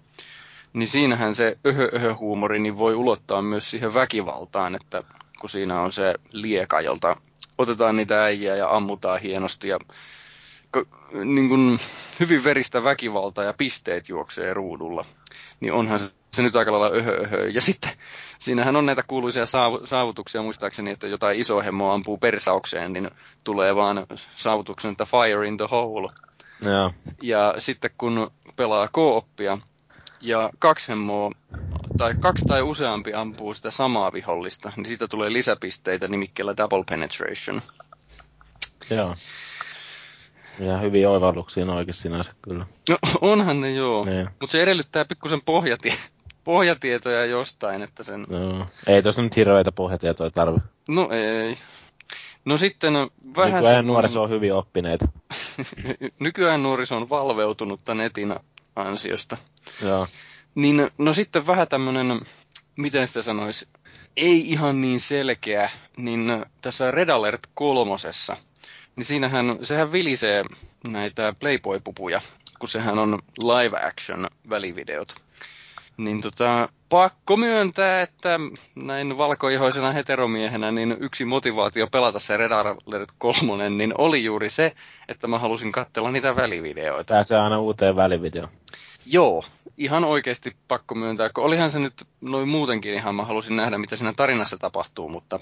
[0.72, 5.02] Niin siinähän se öhö, öhö huumori niin voi ulottaa myös siihen väkivaltaan, että
[5.40, 7.16] kun siinä on se lieka, jolta
[7.58, 9.78] otetaan niitä äijää ja ammutaan hienosti ja
[11.24, 11.78] niin kuin
[12.20, 15.04] hyvin veristä väkivaltaa ja pisteet juoksee ruudulla.
[15.64, 17.48] Niin onhan se, se nyt aika lailla öhö, öhö.
[17.48, 17.90] Ja sitten
[18.38, 23.10] siinähän on näitä kuuluisia saavu- saavutuksia muistaakseni, että jotain iso hemmoa ampuu persaukseen, niin
[23.44, 26.12] tulee vaan saavutuksen, että fire in the hole.
[26.60, 26.92] Joo.
[27.22, 29.58] Ja sitten kun pelaa kooppia
[30.20, 31.30] ja kaksi hemmoa
[31.96, 37.62] tai kaksi tai useampi ampuu sitä samaa vihollista, niin siitä tulee lisäpisteitä nimikkeellä double penetration.
[38.90, 39.14] Joo.
[40.58, 42.66] Ja hyviä oivalluksia oikein sinänsä kyllä.
[42.88, 44.28] No onhan ne joo, Niin.
[44.40, 45.98] mutta se edellyttää pikkusen pohjatie-
[46.44, 48.26] pohjatietoja jostain, että sen...
[48.30, 48.66] Joo.
[48.86, 50.58] Ei tuossa nyt hirveitä pohjatietoja tarvi.
[50.88, 51.58] No ei.
[52.44, 53.08] No sitten vähän...
[53.26, 55.08] Nykyään semmoinen- nuoriso on hyvin oppineita.
[56.18, 58.34] Nykyään nuoriso on valveutunutta netin
[58.76, 59.36] ansiosta.
[59.82, 60.06] Joo.
[60.54, 62.20] Niin, no sitten vähän tämmönen,
[62.76, 63.68] miten sitä sanoisi,
[64.16, 68.36] ei ihan niin selkeä, niin tässä Red Alert kolmosessa,
[68.96, 70.44] niin siinähän, sehän vilisee
[70.88, 72.20] näitä Playboy-pupuja,
[72.58, 75.14] kun sehän on live action välivideot.
[75.96, 78.40] Niin tota, pakko myöntää, että
[78.74, 84.72] näin valkoihoisena heteromiehenä, niin yksi motivaatio pelata se Red Alert 3, niin oli juuri se,
[85.08, 87.14] että mä halusin katsella niitä välivideoita.
[87.14, 88.48] Pääsee aina uuteen välivideoon.
[89.06, 89.44] Joo,
[89.78, 93.96] ihan oikeasti pakko myöntää, kun olihan se nyt noin muutenkin ihan, mä halusin nähdä, mitä
[93.96, 95.40] siinä tarinassa tapahtuu, mutta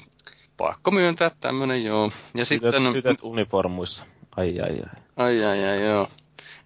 [0.56, 2.10] pakko myöntää tämmönen joo.
[2.34, 4.06] Ja sitten, Tytöt, tytöt uniformuissa.
[4.36, 5.02] Ai ai ai.
[5.16, 6.08] ai ai ai joo.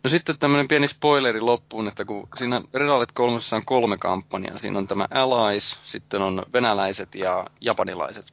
[0.04, 4.58] No sitten tämmöinen pieni spoileri loppuun, että kun siinä Red Alert 3 on kolme kampanjaa,
[4.58, 8.32] siinä on tämä Allies, sitten on venäläiset ja japanilaiset.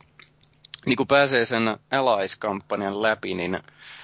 [0.85, 3.59] Niin kun pääsee sen Allies-kampanjan läpi, niin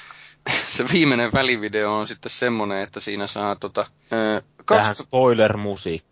[0.75, 3.85] se viimeinen välivideo on sitten semmoinen, että siinä saa tota...
[4.13, 6.08] Ö, Tähän spoiler-musiikki.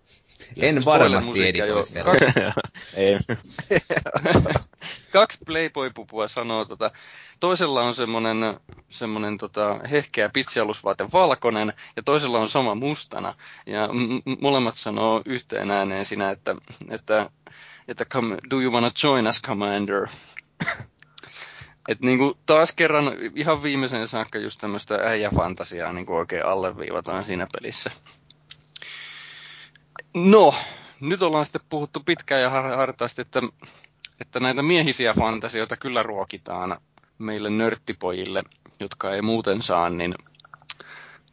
[0.61, 2.05] En varmasti editoi sen.
[2.97, 3.17] Ei.
[5.11, 6.91] kaksi Playboy-pupua sanoo, tota,
[7.39, 8.37] toisella on semmoinen,
[8.89, 13.35] semmoinen tota, hehkeä pitsialusvaate valkoinen ja toisella on sama mustana.
[13.65, 16.55] Ja m- molemmat sanoo yhteen ääneen siinä, että,
[16.89, 17.29] että,
[17.87, 20.07] että come, do you wanna join us, commander?
[21.87, 27.91] Et niinku taas kerran ihan viimeisen saakka just tämmöistä äijäfantasiaa niinku oikein alleviivataan siinä pelissä.
[30.25, 30.53] No,
[30.99, 33.41] nyt ollaan sitten puhuttu pitkään ja hartaasti, että,
[34.21, 36.77] että näitä miehisiä fantasioita kyllä ruokitaan
[37.17, 38.43] meille nörttipojille,
[38.79, 40.15] jotka ei muuten saa, niin,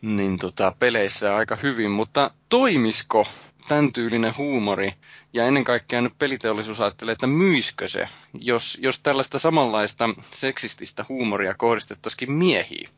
[0.03, 1.91] niin tota, peleissä aika hyvin.
[1.91, 3.27] Mutta toimisko
[3.69, 4.93] tämän tyylinen huumori,
[5.33, 11.55] ja ennen kaikkea nyt peliteollisuus ajattelee, että myiskö se, jos, jos tällaista samanlaista seksististä huumoria
[11.55, 12.89] kohdistettaisiin miehiin?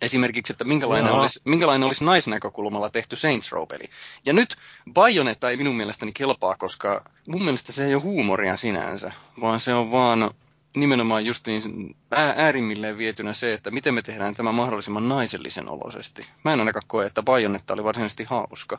[0.00, 1.20] Esimerkiksi, että minkälainen, no.
[1.20, 3.90] olisi, minkälainen olisi naisnäkökulmalla tehty Saints Row-peli.
[4.26, 4.56] Ja nyt
[4.92, 9.74] Bayonetta ei minun mielestäni kelpaa, koska mun mielestä se ei ole huumoria sinänsä, vaan se
[9.74, 10.30] on vaan
[10.76, 16.26] nimenomaan justiin äärimmilleen vietynä se, että miten me tehdään tämä mahdollisimman naisellisen oloisesti.
[16.44, 18.78] Mä en ainakaan koe, että Bayonetta oli varsinaisesti hauska.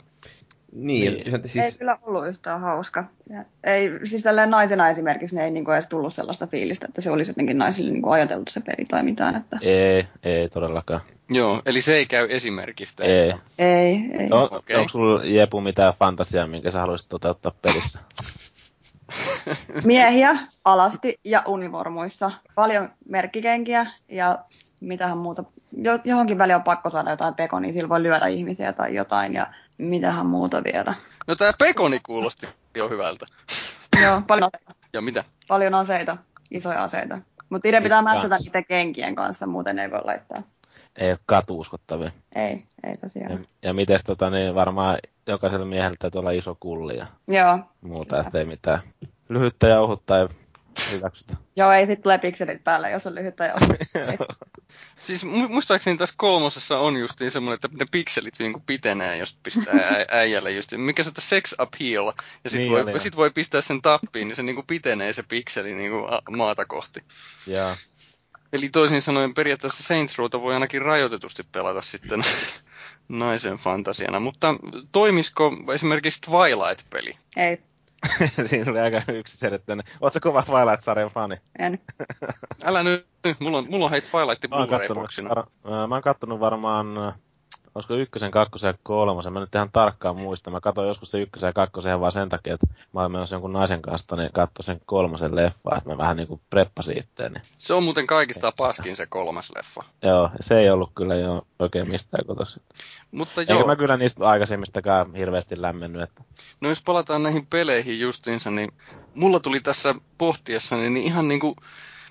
[0.71, 1.39] Niin, niin.
[1.45, 1.65] Siis...
[1.65, 3.03] Ei kyllä ollut yhtään hauska.
[3.63, 7.31] Ei, siis tälleen naisena esimerkiksi ne ei niinku edes tullut sellaista fiilistä, että se olisi
[7.31, 9.35] jotenkin naisille niinku ajateltu se peli tai mitään.
[9.35, 9.57] Että...
[9.61, 11.01] Ei, ei todellakaan.
[11.29, 13.03] Joo, eli se ei käy esimerkistä.
[13.03, 13.33] Ei.
[13.57, 14.27] Ei, ei.
[14.29, 14.75] No, okay.
[14.75, 17.99] Onko sulla Jepu mitään fantasiaa, minkä sä haluaisit toteuttaa pelissä?
[19.83, 22.31] Miehiä alasti ja univormuissa.
[22.55, 24.37] Paljon merkkikenkiä ja
[24.79, 25.43] mitähän muuta.
[26.03, 29.33] johonkin väliin on pakko saada jotain pekonia, niin sillä voi lyödä ihmisiä tai jotain.
[29.33, 30.95] Ja mitähän muuta vielä.
[31.27, 33.25] No tää pekoni kuulosti jo hyvältä.
[34.03, 34.75] Joo, paljon aseita.
[34.93, 35.23] Ja mitä?
[35.47, 36.17] Paljon aseita,
[36.51, 37.21] isoja aseita.
[37.49, 40.43] Mutta itse pitää mätsätä niiden kenkien kanssa, muuten ei voi laittaa.
[40.95, 42.11] Ei ole katuuskottavia.
[42.35, 43.31] Ei, ei tosiaan.
[43.31, 44.97] Ja, ja miten tota, niin varmaan
[45.27, 47.59] jokaisella miehellä täytyy olla iso kulli ja Joo.
[47.81, 48.79] muuta, ettei mitään
[49.29, 50.27] lyhyttä jauhutta ei
[50.91, 51.35] hyväksytä.
[51.55, 54.25] Joo, ei sit tule pikselit päälle, jos on lyhyttä jauhutta.
[55.01, 60.05] Siis muistaakseni tässä kolmosessa on justiin semmoinen, että ne pikselit niin pitenee, jos pistää ä-
[60.09, 63.01] äijälle just, mikä se on sex appeal, ja sit, niin, voi, niin.
[63.01, 65.91] sit voi pistää sen tappiin, niin se niin pitenee se pikseli niin
[66.37, 67.03] maata kohti.
[67.47, 67.75] Ja.
[68.53, 72.21] Eli toisin sanoen periaatteessa Saints Rowta voi ainakin rajoitetusti pelata sitten
[73.09, 74.55] naisen fantasiana, mutta
[74.91, 77.17] toimisiko esimerkiksi Twilight-peli?
[77.37, 77.59] Ei.
[78.47, 79.85] Siinä oli aika yksiselitteinen.
[80.01, 81.35] Oletko kova Twilight-sarjan fani?
[81.59, 81.79] En.
[82.63, 83.07] Älä nyt,
[83.39, 85.29] mulla on, mulla on hei Twilight Blu-ray-boksina.
[85.63, 87.13] Mä, mä oon kattonut varmaan
[87.77, 90.51] olisiko ykkösen, kakkosen ja kolmosen, mä nyt ihan tarkkaan muista.
[90.51, 93.35] Mä katsoin joskus se ykkösen ja kakkosen ihan vaan sen takia, että mä olin menossa
[93.35, 97.39] jonkun naisen kanssa, niin katsoin sen kolmosen leffa, että mä vähän niinku preppasin itteeni.
[97.57, 99.83] Se on muuten kaikista paskin se kolmas leffa.
[100.01, 102.59] Joo, se ei ollut kyllä jo oikein mistään kotossa.
[103.11, 103.67] Mutta Eikä joo.
[103.67, 106.01] mä kyllä niistä aikaisemmistakaan hirveästi lämmennyt.
[106.01, 106.23] Että...
[106.61, 108.73] No jos palataan näihin peleihin justiinsa, niin
[109.15, 111.55] mulla tuli tässä pohtiessa niin ihan niinku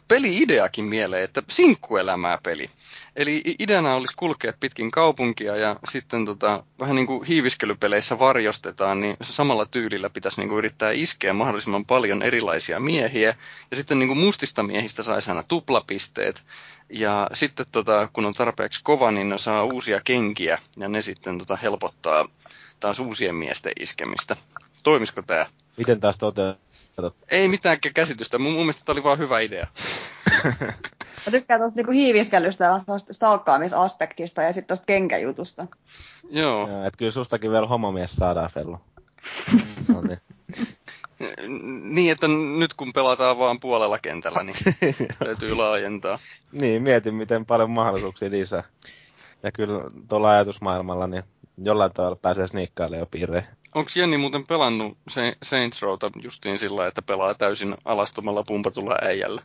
[0.08, 2.70] peli-ideakin mieleen, että sinkkuelämää peli.
[3.16, 9.16] Eli ideana olisi kulkea pitkin kaupunkia ja sitten tota, vähän niin kuin hiiviskelypeleissä varjostetaan, niin
[9.22, 13.34] samalla tyylillä pitäisi niin kuin yrittää iskeä mahdollisimman paljon erilaisia miehiä.
[13.70, 16.42] Ja sitten niin kuin mustista miehistä saisi aina tuplapisteet.
[16.90, 21.38] Ja sitten tota, kun on tarpeeksi kova, niin ne saa uusia kenkiä ja ne sitten
[21.38, 22.28] tota, helpottaa
[22.80, 24.36] taas uusien miesten iskemistä.
[24.84, 25.46] Toimisiko tämä?
[25.76, 26.65] Miten taas toteutetaan?
[27.30, 28.38] Ei mitään käsitystä.
[28.38, 29.66] Mun, mun mielestä tämä oli vaan hyvä idea.
[31.26, 32.78] Mä tykkään tuosta niinku hiiviskelystä ja
[33.12, 35.66] stalkkaamisaspektista ja sitten tuosta kenkäjutusta.
[36.30, 36.68] Joo.
[36.68, 38.80] Joo että kyllä sustakin vielä homomies saadaan, Fellu.
[39.94, 40.18] no niin.
[41.94, 42.28] niin, että
[42.58, 44.56] nyt kun pelataan vaan puolella kentällä, niin
[45.24, 46.18] täytyy laajentaa.
[46.52, 48.62] Niin, mietin miten paljon mahdollisuuksia lisää.
[49.42, 51.22] Ja kyllä tuolla ajatusmaailmalla niin
[51.58, 53.46] jollain tavalla pääsee sniikkailemaan jo piirreen.
[53.76, 54.98] Onko Jenni muuten pelannut
[55.42, 59.42] Saints Rowta justiin sillä, että pelaa täysin alastomalla pumpatulla äijällä?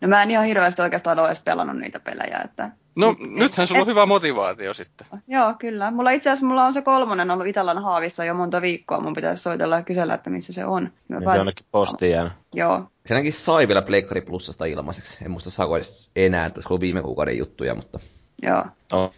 [0.00, 2.40] No mä en ihan hirveästi oikeastaan ole edes pelannut niitä pelejä.
[2.44, 2.70] Että...
[2.96, 3.82] No et, nythän sulla et...
[3.82, 5.06] on hyvä motivaatio sitten.
[5.28, 5.90] Joo, kyllä.
[5.90, 9.00] Mulla itse asiassa mulla on se kolmonen ollut Itellan haavissa jo monta viikkoa.
[9.00, 10.92] Mun pitäisi soitella ja kysellä, että missä se on.
[11.08, 12.32] Mä niin se onnekin postiin jäänyt.
[12.54, 12.84] Joo.
[13.06, 15.24] Se ainakin sai vielä Pleikkari Plusasta ilmaiseksi.
[15.24, 17.98] En muista saako edes enää, että olisi viime kuukauden juttuja, mutta...
[18.42, 18.64] Joo.
[18.92, 19.14] Oh.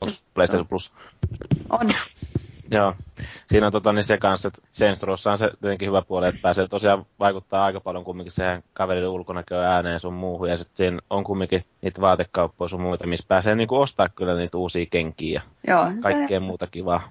[0.00, 0.92] On PlayStation Plus?
[1.70, 1.88] On.
[2.70, 2.94] Joo.
[3.46, 6.40] siinä on tota, niin se kanssa, että Saints Rowssa on se tietenkin hyvä puoli, että
[6.42, 10.98] pääsee tosiaan vaikuttaa aika paljon kumminkin siihen kaverin ulkonäköön ääneen sun muuhun, ja sitten siinä
[11.10, 15.74] on kumminkin niitä vaatekauppoja sun muita, missä pääsee niinku ostaa kyllä niitä uusia kenkiä ja
[15.74, 17.08] Joo, kaikkea muuta kivaa.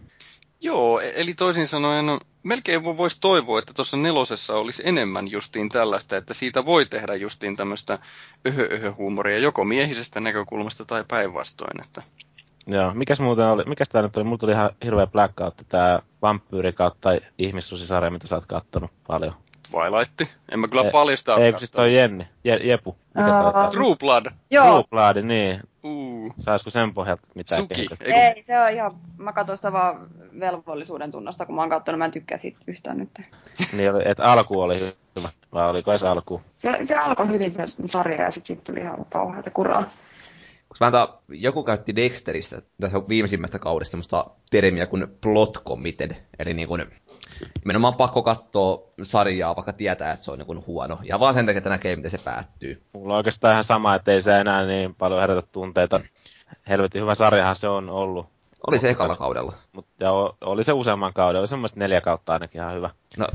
[0.62, 2.06] Joo, e- eli toisin sanoen
[2.44, 7.56] melkein voisi toivoa, että tuossa nelosessa olisi enemmän justiin tällaista, että siitä voi tehdä justiin
[7.56, 8.00] tämmöistä
[8.48, 11.82] öhö-öhö-huumoria joko miehisestä näkökulmasta tai päinvastoin.
[11.86, 12.04] Että...
[12.68, 14.24] Joo, mikäs muuten oli, mikäs tää nyt oli?
[14.24, 19.34] Mulla tuli ihan hirveä blackout, tää vampyyri kautta ihmissusisarja, mitä sä oot kattonut paljon.
[19.72, 20.22] Twilight.
[20.52, 22.96] En mä kyllä Ei- paljasta Ei, kun siis toi Jenni, Je, Jepu.
[23.16, 23.54] Mikä toi Aa.
[23.54, 23.72] taas?
[23.72, 24.26] True Blood.
[24.52, 25.60] Joo, True Blood, niin.
[25.84, 26.34] Uu.
[26.38, 27.76] Saisiko sen pohjalta mitään Suki.
[27.76, 28.06] kehitystä?
[28.06, 30.08] Eiku, ei, se on ihan, mä katsoin sitä vaan
[30.40, 33.10] velvollisuuden tunnosta, kun mä oon katsonut, mä en tykkää siitä yhtään nyt.
[33.74, 35.30] Niin, oli, että alku oli hyvä.
[35.54, 36.42] Vai oliko edes alku?
[36.58, 39.90] Se, se alkoi hyvin se sarja ja sitten sit tuli ihan kauheata kuraa.
[40.82, 46.16] Antaa, joku käytti Dexterissä tässä viimeisimmästä kaudesta semmoista termiä kuin plot committed.
[46.40, 46.86] Eli niin kuin,
[47.64, 51.00] nimenomaan pakko katsoa sarjaa, vaikka tietää, että se on niin kuin huono.
[51.04, 52.82] Ja vaan sen takia, että näkee, miten se päättyy.
[52.94, 56.02] Mulla on oikeastaan ihan sama, että ei se enää niin paljon herätä tunteita.
[56.70, 58.26] Helvetin hyvä sarjahan se on ollut.
[58.68, 59.54] Oli se ekalla kaudella.
[59.72, 62.90] Mut, ja oli se useamman kauden, oli semmoista neljä kautta ainakin ihan hyvä.
[63.18, 63.28] No,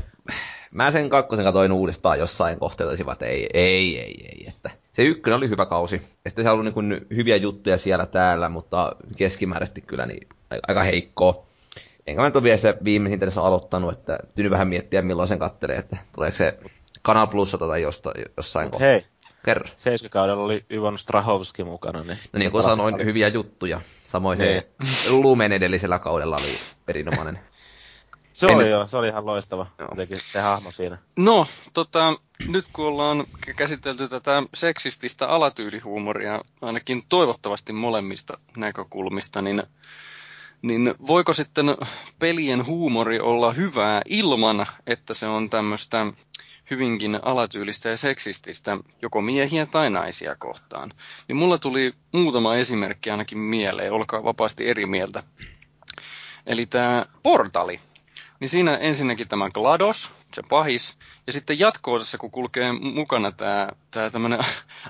[0.71, 4.45] mä sen kakkosen katoin uudestaan jossain kohteella, että ei, ei, ei, ei.
[4.47, 5.95] Että se ykkönen oli hyvä kausi.
[5.95, 10.27] Ja sitten se on ollut niin hyviä juttuja siellä täällä, mutta keskimääräisesti kyllä niin
[10.67, 11.45] aika heikkoa.
[12.07, 15.39] Enkä mä nyt ole vielä sitä viimeisin tässä aloittanut, että täytyy vähän miettiä milloin sen
[15.39, 16.57] kattelee, että tuleeko se
[17.01, 18.87] Kanal Plussa tai jostain, jossain kohtaa.
[18.87, 19.05] hei,
[19.45, 19.65] Kerro.
[19.65, 21.99] 70-kaudella oli Yvonne Strahovski mukana.
[22.03, 23.81] Niin, No niin kuin sanoin, hyviä juttuja.
[24.05, 24.67] Samoin se
[25.09, 26.53] Lumen edellisellä kaudella oli
[26.87, 27.39] erinomainen.
[28.33, 29.67] Se oli en- joo, se oli ihan loistava.
[29.79, 29.87] Joo.
[29.91, 30.97] Jotenkin se hahmo siinä.
[31.17, 33.23] No, tota, nyt kun ollaan
[33.55, 39.63] käsitelty tätä seksististä alatyylihuumoria, ainakin toivottavasti molemmista näkökulmista, niin,
[40.61, 41.77] niin voiko sitten
[42.19, 46.05] pelien huumori olla hyvää ilman, että se on tämmöistä
[46.71, 50.93] hyvinkin alatyylistä ja seksististä joko miehiä tai naisia kohtaan?
[51.27, 55.23] Niin mulla tuli muutama esimerkki ainakin mieleen, olkaa vapaasti eri mieltä.
[56.45, 57.79] Eli tämä portali,
[58.43, 60.97] niin siinä ensinnäkin tämä GLaDOS, se pahis,
[61.27, 64.39] ja sitten jatko kun kulkee mukana tämä tää tämmöinen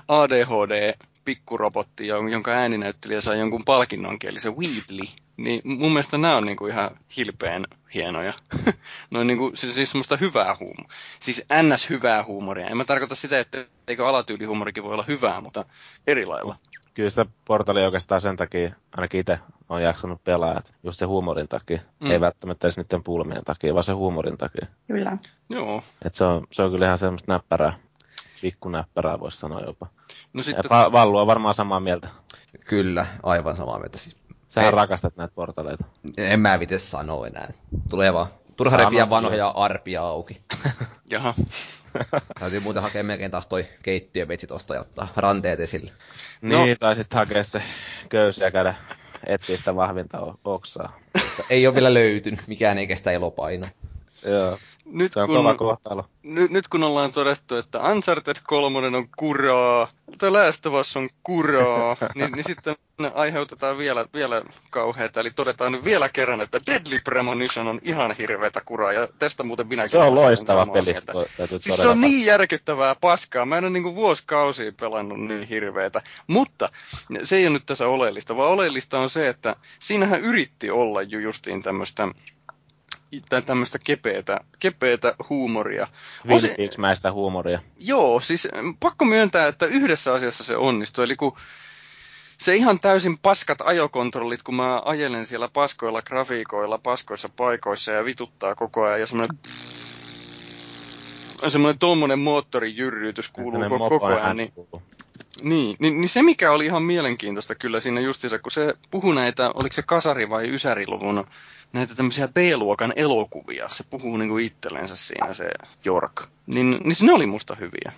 [0.08, 0.94] ADHD
[1.24, 5.06] pikkurobotti, jon- jonka ääninäyttelijä sai jonkun palkinnonkin, eli se Wheatley.
[5.36, 8.32] Niin mun mielestä nämä on niinku ihan hilpeen hienoja.
[9.10, 10.96] Noin niinku, siis, siis semmoista hyvää huumoria.
[11.20, 11.90] Siis ns.
[11.90, 12.66] hyvää huumoria.
[12.66, 15.64] En mä tarkoita sitä, että eikö alatyylihuumorikin voi olla hyvää, mutta
[16.06, 16.56] eri lailla.
[16.94, 19.38] Kyllä sitä portali oikeastaan sen takia, ainakin itse
[19.68, 21.80] on jaksanut pelaa, että just se huumorin takia.
[22.00, 22.10] Mm.
[22.10, 24.66] Ei välttämättä edes niiden pulmien takia, vaan se huumorin takia.
[24.86, 25.18] Kyllä.
[25.50, 25.82] Joo.
[26.04, 27.72] Et se, on, se on kyllä ihan semmoista näppärää,
[28.42, 29.86] pikkunäppärää voisi sanoa jopa.
[30.32, 32.08] No Ja sitten, Va- Vallu on varmaan samaa mieltä.
[32.66, 33.98] Kyllä, aivan samaa mieltä.
[33.98, 34.18] Siis,
[34.48, 34.76] Sähän Ei.
[34.76, 35.84] rakastat näitä portaleita.
[36.18, 37.48] en mä vite sanoa enää.
[37.90, 38.26] Tulee vaan.
[38.56, 40.40] Turha repiä vanhoja arpia auki.
[41.10, 41.34] jaha.
[42.40, 45.90] Täytyy muuten hakea melkein taas toi keittiövetsi tosta ja ottaa ranteet esille.
[46.42, 46.64] No.
[46.64, 47.62] Niin, tai sitten hakea se
[48.08, 48.74] köysi ja käydä
[49.26, 51.00] etsiä sitä vahvinta oksaa.
[51.14, 53.66] Mutta ei ole vielä löytynyt, mikään ei kestä elopaino.
[54.24, 56.04] Joo, Nyt se on kun, kova kohtalo.
[56.22, 59.88] nyt, nyt kun ollaan todettu, että Uncharted 3 on kuraa,
[60.18, 62.74] The Last of Us on kuraa, niin, niin sitten
[63.14, 65.20] aiheutetaan vielä, vielä kauheata.
[65.20, 68.92] Eli todetaan vielä kerran, että Deadly Premonition on ihan hirveätä kuraa.
[68.92, 70.94] Ja tästä muuten minäkin Se on loistava peli.
[71.12, 71.26] to-
[71.58, 73.46] Siis se on niin järkyttävää paskaa.
[73.46, 76.02] Mä en ole niinku vuosikausia pelannut niin hirveetä.
[76.26, 76.68] Mutta
[77.24, 81.18] se ei ole nyt tässä oleellista, vaan oleellista on se, että siinähän yritti olla ju
[81.18, 82.08] justiin tämmöistä
[83.46, 85.86] tämmöistä kepeätä, kepeätä huumoria.
[86.56, 87.62] Peaks-mäistä huumoria.
[87.78, 91.04] Joo, siis mm, pakko myöntää, että yhdessä asiassa se onnistui.
[91.04, 91.36] Eli kun
[92.38, 98.54] se ihan täysin paskat ajokontrollit, kun mä ajelen siellä paskoilla grafiikoilla, paskoissa paikoissa ja vituttaa
[98.54, 99.38] koko ajan ja semmoinen
[101.48, 104.52] semmoinen tuommoinen moottorijyrrytys kuuluu koko mopoinen ajan, niin,
[105.42, 109.50] niin, niin, niin se mikä oli ihan mielenkiintoista kyllä siinä justiinsa, kun se puhuu näitä,
[109.54, 111.26] oliko se kasari- vai ysäriluvun,
[111.74, 115.50] näitä tämmöisiä B-luokan elokuvia, se puhuu niinku itsellensä siinä se
[115.84, 117.92] Jork, niin, niin ne oli musta hyviä.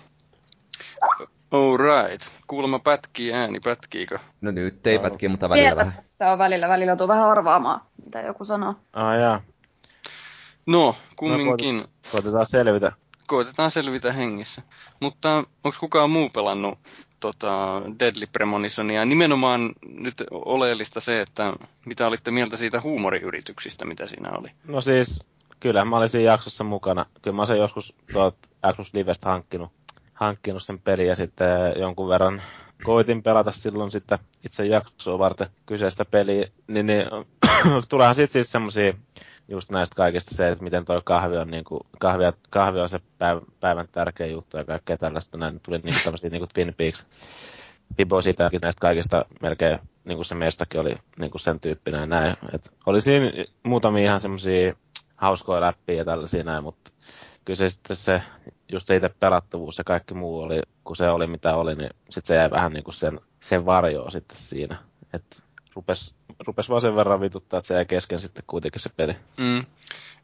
[1.51, 4.19] Alright, kuulemma pätkii ääni, pätkiikö?
[4.41, 5.03] No nyt ei Joo.
[5.03, 6.03] pätkiä, mutta välillä Pientä vähän.
[6.07, 6.67] sitä on välillä.
[6.69, 8.75] Välillä joutuu vähän arvaamaan, mitä joku sanoo.
[8.93, 9.41] Ah, jaa.
[10.65, 12.91] No, kumminkin, Koitetaan selvitä.
[13.27, 14.61] koitetaan selvitä hengissä.
[14.99, 16.79] Mutta onko kukaan muu pelannut
[17.19, 19.05] tota, Deadly Premonitionia?
[19.05, 21.53] Nimenomaan nyt oleellista se, että
[21.85, 24.51] mitä olitte mieltä siitä huumoriyrityksistä, mitä siinä oli.
[24.67, 25.23] No siis,
[25.59, 27.05] kyllä mä olin siinä jaksossa mukana.
[27.21, 28.37] Kyllä mä sen joskus tuolta
[28.73, 29.71] Xbox Livestä hankkinut,
[30.13, 32.41] hankkinut sen pelin ja sitten jonkun verran
[32.83, 36.47] koitin pelata silloin sitten itse jaksoa varten kyseistä peliä.
[36.67, 37.05] Niin, niin
[37.89, 38.93] tuleehan sitten siis semmosia
[39.47, 42.99] just näistä kaikista se, että miten toi kahvi on, niin kuin, kahvi, kahvi on se
[43.17, 45.37] päivän, päivän tärkeä juttu ja kaikkea tällaista.
[45.37, 47.07] Näin tuli niin tämmöisiä niin kuin Twin Peaks
[47.97, 52.05] Fibo siitäkin näistä kaikista melkein, niin kuin se mestakin oli niin kuin sen tyyppinen ja
[52.05, 52.35] näin.
[52.53, 53.31] Et oli siinä
[53.63, 54.73] muutamia ihan semmoisia
[55.15, 56.91] hauskoja läppiä ja tällaisia näin, mutta
[57.45, 58.21] kyllä se sitten se,
[58.71, 62.27] just se itse pelattavuus ja kaikki muu oli, kun se oli mitä oli, niin sitten
[62.27, 64.77] se jäi vähän niin kuin sen, sen varjoon sitten siinä.
[65.13, 65.46] Että
[65.77, 66.15] rupes,
[66.47, 69.15] rupes vaan sen verran vituttaa, että se jäi kesken sitten kuitenkin se peli.
[69.37, 69.65] Mm.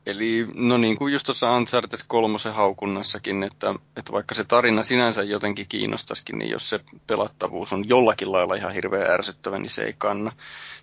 [0.05, 5.23] Eli no niin kuin just tuossa Uncharted 3 haukunnassakin, että, että vaikka se tarina sinänsä
[5.23, 9.95] jotenkin kiinnostaisikin, niin jos se pelattavuus on jollakin lailla ihan hirveän ärsyttävä, niin se ei
[9.97, 10.31] kanna.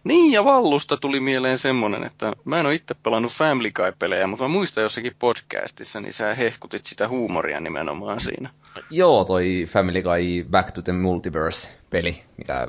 [0.04, 4.44] Niin, ja Vallusta tuli mieleen semmonen, että mä en ole itse pelannut Family Guy-pelejä, mutta
[4.44, 8.50] mä muistan jossakin podcastissa, niin sä hehkutit sitä huumoria nimenomaan siinä.
[8.90, 12.68] Joo, toi Family Guy Back to the Multiverse-peli, mikä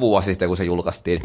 [0.00, 1.20] vuosi sitten, kun se julkaistiin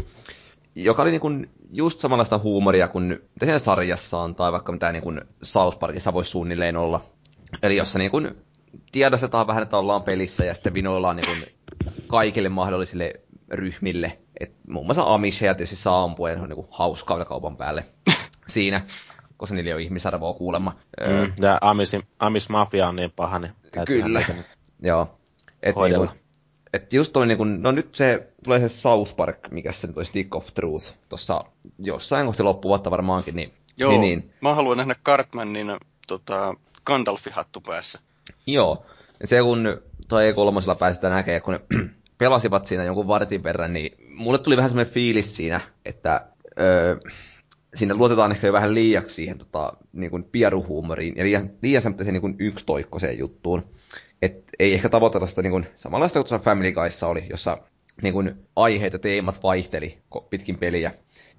[0.75, 1.31] joka oli niinku
[1.71, 6.31] just samanlaista huumoria kuin mitä siinä sarjassa on, tai vaikka mitä niinku South Parkissa voisi
[6.31, 7.01] suunnilleen olla.
[7.63, 8.21] Eli jossa niinku
[8.91, 11.31] tiedostetaan vähän, että ollaan pelissä ja sitten vinoillaan niinku
[12.07, 13.13] kaikille mahdollisille
[13.49, 14.17] ryhmille.
[14.39, 17.83] Et muun muassa Amisheja tietysti saa ampua ja on niinku hauskaa kaupan päälle
[18.47, 18.81] siinä,
[19.37, 20.75] koska niillä on ihmisarvoa kuulemma.
[20.99, 23.53] Mm, ja Amis, Amis Mafia on niin paha, niin
[23.87, 24.25] Kyllä,
[24.81, 25.17] joo.
[25.63, 26.07] Et niinku,
[26.75, 29.95] et just toi niin kun, no nyt se tulee se South Park, mikä se nyt
[30.07, 31.45] Stick of Truth, tuossa
[31.79, 34.29] jossain kohti loppuvuotta varmaankin, niin, Joo, niin, niin.
[34.41, 35.67] mä haluan nähdä Cartmanin
[36.07, 37.99] tota, Gandalfi-hattu päässä.
[38.47, 38.85] Joo,
[39.19, 41.61] ja se kun toi E3 pääsi sitä näkee, kun ne
[42.17, 46.27] pelasivat siinä jonkun vartin verran, niin mulle tuli vähän semmoinen fiilis siinä, että
[46.59, 46.95] öö,
[47.75, 52.13] siinä luotetaan ehkä jo vähän liiaksi siihen tota, niin kuin pieruhuumoriin ja liian, liian semmoiseen
[52.13, 53.63] niin yksitoikkoiseen juttuun
[54.21, 57.57] et ei ehkä tavoiteta sitä niin kuin, samanlaista kuin Family Guyssa oli, jossa
[58.01, 59.97] niin kuin, aiheet ja teemat vaihteli
[60.29, 60.91] pitkin peliä.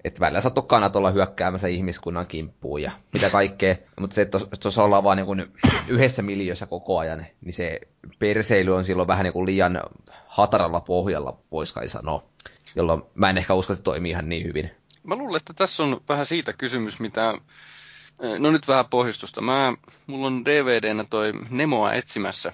[0.03, 3.75] Että välillä saattoi kannat olla hyökkäämässä ihmiskunnan kimppuun ja mitä kaikkea.
[3.99, 5.45] Mutta se, että tuossa ollaan vaan niin kuin
[5.87, 7.79] yhdessä miljössä koko ajan, niin se
[8.19, 9.81] perseily on silloin vähän niin kuin liian
[10.27, 12.23] hataralla pohjalla, voisi kai sanoa.
[12.75, 14.71] Jolloin mä en ehkä usko, että se toimii ihan niin hyvin.
[15.03, 17.33] Mä luulen, että tässä on vähän siitä kysymys, mitä
[18.39, 19.41] No nyt vähän pohjustusta.
[19.41, 19.73] Mä,
[20.07, 22.53] mulla on DVDnä toi Nemoa etsimässä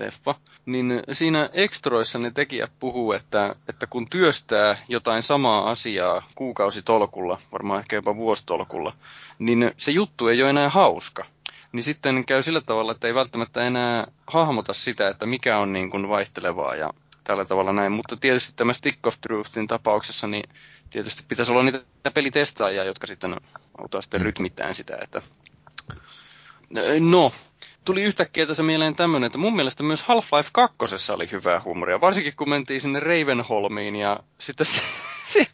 [0.00, 0.34] leffa,
[0.66, 7.80] niin siinä ekstroissa ne tekijät puhuu, että, että kun työstää jotain samaa asiaa kuukausitolkulla, varmaan
[7.80, 8.92] ehkä jopa vuositolkulla,
[9.38, 11.24] niin se juttu ei ole enää hauska.
[11.72, 15.90] Niin sitten käy sillä tavalla, että ei välttämättä enää hahmota sitä, että mikä on niin
[15.90, 16.90] kuin vaihtelevaa ja
[17.24, 17.92] tällä tavalla näin.
[17.92, 20.50] Mutta tietysti tämä Stick of Truthin tapauksessa, niin
[20.90, 21.82] tietysti pitäisi olla niitä
[22.14, 23.36] pelitestaajia, jotka sitten
[23.78, 25.22] auttaa sitten rytmittäin sitä, että
[27.00, 27.32] No,
[27.84, 32.00] tuli yhtäkkiä tässä mieleen tämmöinen, että mun mielestä myös Half-Life 2 oli hyvää huumoria.
[32.00, 34.82] Varsinkin kun mentiin sinne Ravenholmiin ja sitten se,
[35.32, 35.46] se,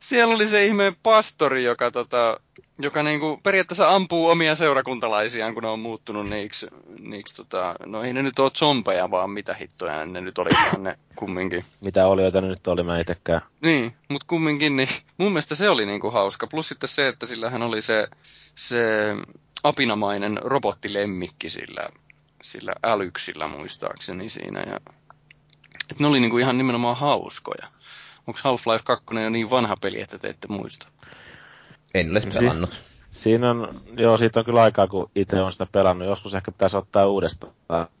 [0.00, 2.40] siellä oli se ihmeen pastori, joka, tota,
[2.78, 6.66] joka niinku periaatteessa ampuu omia seurakuntalaisiaan, kun ne on muuttunut niiksi,
[7.00, 10.98] niiksi tota, no ei ne nyt ole zombeja, vaan mitä hittoja ne nyt oli ne
[11.16, 11.64] kumminkin.
[11.80, 13.40] Mitä oli, joita ne nyt oli, mä itekään.
[13.60, 14.88] Niin, mutta kumminkin, niin
[15.18, 16.46] mun mielestä se oli niinku hauska.
[16.46, 18.08] Plus sitten se, että sillähän oli se,
[18.54, 19.14] se
[19.68, 21.88] apinamainen robottilemmikki sillä,
[22.42, 24.60] sillä älyksillä muistaakseni siinä.
[24.60, 24.80] Ja,
[25.90, 27.66] et ne oli niinku ihan nimenomaan hauskoja.
[28.26, 30.88] Onko Half-Life 2 jo niin vanha peli, että te ette muista?
[31.94, 32.70] En ole si- pelannut.
[33.12, 36.08] Siinä on, joo, siitä on kyllä aikaa, kun itse on sitä pelannut.
[36.08, 37.52] Joskus ehkä pitäisi ottaa uudestaan,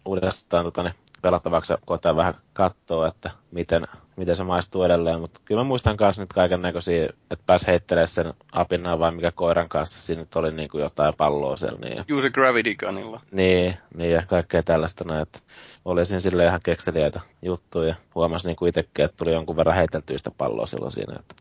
[0.04, 1.72] uudestaan tota, niin pelattavaksi
[2.04, 3.86] ja vähän katsoa, että miten,
[4.16, 5.20] miten se maistuu edelleen.
[5.20, 9.32] Mutta kyllä mä muistan myös nyt kaiken näköisiä, että pääs heittelemään sen apinnaan vai mikä
[9.32, 9.98] koiran kanssa.
[9.98, 11.78] Siinä nyt oli niin kuin jotain palloa siellä.
[11.78, 13.20] Niin, Juuri Gravity Gunilla.
[13.30, 15.04] Niin, niin ja kaikkea tällaista.
[15.04, 15.38] Näin, että
[15.84, 17.94] oli siinä sille ihan kekseliäitä juttuja.
[18.14, 21.16] Huomasi niin kuin itsekin, että tuli jonkun verran heiteltyä sitä palloa silloin siinä.
[21.18, 21.34] Että...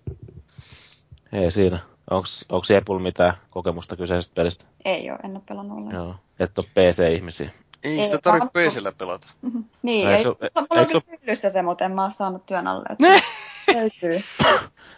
[1.34, 1.80] Ei siinä.
[2.12, 4.66] Onko Epul mitään kokemusta kyseisestä pelistä?
[4.86, 6.06] Ei ole, en ole pelannut ollenkaan.
[6.06, 7.52] Joo, et ole PC-ihmisiä.
[7.84, 9.28] Ei, ei sitä tarvitse PCllä pelata.
[9.42, 9.64] Mm-hmm.
[9.82, 12.68] Niin, ei, ei, su- mulla on kyllä hyllyssä se, mutta en mä ole saanut työn
[12.68, 12.86] alle.
[12.90, 13.28] Että
[13.80, 14.22] löytyy.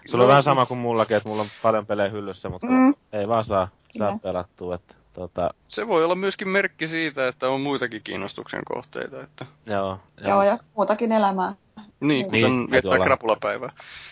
[0.06, 2.94] Sulla on vähän sama kuin mullakin, että mulla on paljon pelejä hyllyssä, mutta mm.
[3.14, 4.76] ei vaan saa, saa pelattua.
[4.76, 5.50] Että, tota...
[5.68, 9.22] Se voi olla myöskin merkki siitä, että on muitakin kiinnostuksen kohteita.
[9.22, 9.46] Että...
[9.66, 10.30] Joo, joo.
[10.30, 11.56] joo, ja muutakin elämää.
[12.00, 13.06] Niin, kuten niin, viettää olla...
[13.06, 13.70] krapulapäivää.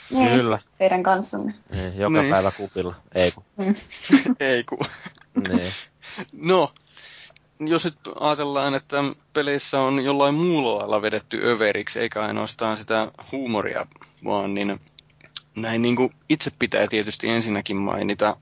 [0.10, 0.60] Niin, Kyllä.
[0.78, 1.56] Teidän kanssanne.
[1.72, 2.32] Niin, joka niin.
[2.32, 2.96] päivä kupilla.
[3.16, 3.44] Ei ku.
[3.58, 3.76] Mm.
[4.40, 4.78] Ei ku.
[5.48, 5.72] niin.
[6.34, 6.72] No,
[7.60, 9.04] jos nyt ajatellaan, että
[9.34, 13.88] peleissä on jollain muulla lailla vedetty överiksi, eikä ainoastaan sitä huumoria,
[14.24, 14.80] vaan niin
[15.56, 18.38] näin niin kuin itse pitää tietysti ensinnäkin mainita.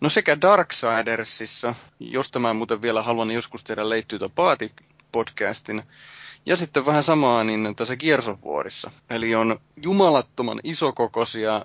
[0.00, 4.72] No sekä Darksidersissa, josta mä muuten vielä haluan joskus tehdä Leittyy Paati
[5.12, 5.82] podcastin,
[6.46, 8.90] ja sitten vähän samaa niin tässä Kiersovuorissa.
[9.10, 11.64] Eli on jumalattoman isokokoisia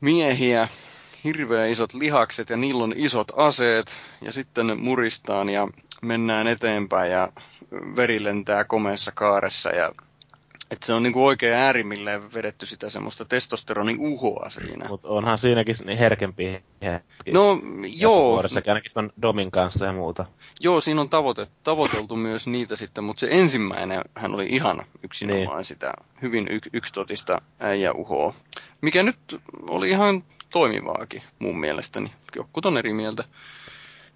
[0.00, 0.68] miehiä,
[1.24, 5.68] hirveän isot lihakset ja niillä on isot aseet ja sitten muristaan ja
[6.02, 7.32] mennään eteenpäin ja
[7.96, 9.92] veri lentää komeessa kaaressa ja
[10.70, 14.88] että se on niinku oikein äärimmilleen vedetty sitä semmoista testosteronin uhoa siinä.
[14.88, 17.32] Mutta onhan siinäkin niin herkempi hetki.
[17.32, 17.60] No
[17.96, 18.32] joo.
[18.32, 20.24] Vuodessakin ainakin Domin kanssa ja muuta.
[20.60, 25.56] Joo, siinä on tavoite, tavoiteltu myös niitä sitten, mutta se ensimmäinen hän oli ihan yksinomaan
[25.56, 25.64] niin.
[25.64, 25.92] sitä
[26.22, 28.34] hyvin y- yksitotista äijäuhoa,
[28.80, 30.24] mikä nyt oli ihan
[30.54, 32.12] toimivaakin mun mielestäni.
[32.36, 33.24] Jotkut on eri mieltä.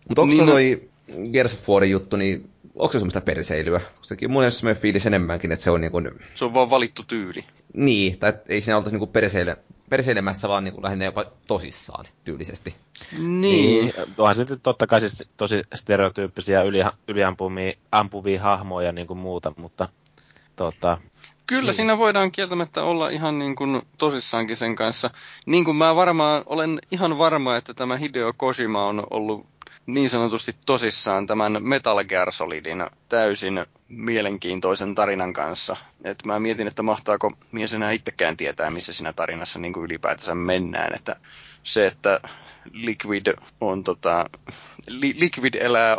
[0.08, 0.90] Mutta onko niin, toi
[1.32, 3.80] Gears of War juttu, niin onko se semmoista perseilyä?
[4.02, 6.10] Sekin mun mielestä fiilis enemmänkin, että se on niin kuin...
[6.34, 7.44] Se on vaan valittu tyyli.
[7.74, 9.56] Niin, tai ei siinä oltaisi niin perseile,
[9.90, 12.74] perseilemässä, vaan niin kuin lähinnä jopa tosissaan tyylisesti.
[13.12, 13.40] Niin.
[13.40, 16.78] niin onhan sitten totta kai siis tosi stereotyyppisiä yli,
[17.08, 19.88] yliampuvia ampuvia hahmoja niin kuin muuta, mutta
[20.56, 20.98] tota,
[21.48, 21.74] Kyllä, niin.
[21.74, 25.10] siinä voidaan kieltämättä olla ihan niin kuin tosissaankin sen kanssa.
[25.46, 29.46] Niin kuin mä varmaan, olen ihan varma, että tämä Hideo Kojima on ollut
[29.86, 35.76] niin sanotusti tosissaan tämän Metal Gear Solidin täysin mielenkiintoisen tarinan kanssa.
[36.04, 40.34] Et mä mietin, että mahtaako mies enää itsekään tietää, missä siinä tarinassa niin kuin ylipäätänsä
[40.34, 40.94] mennään.
[40.94, 41.16] Että
[41.62, 42.20] se, että
[42.72, 43.26] Liquid
[43.60, 44.30] on tota,
[44.86, 45.96] li, Liquid elää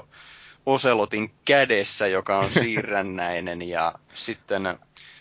[0.65, 4.79] Oselotin kädessä, joka on siirrännäinen, ja sitten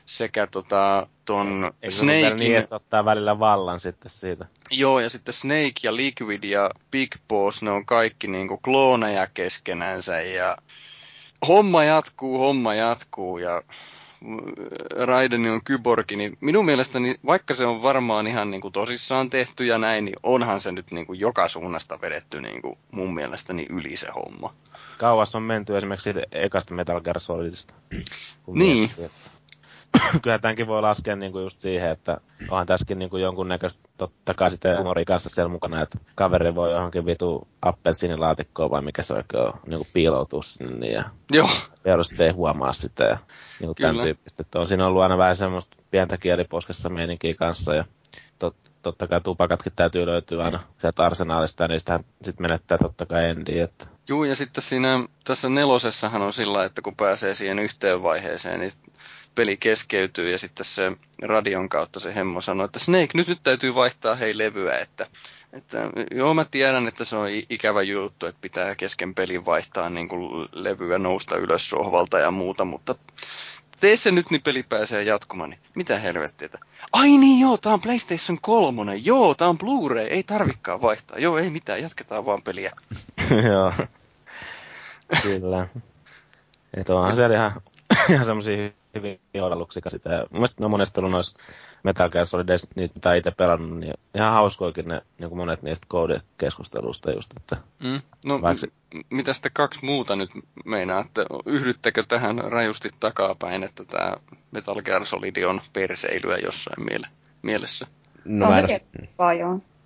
[0.09, 2.37] sekä tota, ton Snakein...
[2.37, 4.47] niin, että se ottaa välillä vallan sitten siitä.
[4.71, 10.21] Joo, ja sitten Snake ja Liquid ja Big Boss, ne on kaikki niinku klooneja keskenänsä,
[10.21, 10.57] ja
[11.49, 13.63] homma jatkuu, homma jatkuu, ja
[14.97, 19.67] Raideni on kyborgi, niin minun mielestäni, vaikka se on varmaan ihan niin kuin tosissaan tehty
[19.67, 23.67] ja näin, niin onhan se nyt niin kuin joka suunnasta vedetty niin kuin mun mielestäni
[23.71, 24.55] yli se homma.
[24.99, 27.75] Kauas on menty esimerkiksi siitä ekasta Metal Gear Solidista.
[28.47, 28.79] Niin.
[28.79, 29.38] Miettii, että
[30.23, 32.21] kyllä tämänkin voi laskea niin kuin just siihen, että
[32.51, 36.73] onhan tässäkin niin kuin jonkunnäköistä totta kai sitten humori kanssa siellä mukana, että kaveri voi
[36.73, 41.49] johonkin vitu appelsiinilaatikkoon vai mikä se oikein on, niin kuin piiloutua sinne ja Joo.
[42.03, 43.19] sitten ei huomaa sitä ja
[43.61, 44.43] niin kuin tämän tyyppistä.
[44.43, 47.85] Että on siinä ollut aina vähän semmoista pientä kieliposkessa meininkiä kanssa ja
[48.39, 53.29] tot, totta kai tupakatkin täytyy löytyä aina sieltä arsenaalista ja niistähän sitten menettää totta kai
[53.29, 58.03] endiin, että Joo, ja sitten siinä tässä nelosessahan on sillä, että kun pääsee siihen yhteen
[58.03, 58.73] vaiheeseen, niin
[59.39, 60.93] peli keskeytyy ja sitten se
[61.23, 65.07] radion kautta se hemmo sanoo, että Snake, nyt, nyt täytyy vaihtaa hei levyä, että,
[65.53, 70.09] että joo mä tiedän, että se on ikävä juttu, että pitää kesken pelin vaihtaa niin
[70.09, 72.95] kuin levyä nousta ylös sohvalta ja muuta, mutta
[73.81, 75.51] tee se nyt, niin peli pääsee jatkumaan.
[75.51, 76.49] Niin mitä helvettiä?
[76.93, 81.19] Ai niin joo, tää on PlayStation 3, joo, tää on Blu-ray, ei tarvikaan vaihtaa.
[81.19, 82.73] Joo, ei mitään, jatketaan vaan peliä.
[83.49, 83.73] joo,
[85.23, 85.69] kyllä.
[86.75, 87.53] Että onhan siellä ihan,
[88.11, 90.27] ihan semmosia hyvin oivalluksika sitä.
[90.31, 91.39] Mielestäni ne on monesti ollut noissa
[91.83, 95.87] Metal Gear Solid, niitä mitä itse pelannut, niin ihan hauskoikin ne niin kuin monet niistä
[95.89, 98.01] koodikeskustelusta just, että mm.
[98.25, 98.67] No, vaikka...
[98.95, 100.31] m- mitä sitten kaksi muuta nyt
[100.65, 104.17] meinaa, että yhdyttekö tähän rajusti takapäin, että tämä
[104.51, 107.09] Metal Gear Solid on perseilyä jossain miele-
[107.43, 107.87] mielessä?
[108.25, 108.69] No, no mä en,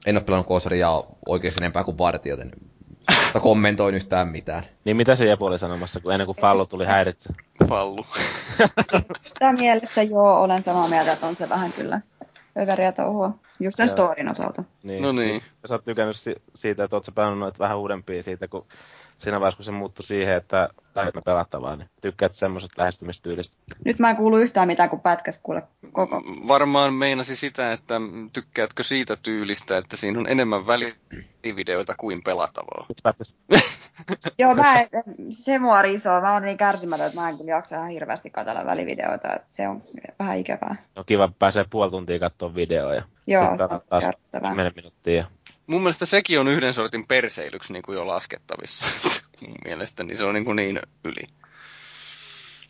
[0.06, 0.88] en ole pelannut koosaria
[1.26, 2.52] oikein enempää kuin varti, joten
[3.42, 4.62] kommentoin yhtään mitään.
[4.84, 7.34] Niin mitä se Jepu oli sanomassa, kun ennen kuin Fallu tuli häiritse?
[7.68, 8.06] Fallu.
[9.32, 12.00] Sitä mielessä joo, olen samaa mieltä, että on se vähän kyllä
[12.58, 13.38] överiä touhua.
[13.60, 14.64] Just sen storin osalta.
[14.82, 15.02] Niin.
[15.02, 15.42] No niin.
[15.64, 16.16] Sä oot tykännyt
[16.54, 18.66] siitä, että oot sä pelannut vähän uudempia siitä, kun
[19.16, 23.56] siinä vaiheessa, kun se muuttui siihen, että vähemmän pelattavaa, niin tykkäät semmoisesta lähestymistyylistä?
[23.84, 25.62] Nyt mä en kuulu yhtään mitään, kun pätkäs kuule
[25.92, 26.22] koko.
[26.48, 27.94] Varmaan meinasi sitä, että
[28.32, 32.86] tykkäätkö siitä tyylistä, että siinä on enemmän välivideoita kuin pelattavaa.
[34.38, 34.88] Joo, mä en,
[35.30, 36.20] se mua risoo.
[36.20, 39.34] Mä oon niin kärsimätön, että mä en kyllä jaksa ihan hirveästi katsella välivideoita.
[39.34, 39.82] Että se on
[40.18, 40.76] vähän ikävää.
[40.96, 43.02] No kiva, pääsee puoli tuntia katsoa videoja.
[43.26, 43.56] Joo,
[43.88, 44.04] taas
[44.48, 45.26] 10 minuuttia.
[45.66, 48.84] Mun mielestä sekin on yhden sortin perseilyksi niin kuin jo laskettavissa.
[49.46, 51.22] Mun mielestä niin se on niin, kuin niin yli.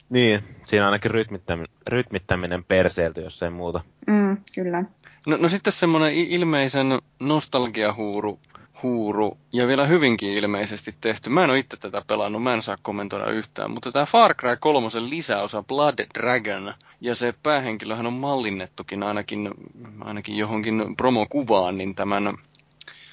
[0.09, 3.81] Niin, siinä on ainakin rytmittäminen, rytmittäminen perseelty, jos ei muuta.
[4.06, 4.85] Mm, kyllä.
[5.27, 6.86] No, no sitten semmoinen ilmeisen
[7.20, 8.39] nostalgiahuuru
[8.82, 11.31] huuru ja vielä hyvinkin ilmeisesti tehty.
[11.31, 14.56] Mä en ole itse tätä pelannut, mä en saa kommentoida yhtään, mutta tämä Far Cry
[14.60, 19.51] 3 lisäosa Blood Dragon ja se päähenkilöhän on mallinnettukin ainakin,
[20.01, 22.39] ainakin johonkin promokuvaan, niin tämän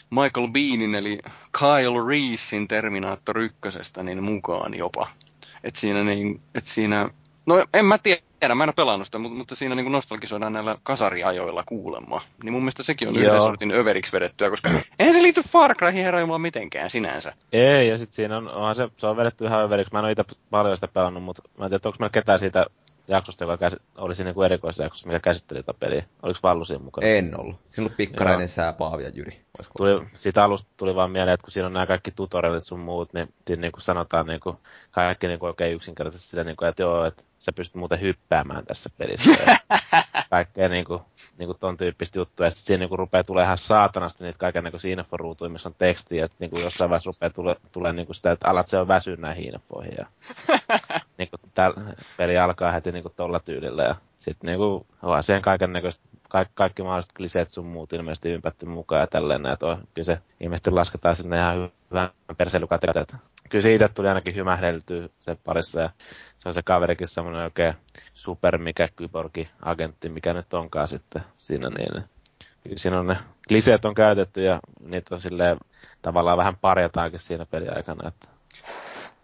[0.09, 1.19] Michael Beanin eli
[1.59, 3.57] Kyle Reesein Terminator 1
[4.03, 5.07] niin mukaan jopa.
[5.63, 7.09] Et siinä, niin, et siinä,
[7.45, 10.77] no en mä tiedä, mä en ole pelannut sitä, mutta, mutta siinä niin nostalgisoidaan näillä
[10.83, 12.21] kasariajoilla kuulemma.
[12.43, 13.23] Niin mun mielestä sekin on Joo.
[13.23, 14.69] yhden sortin överiksi vedettyä, koska
[14.99, 17.33] eihän se liity Far Cryhin herra mitenkään sinänsä.
[17.53, 19.93] Ei, ja sitten siinä on, onhan se, se on vedetty ihan överiksi.
[19.93, 22.65] Mä en ole itse paljon sitä pelannut, mutta mä en tiedä, onko meillä ketään siitä
[23.09, 26.03] jaksosta, joka käs, oli siinä niin erikoisjaksossa, mikä käsitteli tätä peliä.
[26.23, 27.07] Oliko Vallu siinä mukana?
[27.07, 27.55] En ollut.
[27.55, 29.41] Siinä ollut pikkarainen sää, Paavi ja Jyri.
[29.57, 32.79] Olisiko Tuli, siitä alusta tuli vaan mieleen, että kun siinä on nämä kaikki tutorialit sun
[32.79, 34.57] muut, niin siinä niin kuin sanotaan niin kuin,
[34.91, 38.65] kaikki niin kuin oikein yksinkertaisesti sitä, niin kuin, että joo, että sä pystyt muuten hyppäämään
[38.65, 39.31] tässä pelissä.
[40.29, 41.01] Kaikkea niin kuin,
[41.37, 42.47] niin kuin ton tyyppistä juttuja.
[42.47, 45.75] Ja sitten siinä niin kuin rupeaa tulee ihan saatanasti niitä kaiken niin inforuutuja, missä on
[45.77, 48.77] tekstiä, että niin kuin jossain vaiheessa rupeaa tule, tulee niin kuin sitä, että alat se
[48.77, 49.93] on väsyä näihin infoihin.
[49.97, 50.05] Ja,
[51.19, 51.71] niin kuin tää
[52.17, 53.83] peli alkaa heti niin kuin tolla tyylillä.
[53.83, 58.29] Ja sitten niin kuin, on siihen kaiken näköistä kaikki, kaikki mahdolliset kliseet sun muut ilmeisesti
[58.31, 59.43] ympätty mukaan ja tälleen.
[59.43, 63.05] Ja toi, kyllä se ilmeisesti lasketaan sinne ihan hyvän perseilykategoria.
[63.49, 65.81] Kyllä siitä tuli ainakin hymähdeltyä sen parissa.
[65.81, 65.89] Ja
[66.37, 67.73] se on se kaverikin semmoinen oikein
[68.13, 71.69] super mikä kyborgi agentti, mikä nyt onkaan sitten siinä.
[71.69, 72.03] Niin,
[72.63, 73.17] kyllä siinä on ne
[73.47, 75.57] kliseet on käytetty ja niitä on silleen
[76.01, 78.07] tavallaan vähän parjataankin siinä peliaikana.
[78.07, 78.27] Että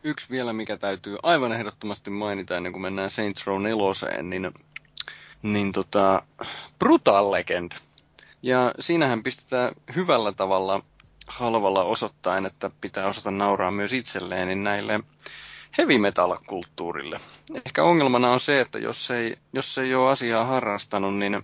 [0.07, 4.51] Yksi vielä, mikä täytyy aivan ehdottomasti mainita ennen kuin mennään Saints Row 4, niin
[5.41, 6.21] niin tota,
[6.79, 7.71] Brutal Legend.
[8.41, 10.81] Ja siinähän pistetään hyvällä tavalla
[11.27, 14.99] halvalla osoittain, että pitää osata nauraa myös itselleen niin näille
[15.77, 17.19] heavy metal-kulttuurille.
[17.65, 21.43] Ehkä ongelmana on se, että jos ei, jos ei ole asiaa harrastanut, niin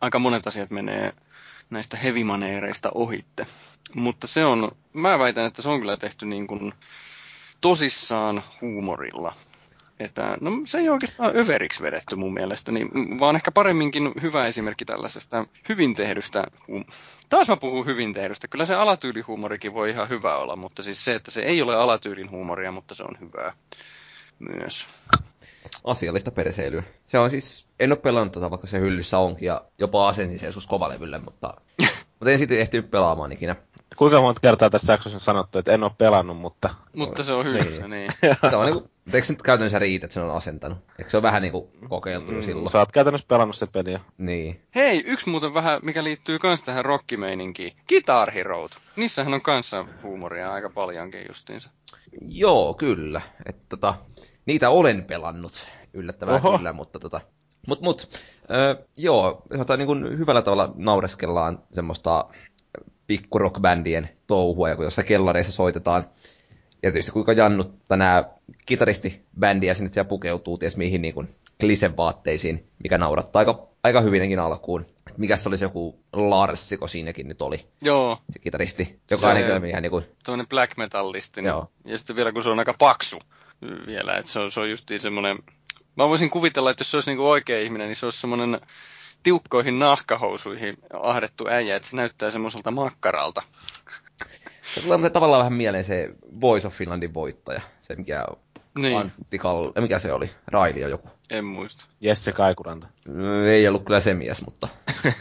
[0.00, 1.12] aika monet asiat menee
[1.70, 3.46] näistä hevimaneereista ohitte.
[3.94, 6.74] Mutta se on, mä väitän, että se on kyllä tehty niin kuin
[7.62, 9.34] tosissaan huumorilla.
[10.00, 12.90] Että, no se ei oikeastaan överiksi vedetty mun mielestä, niin,
[13.20, 16.92] vaan ehkä paremminkin hyvä esimerkki tällaisesta hyvin tehdystä, hum-
[17.28, 21.14] taas mä puhun hyvin tehdystä, kyllä se alatyylihuumorikin voi ihan hyvä olla, mutta siis se,
[21.14, 23.52] että se ei ole alatyylin huumoria, mutta se on hyvää
[24.38, 24.86] myös.
[25.84, 26.82] Asiallista perseilyä.
[27.06, 30.46] Se on siis, en ole pelannut tota, vaikka se hyllyssä onkin, ja jopa asensin sen
[30.46, 31.54] joskus kovalevylle, mutta,
[32.22, 33.56] mutta en sitten ehtinyt pelaamaan ikinä.
[33.96, 36.74] Kuinka monta kertaa tässä jaksossa on sanottu, että en ole pelannut, mutta...
[36.96, 38.10] Mutta se on hyllyssä, niin.
[38.22, 38.36] niin.
[38.50, 40.78] se on niinku, eikö se nyt käytännössä riitä, että se on asentanut?
[40.98, 42.70] Eikö se ole vähän niinku kokeiltu mm, silloin?
[42.70, 44.00] Sä oot käytännössä pelannut se peliä.
[44.18, 44.60] Niin.
[44.74, 47.72] Hei, yksi muuten vähän, mikä liittyy kans tähän rockimeininkiin.
[47.88, 48.68] Guitar Hero.
[48.96, 51.70] Niissähän on kanssa huumoria aika paljonkin justiinsa.
[52.20, 53.20] Joo, kyllä.
[53.46, 53.94] Että tota,
[54.46, 55.66] niitä olen pelannut.
[55.94, 56.56] Yllättävää Oho.
[56.56, 57.20] kyllä, mutta tota,
[57.66, 58.08] Mut, mut,
[58.42, 62.24] äh, joo, sanotaan niin kuin hyvällä tavalla naureskellaan semmoista
[63.06, 66.04] pikkurockbändien touhua, ja kun jossain kellareissa soitetaan.
[66.82, 68.24] Ja tietysti kuinka jannutta nämä
[68.66, 71.28] kitaristibändiä sinne siellä pukeutuu, ties mihin niin kuin
[71.60, 74.86] klisevaatteisiin, mikä naurattaa aika, aika hyvinkin alkuun.
[75.16, 77.60] Mikä se olisi joku Larsiko siinäkin nyt oli?
[77.82, 78.18] Joo.
[78.30, 80.04] Se kitaristi, joka se, ainakin ihan niin kuin...
[80.24, 81.44] Tuollainen black metallisti.
[81.44, 81.70] Joo.
[81.84, 83.18] Ja sitten vielä kun se on aika paksu
[83.86, 85.38] vielä, että se on, se on justiin semmoinen...
[85.96, 88.60] Mä voisin kuvitella, että jos se olisi niin kuin oikea ihminen, niin se olisi semmoinen
[89.22, 93.42] tiukkoihin nahkahousuihin ahdettu äijä, että se näyttää semmoiselta makkaralta.
[94.74, 96.10] Se tulee tavallaan vähän mieleen se
[96.40, 98.24] Voice of Finlandin voittaja, se mikä
[98.78, 98.98] niin.
[98.98, 99.72] Antti Kall...
[99.80, 100.30] mikä se oli?
[100.46, 101.08] Railio joku.
[101.30, 101.84] En muista.
[102.00, 102.86] Jesse Kaikuranta.
[103.52, 104.68] Ei ollut kyllä se mies, mutta...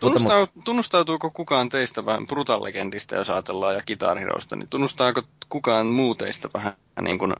[0.00, 5.86] Tunnustaa, tunnustautuuko kukaan teistä vähän Brutal Legendistä, jos ajatellaan, ja Guitar Heroista, niin tunnustaako kukaan
[5.86, 7.34] muu teistä vähän niin kuin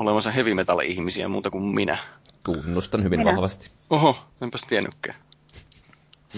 [0.00, 1.98] olevansa heavy metal ihmisiä muuta kuin minä?
[2.44, 3.32] Tunnustan hyvin Minä.
[3.32, 3.70] vahvasti.
[3.90, 5.18] Oho, enpäs tiennytkään.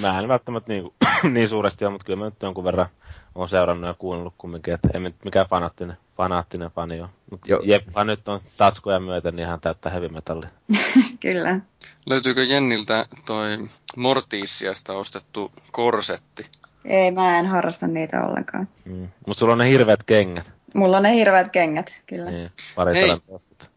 [0.01, 0.91] Mä en välttämättä niin,
[1.33, 2.87] niin suuresti ole, mutta kyllä mä nyt jonkun verran
[3.35, 7.09] olen seurannut ja kuunnellut kumminkin, että ei mikään fanaattinen, fanaattinen fani ole.
[7.31, 10.49] Mutta Jeppa nyt on tatskoja myöten niin ihan täyttä heavy metallia.
[11.21, 11.61] kyllä.
[12.07, 16.47] Löytyykö Jenniltä toi Mortiisiasta ostettu korsetti?
[16.85, 18.69] Ei, mä en harrasta niitä ollenkaan.
[18.85, 19.09] Mm.
[19.27, 20.53] Mutta sulla on ne hirveät kengät.
[20.75, 22.31] Mulla on ne hirveät kengät, kyllä.
[22.31, 23.09] Niin, pari Hei.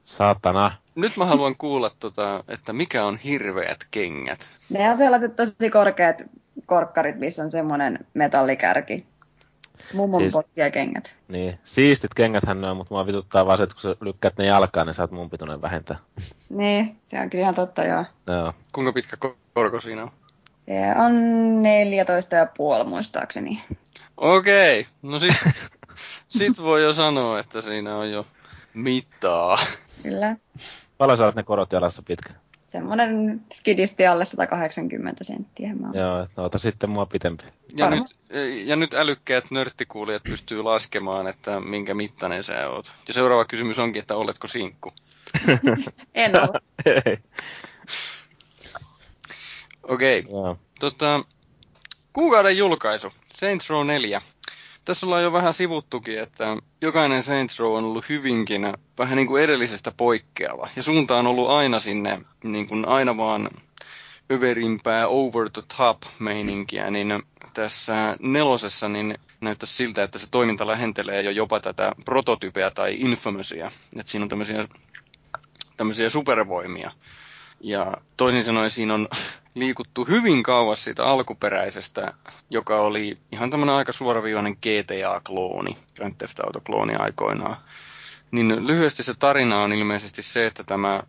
[0.04, 4.50] Saatana nyt mä haluan kuulla, tota, että mikä on hirveät kengät.
[4.70, 6.22] Ne on sellaiset tosi korkeat
[6.66, 9.06] korkkarit, missä on semmoinen metallikärki.
[9.94, 11.16] Mummon siis, potkia kengät.
[11.28, 14.46] Niin, siistit kengäthän ne on, mutta mua vituttaa vaan se, että kun sä lykkäät ne
[14.46, 15.98] jalkaan, niin sä oot mun pituinen vähentää.
[16.50, 18.06] niin, se on kyllä ihan totta, joo.
[18.28, 18.54] joo.
[18.72, 19.18] Kuinka pitkä
[19.54, 20.12] korko siinä on?
[20.66, 21.14] Se on
[21.64, 23.64] 14 ja puoli muistaakseni.
[24.18, 24.92] Okei, okay.
[25.02, 25.34] no sit,
[26.28, 28.26] sit voi jo sanoa, että siinä on jo
[28.74, 29.58] mittaa.
[30.04, 30.36] Kyllä.
[30.98, 32.34] Paljon sä oot ne korot jalassa pitkä?
[32.72, 35.76] Semmoinen skidisti alle 180 senttiä.
[35.76, 37.44] Mä Joo, no ota sitten mua pitempi.
[37.78, 38.04] Ja nyt,
[38.66, 42.92] ja nyt älykkäät nörttikuulijat pystyy laskemaan, että minkä mittainen sä oot.
[43.08, 44.94] Ja seuraava kysymys onkin, että oletko sinkku?
[46.14, 46.62] en ole.
[49.84, 50.26] Okei.
[50.30, 50.56] Okay.
[50.80, 51.24] Tota,
[52.14, 53.14] kuukauden julkaisu.
[53.36, 54.22] Saints Row 4
[54.86, 59.44] tässä ollaan jo vähän sivuttukin, että jokainen Saints Row on ollut hyvinkin vähän niin kuin
[59.44, 60.70] edellisestä poikkeava.
[60.76, 63.48] Ja suunta on ollut aina sinne, niin kuin aina vaan
[64.32, 71.22] överimpää over the top meininkiä, niin tässä nelosessa niin näyttää siltä, että se toiminta lähentelee
[71.22, 73.72] jo jopa tätä prototypea tai infamousia.
[74.00, 74.68] Että siinä on tämmöisiä,
[75.78, 76.92] tämmöisiä supervoimia.
[77.60, 79.08] Ja toisin sanoen siinä on
[79.56, 82.14] liikuttu hyvin kauas siitä alkuperäisestä,
[82.50, 87.58] joka oli ihan tämmöinen aika suoraviivainen GTA-klooni, Grand Theft Auto-klooni aikoinaan.
[88.32, 91.04] Niin lyhyesti se tarina on ilmeisesti se, että tämä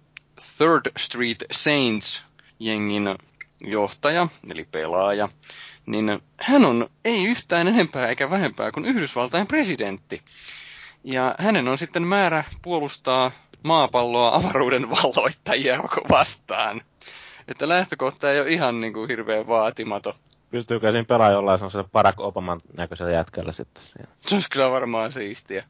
[0.56, 3.18] Third Street Saints-jengin
[3.60, 5.28] johtaja, eli pelaaja,
[5.86, 10.22] niin hän on ei yhtään enempää eikä vähempää kuin Yhdysvaltain presidentti.
[11.04, 13.32] Ja hänen on sitten määrä puolustaa
[13.62, 15.78] maapalloa avaruuden valloittajia
[16.10, 16.82] vastaan.
[17.48, 20.14] Että lähtökohta ei ole ihan niin kuin hirveän vaatimaton.
[20.50, 24.08] Pystyykö siinä pelaa jollain sellaisella Barack Obaman näköisellä jätkällä sitten siinä?
[24.26, 25.64] Se olisi kyllä varmaan siistiä.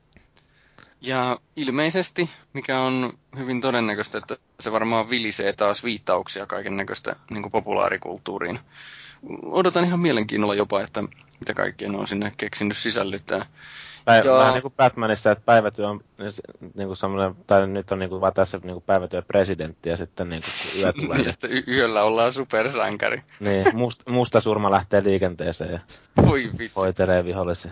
[1.00, 7.50] Ja ilmeisesti, mikä on hyvin todennäköistä, että se varmaan vilisee taas viittauksia kaiken näköistä niin
[7.50, 8.58] populaarikulttuuriin.
[9.42, 11.02] Odotan ihan mielenkiinnolla jopa, että
[11.40, 13.46] mitä kaikkea ne on sinne keksinyt sisällyttää.
[14.06, 16.00] Päivä, vähän niin kuin Batmanissa, että päivätyö on
[16.74, 19.96] niin kuin semmoinen, tai nyt on niin kuin vaan tässä niin kuin päivätyö presidentti ja
[19.96, 21.18] sitten niin kuin yö tulee.
[21.26, 23.22] ja sitten y- yöllä ollaan supersankari.
[23.40, 25.78] Niin, must, musta surma lähtee liikenteeseen ja
[26.26, 26.74] Voi vitsi.
[26.76, 27.70] hoitelee vihollisia.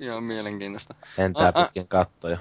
[0.00, 0.94] Ihan mielenkiintoista.
[1.18, 2.38] Entää pitkin kattoja.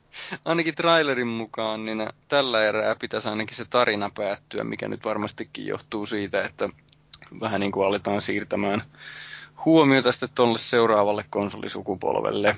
[0.44, 6.06] ainakin trailerin mukaan, niin tällä erää pitäisi ainakin se tarina päättyä, mikä nyt varmastikin johtuu
[6.06, 6.68] siitä, että
[7.40, 8.82] vähän niin kuin aletaan siirtämään
[9.64, 12.56] huomiota sitten tuolle seuraavalle konsolisukupolvelle.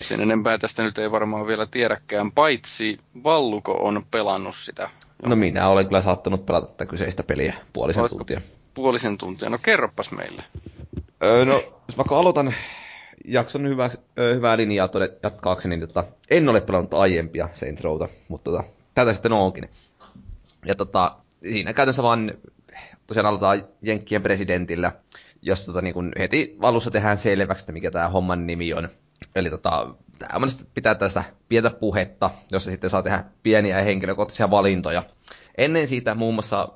[0.00, 4.90] Sen enempää tästä nyt ei varmaan vielä tiedäkään, paitsi Valluko on pelannut sitä.
[5.26, 8.40] No minä olen kyllä saattanut pelata tätä kyseistä peliä puolisen Oletko tuntia.
[8.74, 9.50] Puolisen tuntia.
[9.50, 10.44] No kerropas meille.
[11.22, 11.52] Öö, no,
[11.88, 12.54] jos vaikka aloitan
[13.24, 18.08] jakson hyvä, ö, hyvää linjaa tode, jatkaakseni, niin tota, en ole pelannut aiempia Saints Rowta,
[18.28, 18.64] mutta tota,
[18.94, 19.68] tätä sitten onkin.
[20.66, 22.32] Ja tota, siinä käytännössä vaan
[23.06, 24.92] tosiaan aloitetaan Jenkkien presidentillä,
[25.42, 28.88] jossa tota, niin kun heti valussa tehdään selväksi, että mikä tämä homman nimi on.
[29.34, 35.02] Eli tota, tämä pitää tästä pientä puhetta, jossa sitten saa tehdä pieniä henkilökohtaisia valintoja.
[35.58, 36.68] Ennen siitä muun muassa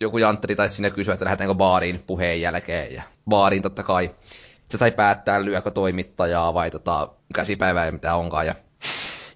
[0.00, 4.10] joku jantteri taisi sinne kysyä, että lähdetäänkö baariin puheen jälkeen, ja baariin totta kai.
[4.70, 8.54] Se sai päättää, lyökö toimittajaa vai tota, käsipäivää ja mitä onkaan, ja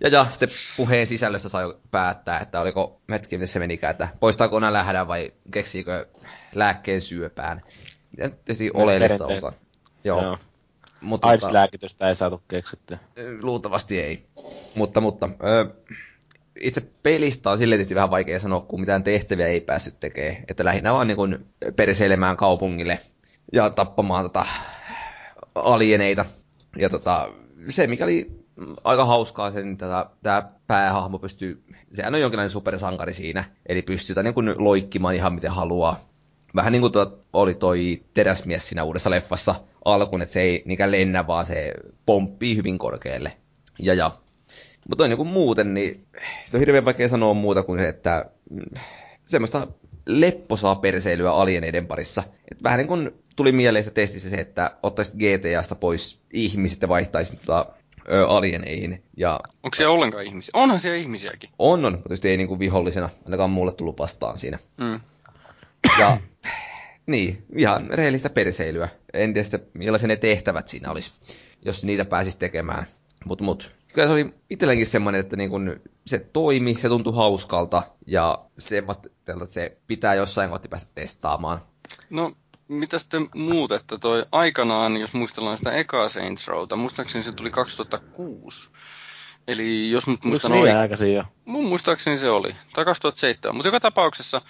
[0.03, 4.61] ja, ja sitten puheen sisällöstä sai päättää, että oliko hetki, miten se menikään, että poistaako
[4.61, 6.07] nämä lähdä vai keksiikö
[6.55, 7.63] lääkkeen syöpään.
[8.17, 9.53] Tietysti oleellista onkaan.
[10.05, 10.23] Joo.
[10.23, 10.39] Joo.
[11.01, 12.99] Mutta, tota, AIDS-lääkitystä ei saatu keksittyä.
[13.43, 14.23] luultavasti ei.
[14.75, 15.67] Mutta, mutta ö,
[16.61, 20.37] itse pelistä on silleen tietysti vähän vaikea sanoa, kun mitään tehtäviä ei päässyt tekemään.
[20.49, 22.99] Että lähinnä vaan niin kuin perseilemään kaupungille
[23.53, 24.47] ja tappamaan tota
[25.55, 26.25] alieneita.
[26.79, 27.29] Ja tota,
[27.69, 28.45] se, mikä oli
[28.85, 34.35] aika hauskaa, sen tätä, tämä päähahmo pystyy, sehän on jonkinlainen supersankari siinä, eli pystyy niin
[34.35, 36.12] kuin loikkimaan ihan miten haluaa.
[36.55, 39.55] Vähän niin kuin tuo, oli toi teräsmies siinä uudessa leffassa
[39.85, 41.73] alkuun, että se ei niinkään lennä, vaan se
[42.07, 43.33] pomppii hyvin korkealle.
[43.79, 44.11] Ja ja.
[44.89, 46.05] Mutta niin kuin muuten, niin
[46.45, 48.81] se on hirveän vaikea sanoa muuta kuin se, että mm,
[49.25, 49.67] semmoista
[50.07, 52.23] lepposaa perseilyä alieneiden parissa.
[52.51, 56.89] Et vähän niin kuin tuli mieleen se testissä se, että ottaisit GTAsta pois ihmiset ja
[56.89, 57.67] vaihtaisit tota,
[58.11, 59.03] ö, alieneihin.
[59.17, 60.51] Ja Onko siellä ollenkaan ihmisiä?
[60.55, 61.51] Onhan siellä ihmisiäkin.
[61.59, 64.59] on, on, mutta tietysti ei niin kuin vihollisena, ainakaan mulle tullut vastaan siinä.
[64.79, 65.01] Mm.
[65.99, 66.19] Ja
[67.07, 68.89] niin, ihan rehellistä perseilyä.
[69.15, 71.13] En tiedä sitten, millaisia ne tehtävät siinä olisi,
[71.65, 72.87] jos niitä pääsisi tekemään.
[73.25, 77.83] Mutta mut, kyllä se oli itselläkin semmoinen, että niin kun se toimi, se tuntui hauskalta
[78.07, 81.61] ja se, että se pitää jossain kohti päästä testaamaan.
[82.11, 82.33] No,
[82.69, 87.51] mitä sitten muut, että toi aikanaan, jos muistellaan sitä ekaa Saints Rowta, muistaakseni se tuli
[87.51, 88.69] 2006.
[89.49, 91.25] Eli jos nyt muistan niin oikein, aikaisin jo.
[91.45, 94.43] mun muistaakseni se oli, tai 2007, mutta joka tapauksessa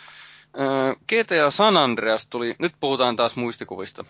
[1.09, 4.05] GTA San Andreas tuli, nyt puhutaan taas muistikuvista.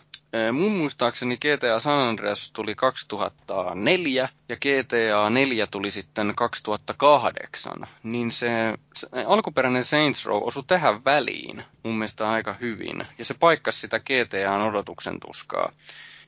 [0.52, 7.72] Mun muistaakseni GTA San Andreas tuli 2004 ja GTA 4 tuli sitten 2008.
[8.02, 8.48] Niin se,
[8.94, 13.06] se alkuperäinen Saints Row osui tähän väliin mun mielestä aika hyvin.
[13.18, 15.72] Ja se paikkasi sitä GTAn odotuksen tuskaa.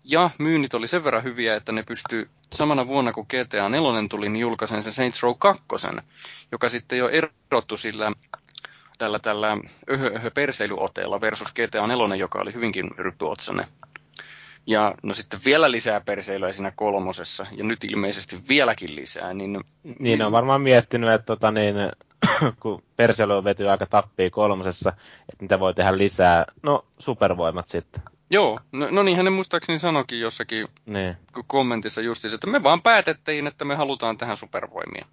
[0.04, 4.28] Ja myynnit oli sen verran hyviä, että ne pystyi samana vuonna kun GTA 4 tuli,
[4.28, 5.62] niin julkaisen sen Saints Row 2,
[6.52, 8.12] joka sitten jo erottu sillä
[8.98, 9.56] tällä, tällä
[9.90, 13.66] öhö, öhö perseilyoteella versus GTA 4, joka oli hyvinkin ryppyotsainen.
[14.66, 19.60] Ja no sitten vielä lisää perseilyä siinä kolmosessa, ja nyt ilmeisesti vieläkin lisää, niin
[19.98, 21.76] Niin ne on varmaan miettinyt, että tota, niin,
[22.60, 24.90] kun Perselo on vety aika tappia kolmosessa,
[25.32, 26.44] että mitä voi tehdä lisää.
[26.62, 28.02] No, supervoimat sitten.
[28.30, 31.16] joo, no, no niin hän muistaakseni sanokin jossakin Niin.
[31.46, 35.06] kommentissa justiinsa, että me vaan päätettiin, että me halutaan tähän supervoimia.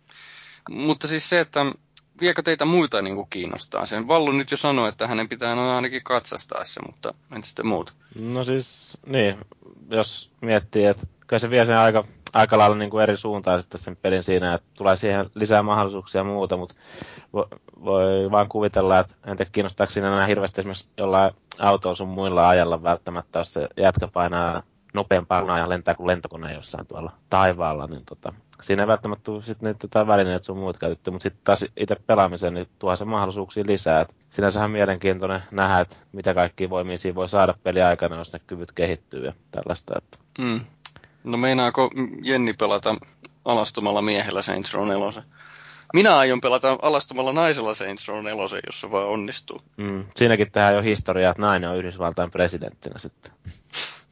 [0.69, 1.65] Mutta siis se, että
[2.21, 4.07] viekö teitä muita niin kuin kiinnostaa sen.
[4.07, 7.93] Vallu nyt jo sanoi, että hänen pitää noin ainakin katsastaa se, mutta entä sitten muut?
[8.19, 9.37] No siis, niin,
[9.89, 12.03] jos miettii, että kyllä se vie sen aika
[12.33, 16.19] aika lailla niin kuin eri suuntaan sitten sen pelin siinä, että tulee siihen lisää mahdollisuuksia
[16.19, 16.75] ja muuta, mutta
[17.33, 17.45] voi,
[17.83, 22.49] voi vaan kuvitella, että en tiedä kiinnostaako siinä enää hirveästi esimerkiksi jollain autolla sun muilla
[22.49, 28.05] ajalla välttämättä, jos se jätkä painaa nopeampaa ja lentää kuin lentokone jossain tuolla taivaalla, niin
[28.05, 31.65] tota, siinä ei välttämättä tule sitten niitä tota välineitä sun muut käytetty, mutta sitten taas
[31.77, 34.01] itse pelaamiseen niin tuo se mahdollisuuksia lisää.
[34.01, 38.33] Et sinänsä on mielenkiintoinen nähdä, että mitä kaikki voimia siinä voi saada peli aikana, jos
[38.33, 39.93] ne kyvyt kehittyy ja tällaista.
[39.97, 40.17] Että.
[40.39, 40.61] Mm.
[41.23, 41.91] No meinaako
[42.23, 42.95] Jenni pelata
[43.45, 45.23] alastomalla miehellä Saints Row 4?
[45.93, 49.61] Minä aion pelata alastomalla naisella Saints Row 4, jos se vaan onnistuu.
[49.77, 50.03] Mm.
[50.15, 53.31] Siinäkin tähän jo historiaa, että nainen on Yhdysvaltain presidenttinä sitten.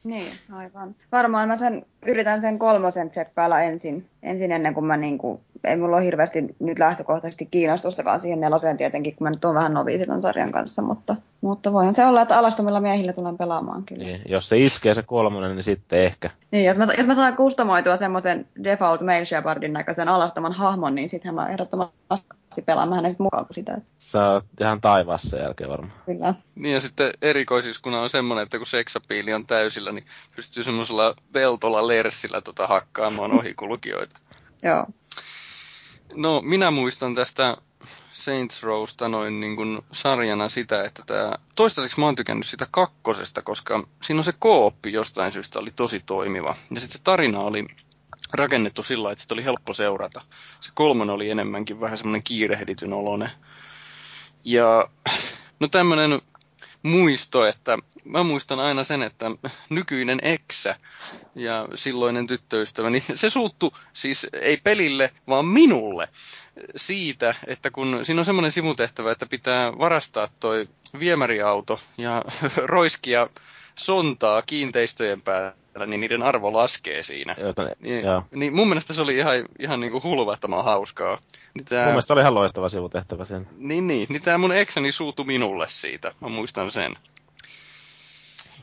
[0.04, 0.94] Niin, aivan.
[1.12, 5.96] Varmaan mä sen, yritän sen kolmosen tsekkailla ensin, ensin ennen kuin mä niinku, ei mulla
[5.96, 10.22] ole hirveästi nyt lähtökohtaisesti kiinnostustakaan siihen neloseen tietenkin, kun mä nyt oon vähän noviisi ton
[10.22, 14.04] sarjan kanssa, mutta, mutta voihan se olla, että alastomilla miehillä tulen pelaamaan kyllä.
[14.04, 16.30] Niin, jos se iskee se kolmonen, niin sitten ehkä.
[16.50, 21.08] Niin, jos mä, jos mä saan kustomoitua semmoisen default Mail Shepardin näköisen alastoman hahmon, niin
[21.08, 23.78] sittenhän mä ehdottomasti pelaan hänet mukaan kuin sitä.
[23.98, 25.92] Sä oot ihan taivaassa jälkeen varmaan.
[26.06, 26.34] Kyllä.
[26.54, 30.06] Niin ja sitten erikoisiskuna on semmoinen, että kun seksapiili on täysillä, niin
[30.36, 34.20] pystyy semmoisella veltolla lersillä tota hakkaamaan ohikulkijoita.
[34.62, 34.84] Joo.
[36.14, 37.56] No, minä muistan tästä
[38.12, 43.42] Saints Rowsta noin niin kuin sarjana sitä, että tämä, toistaiseksi mä oon tykännyt sitä kakkosesta,
[43.42, 46.56] koska siinä on se kooppi jostain syystä oli tosi toimiva.
[46.70, 47.66] Ja sitten se tarina oli
[48.32, 50.20] rakennettu sillä että sitä oli helppo seurata.
[50.60, 53.30] Se kolmonen oli enemmänkin vähän semmoinen kiirehdityn olone.
[54.44, 54.88] Ja
[55.60, 56.20] no tämmöinen
[56.82, 59.26] muisto, että mä muistan aina sen, että
[59.70, 60.76] nykyinen eksä
[61.34, 66.08] ja silloinen tyttöystäväni, se suuttu siis ei pelille, vaan minulle
[66.76, 70.68] siitä, että kun siinä on semmoinen sivutehtävä, että pitää varastaa toi
[70.98, 72.24] viemäriauto ja
[72.56, 73.28] roiskia
[73.74, 75.54] sontaa kiinteistöjen päällä,
[75.86, 77.36] niin niiden arvo laskee siinä.
[77.38, 78.22] Jota, niin, joo.
[78.34, 81.18] niin mun mielestä se oli ihan, ihan niin kuin hulvattoman hauskaa.
[81.54, 83.48] Niin tää, Mun mielestä se oli ihan loistava sivutehtävä sen.
[83.58, 84.06] Niin, niin.
[84.10, 86.14] Niin tää mun eksäni suutu minulle siitä.
[86.20, 86.92] Mä muistan sen.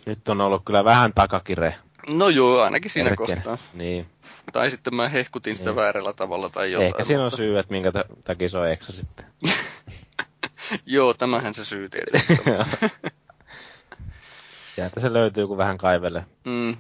[0.06, 1.76] Nyt on ollut kyllä vähän takakire.
[2.10, 3.36] No joo, ainakin siinä Perkele.
[3.36, 3.58] kohtaa.
[3.74, 4.06] Niin.
[4.54, 5.76] Tai sitten mä hehkutin sitä Niin.
[5.76, 6.88] väärällä tavalla tai jotain.
[6.88, 9.26] Ehkä siinä on mutta- syy, että minkä ta- takia se on eksä sitten.
[10.86, 12.34] Joo, tämähän se syy tietysti.
[14.78, 16.26] Sieltä se löytyy, kun vähän kaivelee.
[16.46, 16.78] mm.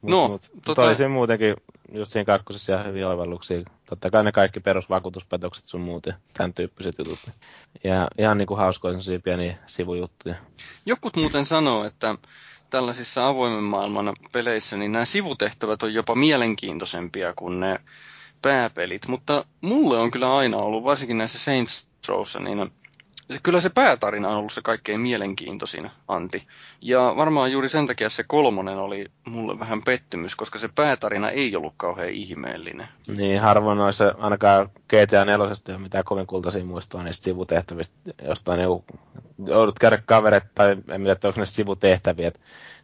[0.00, 0.82] Mut, No, mut, tota- tota...
[0.82, 1.54] oli siinä muutenkin
[1.92, 3.62] just siinä kakkosessa ihan hyviä oivalluksia.
[3.86, 7.18] Totta kai ne kaikki perusvakuutuspetokset sun muut ja tämän tyyppiset jutut.
[7.84, 10.34] Ja ihan niinku hauskoja sellaisia pieniä sivujuttuja.
[10.86, 12.14] Jokut muuten sanoo, että
[12.70, 17.80] tällaisissa avoimen maailman peleissä niin nämä sivutehtävät on jopa mielenkiintoisempia kuin ne
[18.42, 22.72] pääpelit, mutta mulle on kyllä aina ollut, varsinkin näissä Saints Rowssa, niin
[23.42, 26.46] kyllä se päätarina on ollut se kaikkein mielenkiintoisin, Antti.
[26.80, 31.56] Ja varmaan juuri sen takia se kolmonen oli mulle vähän pettymys, koska se päätarina ei
[31.56, 32.88] ollut kauhean ihmeellinen.
[33.16, 37.94] Niin harvoin noissa ainakaan GTA 4 ei ole mitään kovin kultaisia muistoa niistä sivutehtävistä.
[38.22, 38.84] Jostain joku,
[39.44, 42.40] joudut käydä kavereita, tai en tiedä, onko ne sivutehtäviä, että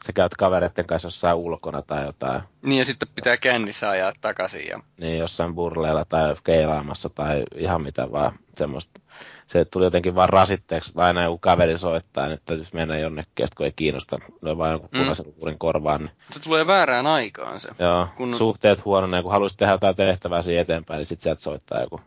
[0.07, 2.43] sä käyt kavereiden kanssa jossain ulkona tai jotain.
[2.63, 7.83] Niin ja sitten pitää kännissä ajaa takaisin ja niin jossain burleilla tai keilaamassa tai ihan
[7.83, 9.01] mitä vaan semmoista.
[9.49, 13.47] Se tuli jotenkin vaan rasitteeksi, että aina joku kaveri soittaa, että täytyisi mennä jonnekin, ja
[13.57, 14.99] kun ei kiinnosta, löi vaan jonkun Mm.
[14.99, 16.01] punaisen luurin korvaan.
[16.01, 17.69] Niin, se tulee väärään aikaan se.
[17.79, 21.81] joo, Kun- suhteet huononee, kun haluaisit tehdä jotain tehtävää siihen eteenpäin, niin sit sieltä soittaa
[21.81, 22.01] joku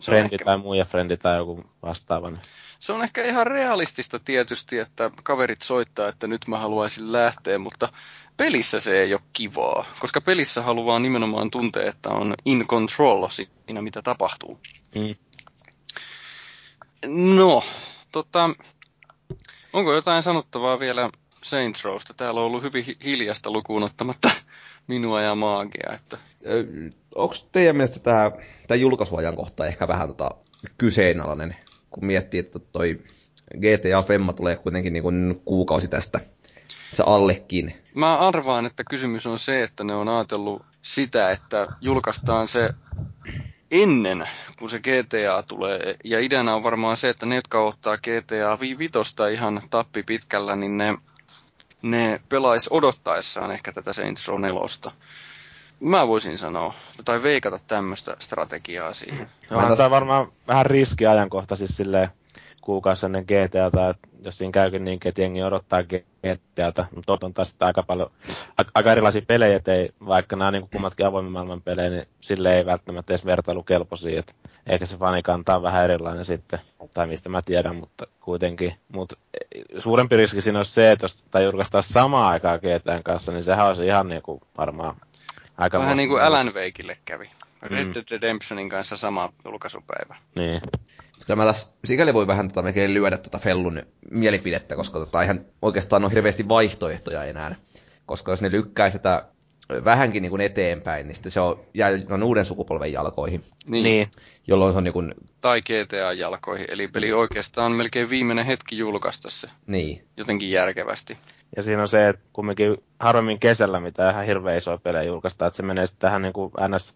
[0.00, 2.28] Se frendi ehkä- tai muija frendi tai joku vastaava.
[2.30, 2.38] Niin.
[2.78, 7.88] Se on ehkä ihan realistista tietysti, että kaverit soittaa, että nyt mä haluaisin lähteä, mutta
[8.36, 13.82] pelissä se ei ole kivaa, koska pelissä haluaa nimenomaan tuntea, että on in control siinä,
[13.82, 14.60] mitä tapahtuu.
[14.94, 15.14] Mm.
[17.06, 17.62] No,
[18.12, 18.50] tota,
[19.72, 21.10] onko jotain sanottavaa vielä
[21.44, 22.14] Saints Rowsta?
[22.14, 24.30] Täällä on ollut hyvin hi- hiljasta lukuun ottamatta
[24.86, 26.18] minua ja maagia, että
[27.14, 28.30] Onko teidän mielestä tämä,
[28.66, 30.30] tämä julkaisuajankohta ehkä vähän tota
[30.78, 31.56] kyseenalainen,
[31.90, 33.00] kun miettii, että toi
[33.54, 36.20] GTA Femma tulee kuitenkin niin kuin kuukausi tästä,
[36.94, 37.74] se allekin.
[37.94, 42.70] Mä arvaan, että kysymys on se, että ne on ajatellut sitä, että julkaistaan se
[43.70, 44.28] ennen
[44.58, 45.96] kuin se GTA tulee.
[46.04, 48.90] Ja ideana on varmaan se, että ne, jotka ottaa GTA 5
[49.32, 50.98] ihan tappi pitkällä, niin ne,
[51.82, 54.60] ne pelais odottaessaan ehkä tätä Saints Row 4.
[55.80, 56.74] Mä voisin sanoa,
[57.04, 59.30] tai veikata tämmöistä strategiaa siihen.
[59.52, 62.08] Tos- tämä varmaan vähän riski ajankohta siis silleen
[62.66, 67.34] kuukausi ennen GTAta, että jos siinä käykin niin, että jengi odottaa GTAta, mutta tot on
[67.34, 68.10] taas aika paljon,
[68.74, 72.66] aika erilaisia pelejä, että ei, vaikka nämä niin kummatkin avoimen maailman pelejä, niin sille ei
[72.66, 74.32] välttämättä edes vertailukelpoisia, että
[74.66, 76.58] ehkä se fanikanta on vähän erilainen sitten,
[76.94, 78.74] tai mistä mä tiedän, mutta kuitenkin.
[78.92, 79.16] Mutta
[79.78, 83.66] suurempi riski siinä olisi se, että jos tai julkaistaan samaan aikaan GTAn kanssa, niin sehän
[83.66, 84.96] olisi ihan niin kuin varmaan
[85.58, 87.30] Aika Vähän niin kuin Alan Wakeille kävi.
[87.62, 87.94] Red Mm.
[87.94, 90.16] Dead Redemptionin kanssa sama julkaisupäivä.
[90.34, 90.60] Niin.
[91.26, 95.44] Kyllä mä taas sikäli voi vähän tota, melkein lyödä tota Fellun mielipidettä, koska tota, ihan
[95.62, 97.54] oikeastaan on hirveästi vaihtoehtoja enää.
[98.06, 99.24] Koska jos ne lykkää sitä
[99.84, 103.84] vähänkin niin kuin eteenpäin, niin sitten se on, jää noin uuden sukupolven jalkoihin, Niin.
[103.84, 104.08] niin.
[104.46, 106.66] jolloin se on niin kuin, Tai GTA-jalkoihin.
[106.70, 111.18] Eli peli oikeastaan on melkein viimeinen hetki julkaista se niin, jotenkin järkevästi.
[111.56, 115.56] Ja siinä on se, että kumminkin harvemmin kesällä mitään ihan hirveän isoja pelejä julkaistaan, että
[115.56, 116.94] se menee sitten tähän niin kuin NS,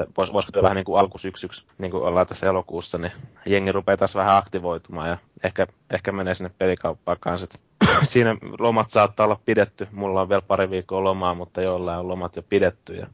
[0.00, 3.12] vois- voisiko vähän niin kuin alkusyksyksi, niin kuin ollaan tässä elokuussa, niin
[3.46, 7.46] jengi rupeaa taas vähän aktivoitumaan ja ehkä, ehkä menee sinne pelikauppaan kanssa.
[8.02, 12.36] Siinä lomat saattaa olla pidetty, mulla on vielä pari viikkoa lomaa, mutta jollain on lomat
[12.36, 12.94] jo pidetty.
[12.94, 13.06] Ja,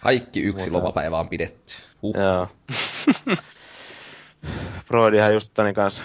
[0.00, 1.74] kaikki yksi Mutta- lomapäivä on pidetty.
[2.02, 2.14] Huh.
[2.18, 2.48] joo.
[4.88, 6.02] Broidihan just tani kanssa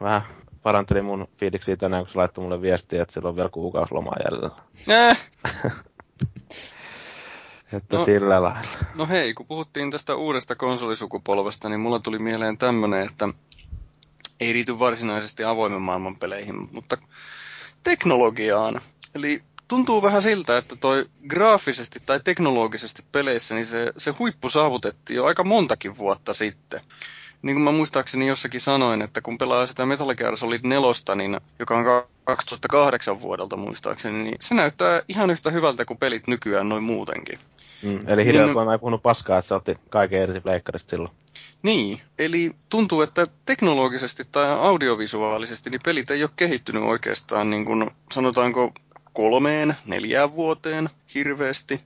[0.00, 0.22] vähän
[0.62, 4.16] paranteli mun fiiliksi tänään, kun se laittoi mulle viestiä, että sillä on vielä kuukausi lomaa
[4.24, 4.50] jäljellä.
[7.76, 8.04] Että No.
[8.04, 8.56] sillä lailla.
[8.94, 13.28] no hei, kun puhuttiin tästä uudesta konsolisukupolvesta, niin mulla tuli mieleen tämmönen, että
[14.40, 16.98] ei liity varsinaisesti avoimen maailman peleihin, mutta
[17.82, 18.80] teknologiaan.
[19.14, 25.16] Eli tuntuu vähän siltä, että toi graafisesti tai teknologisesti peleissä, niin se, se huippu saavutettiin
[25.16, 26.80] jo aika montakin vuotta sitten.
[27.42, 31.40] Niin kuin mä muistaakseni jossakin sanoin, että kun pelaa sitä Metal Gear Solid 4, niin,
[31.58, 31.84] joka on
[32.24, 37.38] 2008 vuodelta muistaakseni, niin se näyttää ihan yhtä hyvältä kuin pelit nykyään noin muutenkin.
[37.84, 37.98] Mm.
[38.06, 41.14] Eli Hideo Niin, no- Kojima ei puhunut paskaa, että se otti kaiken irti pleikkarista silloin.
[41.62, 47.90] Niin, eli tuntuu, että teknologisesti tai audiovisuaalisesti niin pelit ei ole kehittynyt oikeastaan niin kuin
[48.12, 48.72] sanotaanko
[49.12, 51.80] kolmeen, neljään vuoteen hirveästi.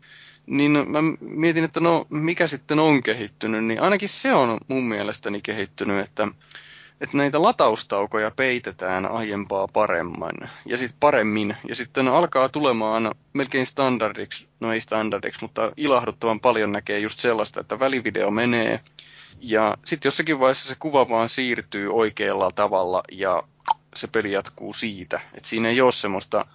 [0.46, 5.40] Niin mä mietin, että no mikä sitten on kehittynyt, niin ainakin se on mun mielestäni
[5.42, 6.28] kehittynyt, että,
[7.00, 11.56] että näitä lataustaukoja peitetään aiempaa paremmin ja sit paremmin.
[11.68, 17.60] Ja sitten alkaa tulemaan melkein standardiksi, no ei standardiksi, mutta ilahduttavan paljon näkee just sellaista,
[17.60, 18.80] että välivideo menee
[19.40, 23.42] ja sitten jossakin vaiheessa se kuva vaan siirtyy oikealla tavalla ja
[23.94, 25.20] se peli jatkuu siitä.
[25.34, 26.46] Et siinä ei ole semmoista,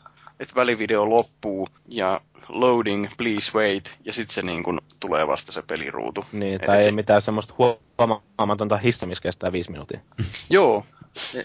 [0.44, 5.62] että välivideo loppuu ja loading, please wait, ja sitten se niin kun tulee vasta se
[5.62, 6.26] peliruutu.
[6.32, 10.00] Niin, tai ei se- mitään semmoista huomaamatonta hissa, missä kestää viisi minuuttia.
[10.50, 10.86] Joo,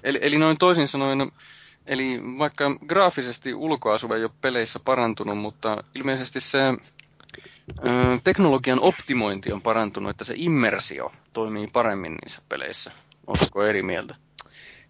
[0.04, 1.32] eli, eli noin toisin sanoen,
[1.86, 6.74] eli vaikka graafisesti ulkoasu ei ole peleissä parantunut, mutta ilmeisesti se ö,
[8.24, 12.92] teknologian optimointi on parantunut, että se immersio toimii paremmin niissä peleissä.
[13.26, 14.14] Oletko eri mieltä?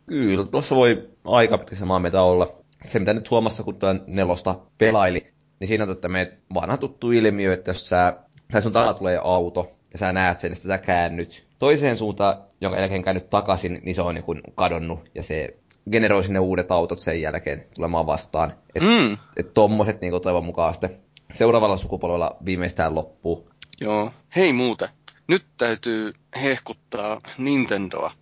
[0.06, 2.48] Kyllä, tuossa voi aika pitkä samaa mieltä olla.
[2.86, 7.52] Se, mitä nyt huomassa, kun tämän nelosta pelaili, niin siinä on tämmöinen vanha tuttu ilmiö,
[7.52, 8.16] että jos sä,
[8.52, 12.78] tai sun takana tulee auto, ja sä näet sen, että sä käännyt toiseen suuntaan, jonka
[12.78, 15.56] jälkeen käännyt takaisin, niin se on niin kuin kadonnut, ja se
[15.92, 18.52] generoi sinne uudet autot sen jälkeen tulemaan vastaan.
[18.74, 20.90] Et, Mm, et tommoset niin toivon mukaan sitten
[21.30, 23.50] seuraavalla sukupolvella viimeistään loppuu.
[23.80, 24.12] joo.
[24.36, 24.88] Hei muuten,
[25.28, 28.12] nyt täytyy hehkuttaa Nintendoa.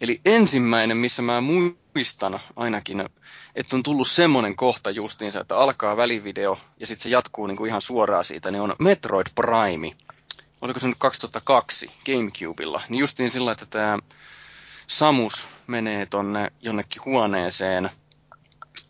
[0.00, 1.78] Eli ensimmäinen, missä mä muistan
[2.56, 3.08] ainakin,
[3.54, 7.82] että on tullut semmonen kohta justiinsa, että alkaa välivideo ja sitten se jatkuu niinku ihan
[7.82, 9.96] suoraan siitä, niin on Metroid Prime.
[10.60, 12.82] Oliko se nyt 2002 Gamecubella?
[12.88, 13.98] Niin justiin sillä, että tämä
[14.86, 17.90] Samus menee tonne jonnekin huoneeseen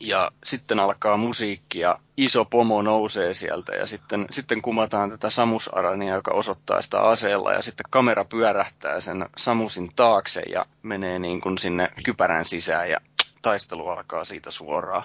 [0.00, 6.14] ja sitten alkaa musiikki ja iso pomo nousee sieltä ja sitten, sitten kumataan tätä Samus-arania,
[6.14, 11.58] joka osoittaa sitä aseella ja sitten kamera pyörähtää sen Samusin taakse ja menee niin kuin
[11.58, 12.98] sinne kypärän sisään ja
[13.42, 15.04] taistelu alkaa siitä suoraan.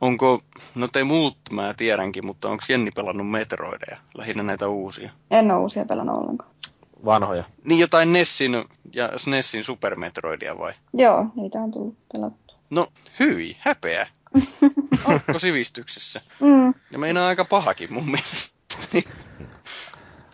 [0.00, 0.42] Onko,
[0.74, 5.10] no te muut mä tiedänkin, mutta onko Jenni pelannut Metroideja, lähinnä näitä uusia?
[5.30, 6.50] En ole uusia pelannut ollenkaan.
[7.04, 7.44] Vanhoja.
[7.64, 8.64] Niin jotain Nessin
[8.94, 10.72] ja SNESin Super Metroidia vai?
[10.92, 12.45] Joo, niitä on tullut pelattu.
[12.70, 14.08] No, hyi, häpeä.
[15.04, 16.20] Onko sivistyksessä?
[16.40, 16.74] Mm.
[16.90, 18.56] Ja meinaa aika pahakin mun mielestä.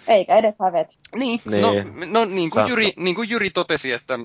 [0.09, 0.89] Eikä edes hävet.
[1.17, 1.63] niin, Niin.
[1.63, 1.71] no,
[2.07, 4.19] no niin, kuin Jyri, niin kuin Jyri totesi, että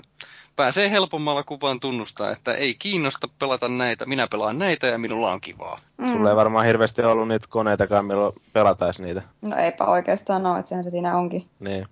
[0.55, 5.41] pääsee helpommalla kuvaan tunnustaa, että ei kiinnosta pelata näitä, minä pelaan näitä ja minulla on
[5.41, 5.79] kivaa.
[5.97, 6.05] Mm.
[6.11, 9.21] Sulla ei varmaan hirveästi ollut niitä koneitakaan, milloin pelatais niitä.
[9.41, 11.45] No eipä oikeastaan ole, että sehän se siinä onkin.
[11.59, 11.85] Niin.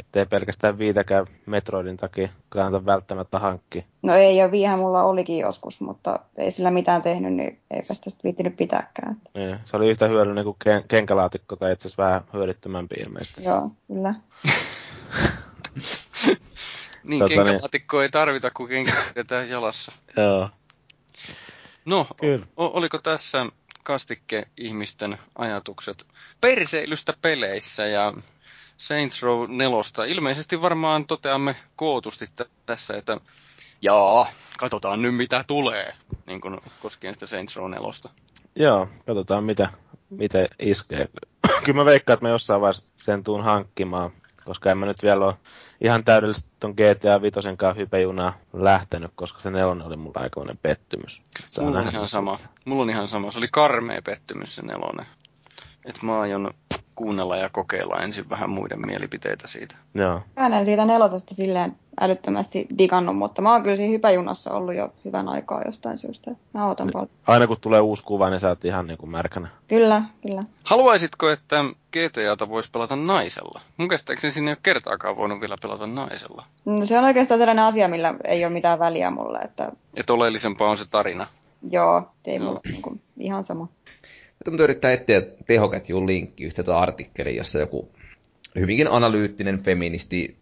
[0.00, 3.82] Ettei pelkästään viitäkään Metroidin takia kannata välttämättä hankkia.
[4.02, 8.10] No ei, ja viihän mulla olikin joskus, mutta ei sillä mitään tehnyt, niin eipä sitä
[8.10, 9.12] sit viittinyt pitääkään.
[9.16, 9.56] Että, Niin.
[9.64, 13.44] Se oli yhtä hyödyllinen kuin ken- kenkälaatikko, tai itse asiassa vähän hyödyttömämpi ilmeisesti.
[13.44, 14.14] joo, kyllä.
[17.04, 17.46] Niin, Tota tota, niin.
[17.46, 19.92] kenkälaatikkoa ei tarvita, kun kenkä pidetään jalassa.
[20.16, 20.50] Joo.
[21.84, 22.46] No, Kyllä.
[22.56, 23.46] o- oliko tässä
[23.82, 26.06] kastikke-ihmisten ajatukset
[26.40, 28.14] perseilystä peleissä ja
[28.80, 30.06] Saints Row 4.
[30.06, 33.20] Ilmeisesti varmaan toteamme kootusti t- tässä, että
[33.82, 34.26] jaa,
[34.58, 35.94] katsotaan nyt mitä tulee,
[36.26, 37.88] niin kuin koskien sitä Saints Row 4.
[38.56, 39.68] Joo, katsotaan mitä,
[40.10, 41.08] mitä iskee.
[41.64, 44.10] kyllä mä veikkaan, että mä jossain vaiheessa sen tuun hankkimaan,
[44.44, 45.34] koska en mä nyt vielä ole
[45.80, 51.22] ihan täydellisesti ton GTA 5 kanssa hypejunaa lähtenyt, koska se nelonen oli mulla aikamoinen pettymys.
[51.48, 52.38] Saa Mulla on ihan sama.
[52.64, 53.30] Mulla on ihan sama.
[53.30, 55.06] Se oli karmea pettymys se nelonen.
[55.84, 56.50] Et mä aion
[56.94, 59.76] kuunnella ja kokeilla ensin vähän muiden mielipiteitä siitä.
[59.94, 60.20] Joo.
[60.36, 64.92] Mä en siitä nelosesta silleen älyttömästi digannut, mutta mä oon kyllä siinä hypäjunassa ollut jo
[65.04, 66.30] hyvän aikaa jostain syystä.
[66.54, 66.92] Mä ootan Niin.
[66.92, 67.08] paljon.
[67.26, 69.48] Aina kun tulee uusi kuva, niin sä oot ihan niinku märkänä.
[69.68, 70.44] Kyllä, kyllä.
[70.64, 73.60] Haluaisitko, että GTAta voisi pelata naisella?
[73.76, 76.44] Mun käsittääkseni sinne ei ole kertaakaan voinut vielä pelata naisella.
[76.64, 80.70] No, se on oikeastaan sellainen asia, millä ei ole mitään väliä mulle, että Et oleellisempaa
[80.70, 81.26] on se tarina.
[81.70, 82.44] joo, ei Joo.
[82.46, 83.68] mulla niin kuin, ihan sama.
[84.48, 87.92] On yrittää etsiä tehoketjun linkki yhteyttä artikkeliin, jossa joku
[88.58, 90.36] hyvinkin analyyttinen feministi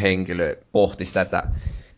[0.00, 1.42] henkilö pohti sitä, että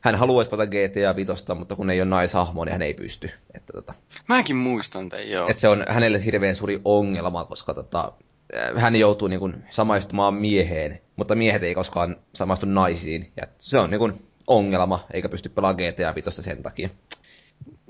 [0.00, 3.30] hän haluaisi pelata GTA 5, mutta kun ei ole naishahmoa, niin hän ei pysty.
[3.54, 3.94] Että, tota,
[4.28, 5.48] Mäkin muistan tämän, joo.
[5.48, 8.12] että se on hänelle hirveän suuri ongelma, koska tota,
[8.56, 13.32] äh, hän joutuu niin kuin, samaistumaan mieheen, mutta miehet ei koskaan samaistu naisiin.
[13.36, 14.12] Ja se on niin kuin,
[14.46, 16.88] ongelma, eikä pysty pelaamaan GTA 5 sen takia.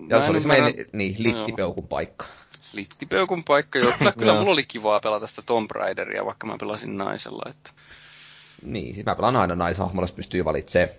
[0.08, 2.26] Ja Mä se oli semmoinen niin, littipeukun paikka.
[2.74, 3.92] Littipeukun paikka, joo.
[3.98, 7.50] Kyllä, kyllä mulla oli kivaa pelata sitä Tomb Raideria, vaikka mä pelasin naisella.
[7.50, 7.70] Että...
[8.62, 10.90] Niin, siis mä pelaan aina naishahmolla, jos pystyy valitsemaan.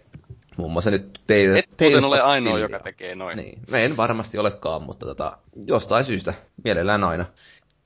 [0.58, 1.60] Muun muassa nyt teille.
[1.60, 3.38] Et muuten ole ainoa, joka tekee noin.
[3.38, 6.34] Niin, mä en varmasti olekaan, mutta tota, jostain syystä
[6.64, 7.26] mielellään aina.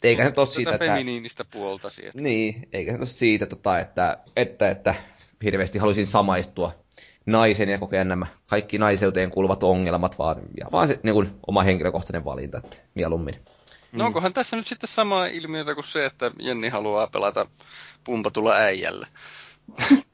[0.04, 0.86] Eikä se nyt ole siitä, että...
[0.86, 2.06] feminiinistä puoltasi.
[2.06, 2.22] Että...
[2.22, 4.96] Niin, eikä se ole siitä, tota, että, että, että
[5.44, 6.72] hirveästi haluaisin samaistua
[7.26, 11.64] naisen ja kokea nämä kaikki naiseuteen kuuluvat ongelmat, vaan, ja vaan se niin kuin, oma
[11.64, 13.36] henkilökohtainen valinta, että mieluummin.
[13.94, 17.46] No onkohan tässä nyt sitten sama ilmiötä kuin se, että Jenni haluaa pelata
[18.04, 19.08] pumpatulla äijällä.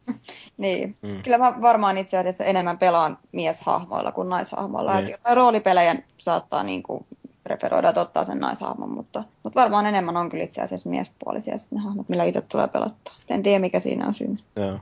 [0.57, 0.95] Niin.
[1.01, 1.09] Mm.
[1.09, 1.23] Mm.
[1.23, 4.93] Kyllä mä varmaan itse asiassa enemmän pelaan mieshahmoilla kuin naishahmoilla.
[4.93, 5.03] Niin.
[5.03, 5.11] Niin.
[5.11, 7.05] Jotain roolipelejä saattaa niin kuin
[7.43, 11.77] preferoida, että ottaa sen naishahmon, mutta, mutta varmaan enemmän on kyllä itse asiassa miespuolisia sitten
[11.77, 13.15] ne hahmot, millä itse tulee pelattaa.
[13.29, 14.37] En tiedä, mikä siinä on syy.
[14.55, 14.79] Joo.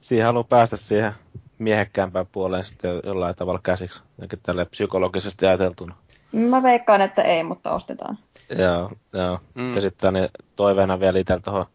[0.00, 1.12] Siihen haluaa päästä siihen
[1.58, 5.94] miehekkäämpään puoleen sitten jollain tavalla käsiksi, jotenkin tälle psykologisesti ajateltuna.
[6.32, 8.18] Mä veikkaan, että ei, mutta ostetaan.
[8.58, 9.40] Joo, joo.
[9.54, 9.74] Mm.
[9.74, 11.66] Ja sitten niin toiveena vielä itsellä tuohon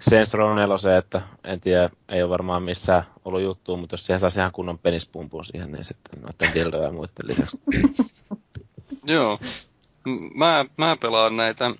[0.00, 4.20] Saints Row 4, että en tiedä, ei ole varmaan missään ollut juttua, mutta jos siihen
[4.20, 7.56] saisi ihan kunnon penispumpun siihen, niin sitten noiden dildoja ja muiden lisäksi.
[9.14, 9.38] Joo.
[10.34, 11.70] Mä, mä pelaan näitä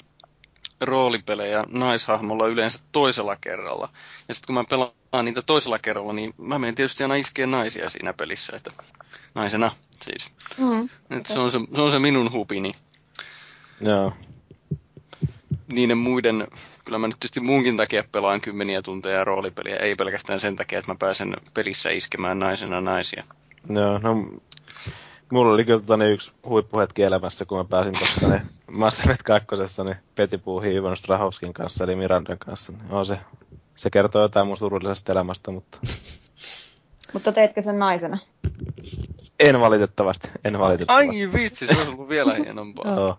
[0.81, 3.89] roolipelejä naishahmolla yleensä toisella kerralla.
[4.28, 7.90] Ja sitten kun mä pelaan niitä toisella kerralla, niin mä menen tietysti aina iskeen naisia
[7.90, 8.70] siinä pelissä, että
[9.35, 10.28] naisena siis.
[10.59, 10.89] Mm.
[11.11, 12.73] Et se, on se, se on se minun hupini.
[13.83, 14.13] Joo,
[15.73, 16.49] Niiden muiden,
[16.85, 20.93] kyllä mä nyt tietysti muunkin takia pelaan kymmeniä tunteja roolipeliä, ei pelkästään sen takia, että
[20.93, 23.25] mä pääsen pelissä iskemään naisena naisia.
[23.69, 24.27] joo, no
[25.31, 28.43] mulla oli kyllä tota, niin yksi huippuhetki elämässä, kun mä pääsin tuosta niin
[28.79, 29.47] Mass Effect 2,
[29.85, 32.73] niin Peti puuhi Ivan Strahovskin kanssa, eli Mirandan kanssa.
[32.73, 33.19] Niin on se,
[33.77, 35.79] se kertoo jotain mun surullisesta elämästä, mutta
[37.13, 38.19] Mutta teitkö sen naisena?
[39.48, 41.20] En valitettavasti, en valitettavasti.
[41.20, 42.94] Ai vitsi, se olisi ollut vielä hienompaa.
[42.94, 43.19] Joo,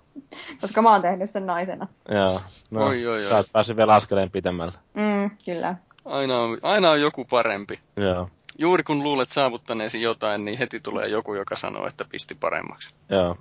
[0.61, 1.87] Koska mä oon tehnyt sen naisena.
[2.09, 2.39] joo.
[2.71, 3.29] No, Oi, oi, oi.
[3.29, 4.73] sä oot päässyt vielä askeleen pitemmälle.
[4.93, 5.75] Mm, kyllä.
[6.05, 7.79] Aina on, aina on joku parempi.
[7.97, 12.89] Joo, Juuri kun luulet saavuttaneesi jotain, niin heti tulee joku, joka sanoo, että pisti paremmaksi.
[13.09, 13.37] joo.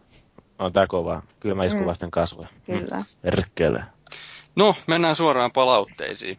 [0.58, 1.22] On tää kova.
[1.40, 1.86] Kyllä mä iskun Mm.
[1.86, 2.48] vasten kasvoja.
[2.66, 2.98] Kyllä.
[3.24, 3.84] Erkkele.
[4.56, 6.38] No, mennään suoraan palautteisiin.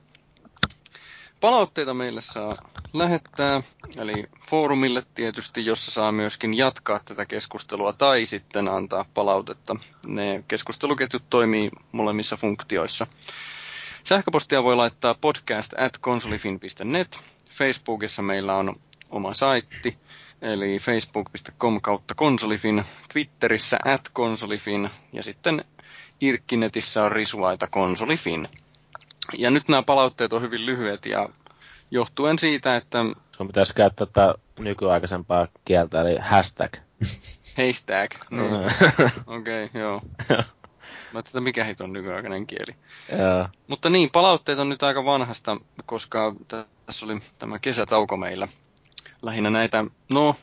[1.43, 2.57] Palautteita meille saa
[2.93, 3.61] lähettää,
[3.97, 9.75] eli foorumille tietysti, jossa saa myöskin jatkaa tätä keskustelua tai sitten antaa palautetta.
[10.07, 13.07] Ne keskusteluketjut toimii molemmissa funktioissa.
[14.03, 17.19] Sähköpostia voi laittaa podcast at konsolifin.net.
[17.49, 18.75] Facebookissa meillä on
[19.09, 19.97] oma saitti,
[20.41, 22.83] eli facebook.com kautta konsolifin,
[23.13, 25.65] Twitterissä at konsolifin ja sitten
[26.21, 28.49] Irkkinetissä on risuaita konsolifin.
[29.37, 31.29] Ja nyt nämä palautteet on hyvin lyhyet ja
[31.91, 32.99] johtuen siitä, että
[33.37, 36.73] Sun pitäisi käyttää tätä nykyaikaisempaa kieltä, eli hashtag.
[37.57, 38.57] hashtag, niin, Mm.
[39.27, 40.01] okei, okay, joo.
[41.13, 42.75] Mä tätä mikä hit on nykyaikainen kieli.
[43.19, 43.47] Joo.
[43.67, 46.35] Mutta niin, palautteet on nyt aika vanhasta, koska
[46.85, 48.47] tässä oli tämä kesätauko meillä.
[49.21, 50.35] Lähinnä näitä, no,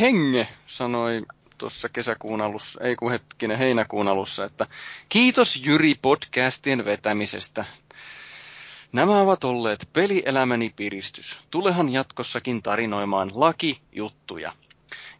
[0.00, 1.22] Henge sanoi
[1.58, 4.66] tuossa kesäkuun alussa, ei kun hetkinen heinäkuun alussa, että
[5.08, 7.64] kiitos Jyri podcastien vetämisestä.
[8.94, 11.40] Nämä ovat olleet pelielämäni piristys.
[11.50, 14.52] Tulehan jatkossakin tarinoimaan lakijuttuja.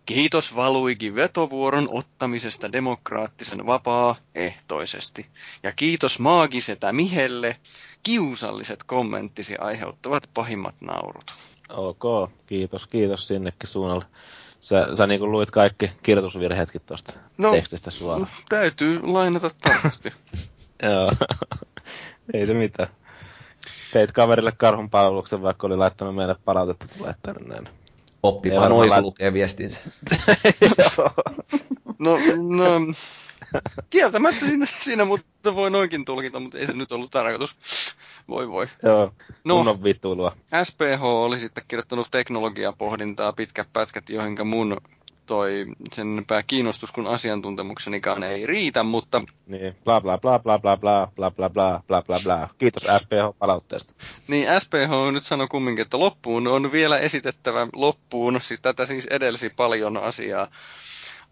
[0.07, 5.27] Kiitos Valuigi vetovuoron ottamisesta demokraattisen vapaaehtoisesti.
[5.63, 7.57] Ja kiitos maagisetä Mihelle.
[8.03, 11.35] Kiusalliset kommenttisi aiheuttavat pahimmat naurut.
[11.69, 14.05] Ok, kiitos, kiitos sinnekin suunnalle.
[14.61, 17.51] Sä, sä niinku luit kaikki kirjoitusvirheetkin tuosta No.
[17.53, 18.29] tekstistä suoraan.
[18.49, 20.13] Täytyy lainata tarkasti.
[20.83, 21.13] Joo.
[22.35, 22.89] Ei se mitään.
[23.95, 27.69] Teit kaverille karhun palveluksen, vaikka oli laittanut meille palautetta tulee tänne näin.
[28.23, 29.81] Oppi Ei vaan lait- lukee viestinsä.
[31.99, 32.19] No,
[32.57, 32.95] no
[33.91, 37.57] kieltämättä siinä, siinä mutta voi noinkin tulkita, mutta ei se nyt ollut tarkoitus.
[38.29, 38.67] Voi voi.
[38.83, 39.13] Joo,
[39.45, 39.57] No.
[39.57, 40.37] kunnon vituilua.
[40.65, 44.77] SPH oli sitten kirjoittanut teknologiapohdintaa pitkät pätkät, joihinka mun
[45.27, 50.79] toi sen enempää kiinnostus kuin asiantuntemuksenikaan ei riitä, mutta Niin, bla bla bla bla bla
[50.79, 52.49] bla bla bla bla bla bla bla.
[52.59, 53.95] Kiitos FPH palautteesta.
[54.29, 59.51] niin SPH nyt sanoi kumminkin, että loppuun on vielä esitettävä loppuun, siis tätä siis edelsi
[59.51, 60.49] paljon asiaa.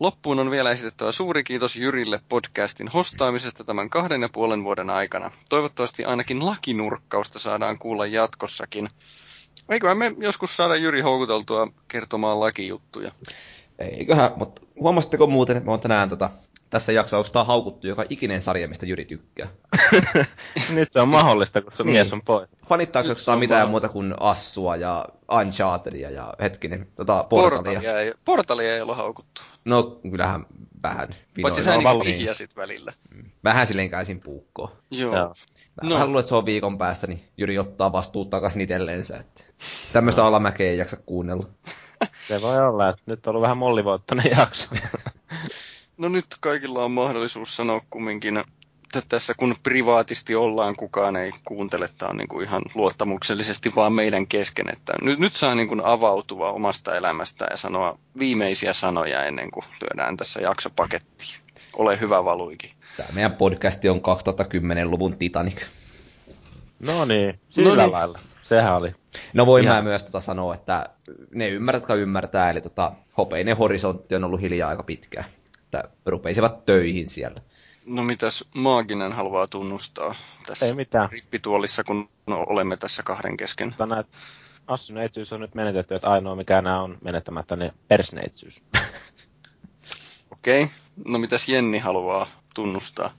[0.00, 5.30] Loppuun on vielä esitettävä suuri kiitos Jyrille podcastin hostaamisesta tämän kahden ja puolen vuoden aikana.
[5.48, 8.88] Toivottavasti ainakin lakinurkkausta saadaan kuulla jatkossakin.
[9.68, 13.12] Eiköhän me joskus saada Jyri houkuteltua kertomaan lakijuttuja.
[13.82, 16.30] Eiköhän, mutta huomasitteko muuten, että me on tänään tota,
[16.70, 19.48] tässä jaksossa haukuttu joka ikinen sarja, mistä Jyri tykkää.
[20.74, 21.92] Nyt se on mahdollista, kun se Niin.
[21.92, 22.50] mies on pois.
[22.66, 25.06] Fanittaako se sitä on mitään muuta kuin Assua ja
[25.40, 27.72] Unchartedia ja hetkinen, tota, Portalia?
[27.72, 29.42] Portalia ei, portalia ei ole haukuttu.
[29.64, 30.46] No kyllähän
[30.82, 31.08] vähän.
[31.42, 32.18] Paitsi sä niinku valmiin.
[32.18, 32.92] vihjasit välillä.
[33.44, 34.70] Vähän silleen käisin puukkoon.
[34.90, 35.16] Joo.
[35.16, 35.34] Joo.
[35.82, 35.94] Mä No.
[35.94, 39.16] vähän luulen, että se on viikon päästä, niin Jyri ottaa vastuut takaisin itselleensä.
[39.16, 39.44] Että
[39.92, 41.46] tämmöistä alamäkeä ei jaksa kuunnella.
[42.28, 44.66] Se voi olla, että nyt on ollut vähän mollivoittainen jakso.
[45.98, 51.88] No nyt kaikilla on mahdollisuus sanoa kumminkin, että tässä kun privaatisti ollaan, kukaan ei kuuntele,
[51.98, 55.80] tämä on niin kuin ihan luottamuksellisesti vaan meidän kesken, että nyt, nyt saa niin kuin
[55.84, 61.38] avautua omasta elämästään ja sanoa viimeisiä sanoja ennen kuin lyödään tässä jaksopakettiin.
[61.72, 62.70] Ole hyvä valuikin.
[62.96, 65.62] Tämä meidän podcasti on 2010-luvun Titanic.
[66.86, 67.92] no niin, sillä No niin.
[67.92, 68.18] lailla.
[68.42, 68.94] Sehän oli.
[69.34, 69.76] No voin Ihan.
[69.76, 70.88] mä myös tota sanoa, että
[71.34, 75.24] ne ymmärrät, jotka ymmärtää, eli tota, hopeinen horisontti on ollut hiljaa aika pitkään.
[75.64, 77.36] Että rupeisivat töihin siellä.
[77.86, 80.14] No mitäs Maaginen haluaa tunnustaa
[80.46, 81.10] tässä Ei mitään.
[81.10, 83.68] rippituolissa, kun no, olemme tässä kahden kesken?
[83.68, 84.06] Mutta näet,
[84.66, 88.62] assyneitsyys on nyt menetetty, että ainoa mikä enää on menettämättä, niin persneitsyys.
[90.30, 90.74] Okei, okay.
[91.04, 93.14] no mitäs Jenni haluaa tunnustaa?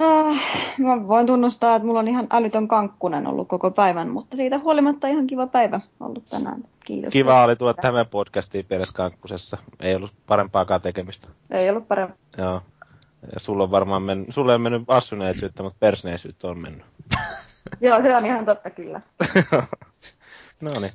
[0.00, 0.40] Äh,
[0.78, 5.08] mä voin tunnustaa, että mulla on ihan älytön kankkunen ollut koko päivän, mutta siitä huolimatta
[5.08, 6.64] ihan kiva päivä ollut tänään.
[6.84, 7.12] Kiitos.
[7.12, 9.58] Kiva oli tulla meidän podcastiin Pieles Kankkusessa.
[9.80, 11.28] Ei ollut parempaakaan tekemistä.
[11.50, 12.14] Ei ollut parempi.
[12.38, 12.62] Joo.
[13.34, 16.86] Ja sulla on varmaan mennyt, sulle ei mennyt assyneitsyyttä, mutta persneisyyttä on mennyt.
[17.80, 19.00] Joo, se on ihan totta kyllä.
[20.62, 20.92] no niin.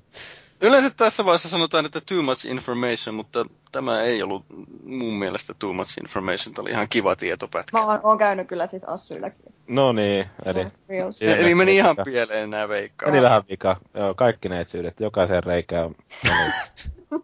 [0.62, 4.46] Yleensä tässä vaiheessa sanotaan, että too much information, mutta tämä ei ollut
[4.84, 6.54] mun mielestä too much information.
[6.54, 7.78] Tämä oli ihan kiva tietopätkä.
[7.78, 9.54] Mä oon, oon käynyt kyllä siis Assyillakin.
[9.68, 10.68] No niin, eli,
[11.12, 12.04] Siinä Eli meni ihan vika.
[12.04, 13.10] pieleen nämä veikkaa.
[13.10, 13.76] eli vähän vika.
[13.94, 15.96] Joo, kaikki neitsyydet, jokaisen reikään on.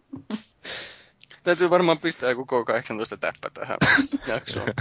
[1.42, 3.76] Täytyy varmaan pistää joku K18 täppä tähän
[4.34, 4.66] jaksoon.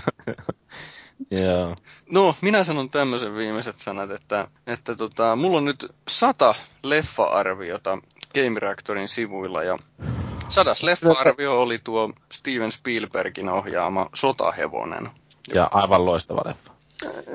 [1.31, 1.75] Joo.
[2.11, 7.97] No, minä sanon tämmöisen viimeiset sanat, että, että tota, mulla on nyt sata leffa-arviota
[8.33, 9.77] Game Reactorin sivuilla ja
[10.49, 15.09] sadas leffa-arvio oli tuo Steven Spielbergin ohjaama Sotahevonen.
[15.53, 16.73] Ja aivan loistava leffa.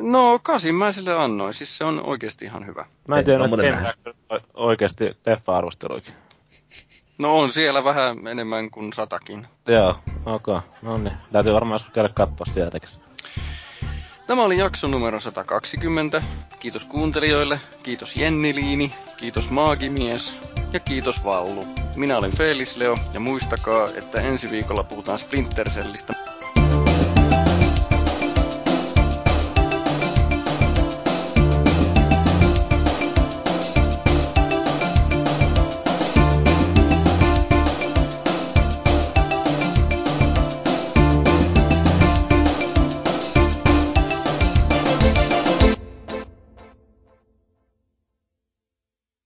[0.01, 2.87] No, kasin mä sille annoin, siis se on oikeasti ihan hyvä.
[3.09, 3.71] Mä en tiedä, että Game.
[3.71, 4.15] Reactor
[4.55, 6.13] oikeasti leffa-arvosteluikin.
[7.19, 9.47] No on siellä vähän enemmän kuin satakin.
[9.69, 10.47] Joo, ok.
[10.83, 11.13] No niin.
[11.33, 12.89] Täytyy varmaan joskus käydä katsoa sieltäkin.
[14.29, 16.23] Tämä oli jakso numero 120.
[16.59, 20.35] Kiitos kuuntelijoille, kiitos Jenni Liini, kiitos Maagimies
[20.73, 21.65] ja kiitos Vallu.
[21.97, 26.15] Minä olen Felis Leo ja muistakaa, että ensi viikolla puhutaan Splinter Cellistä.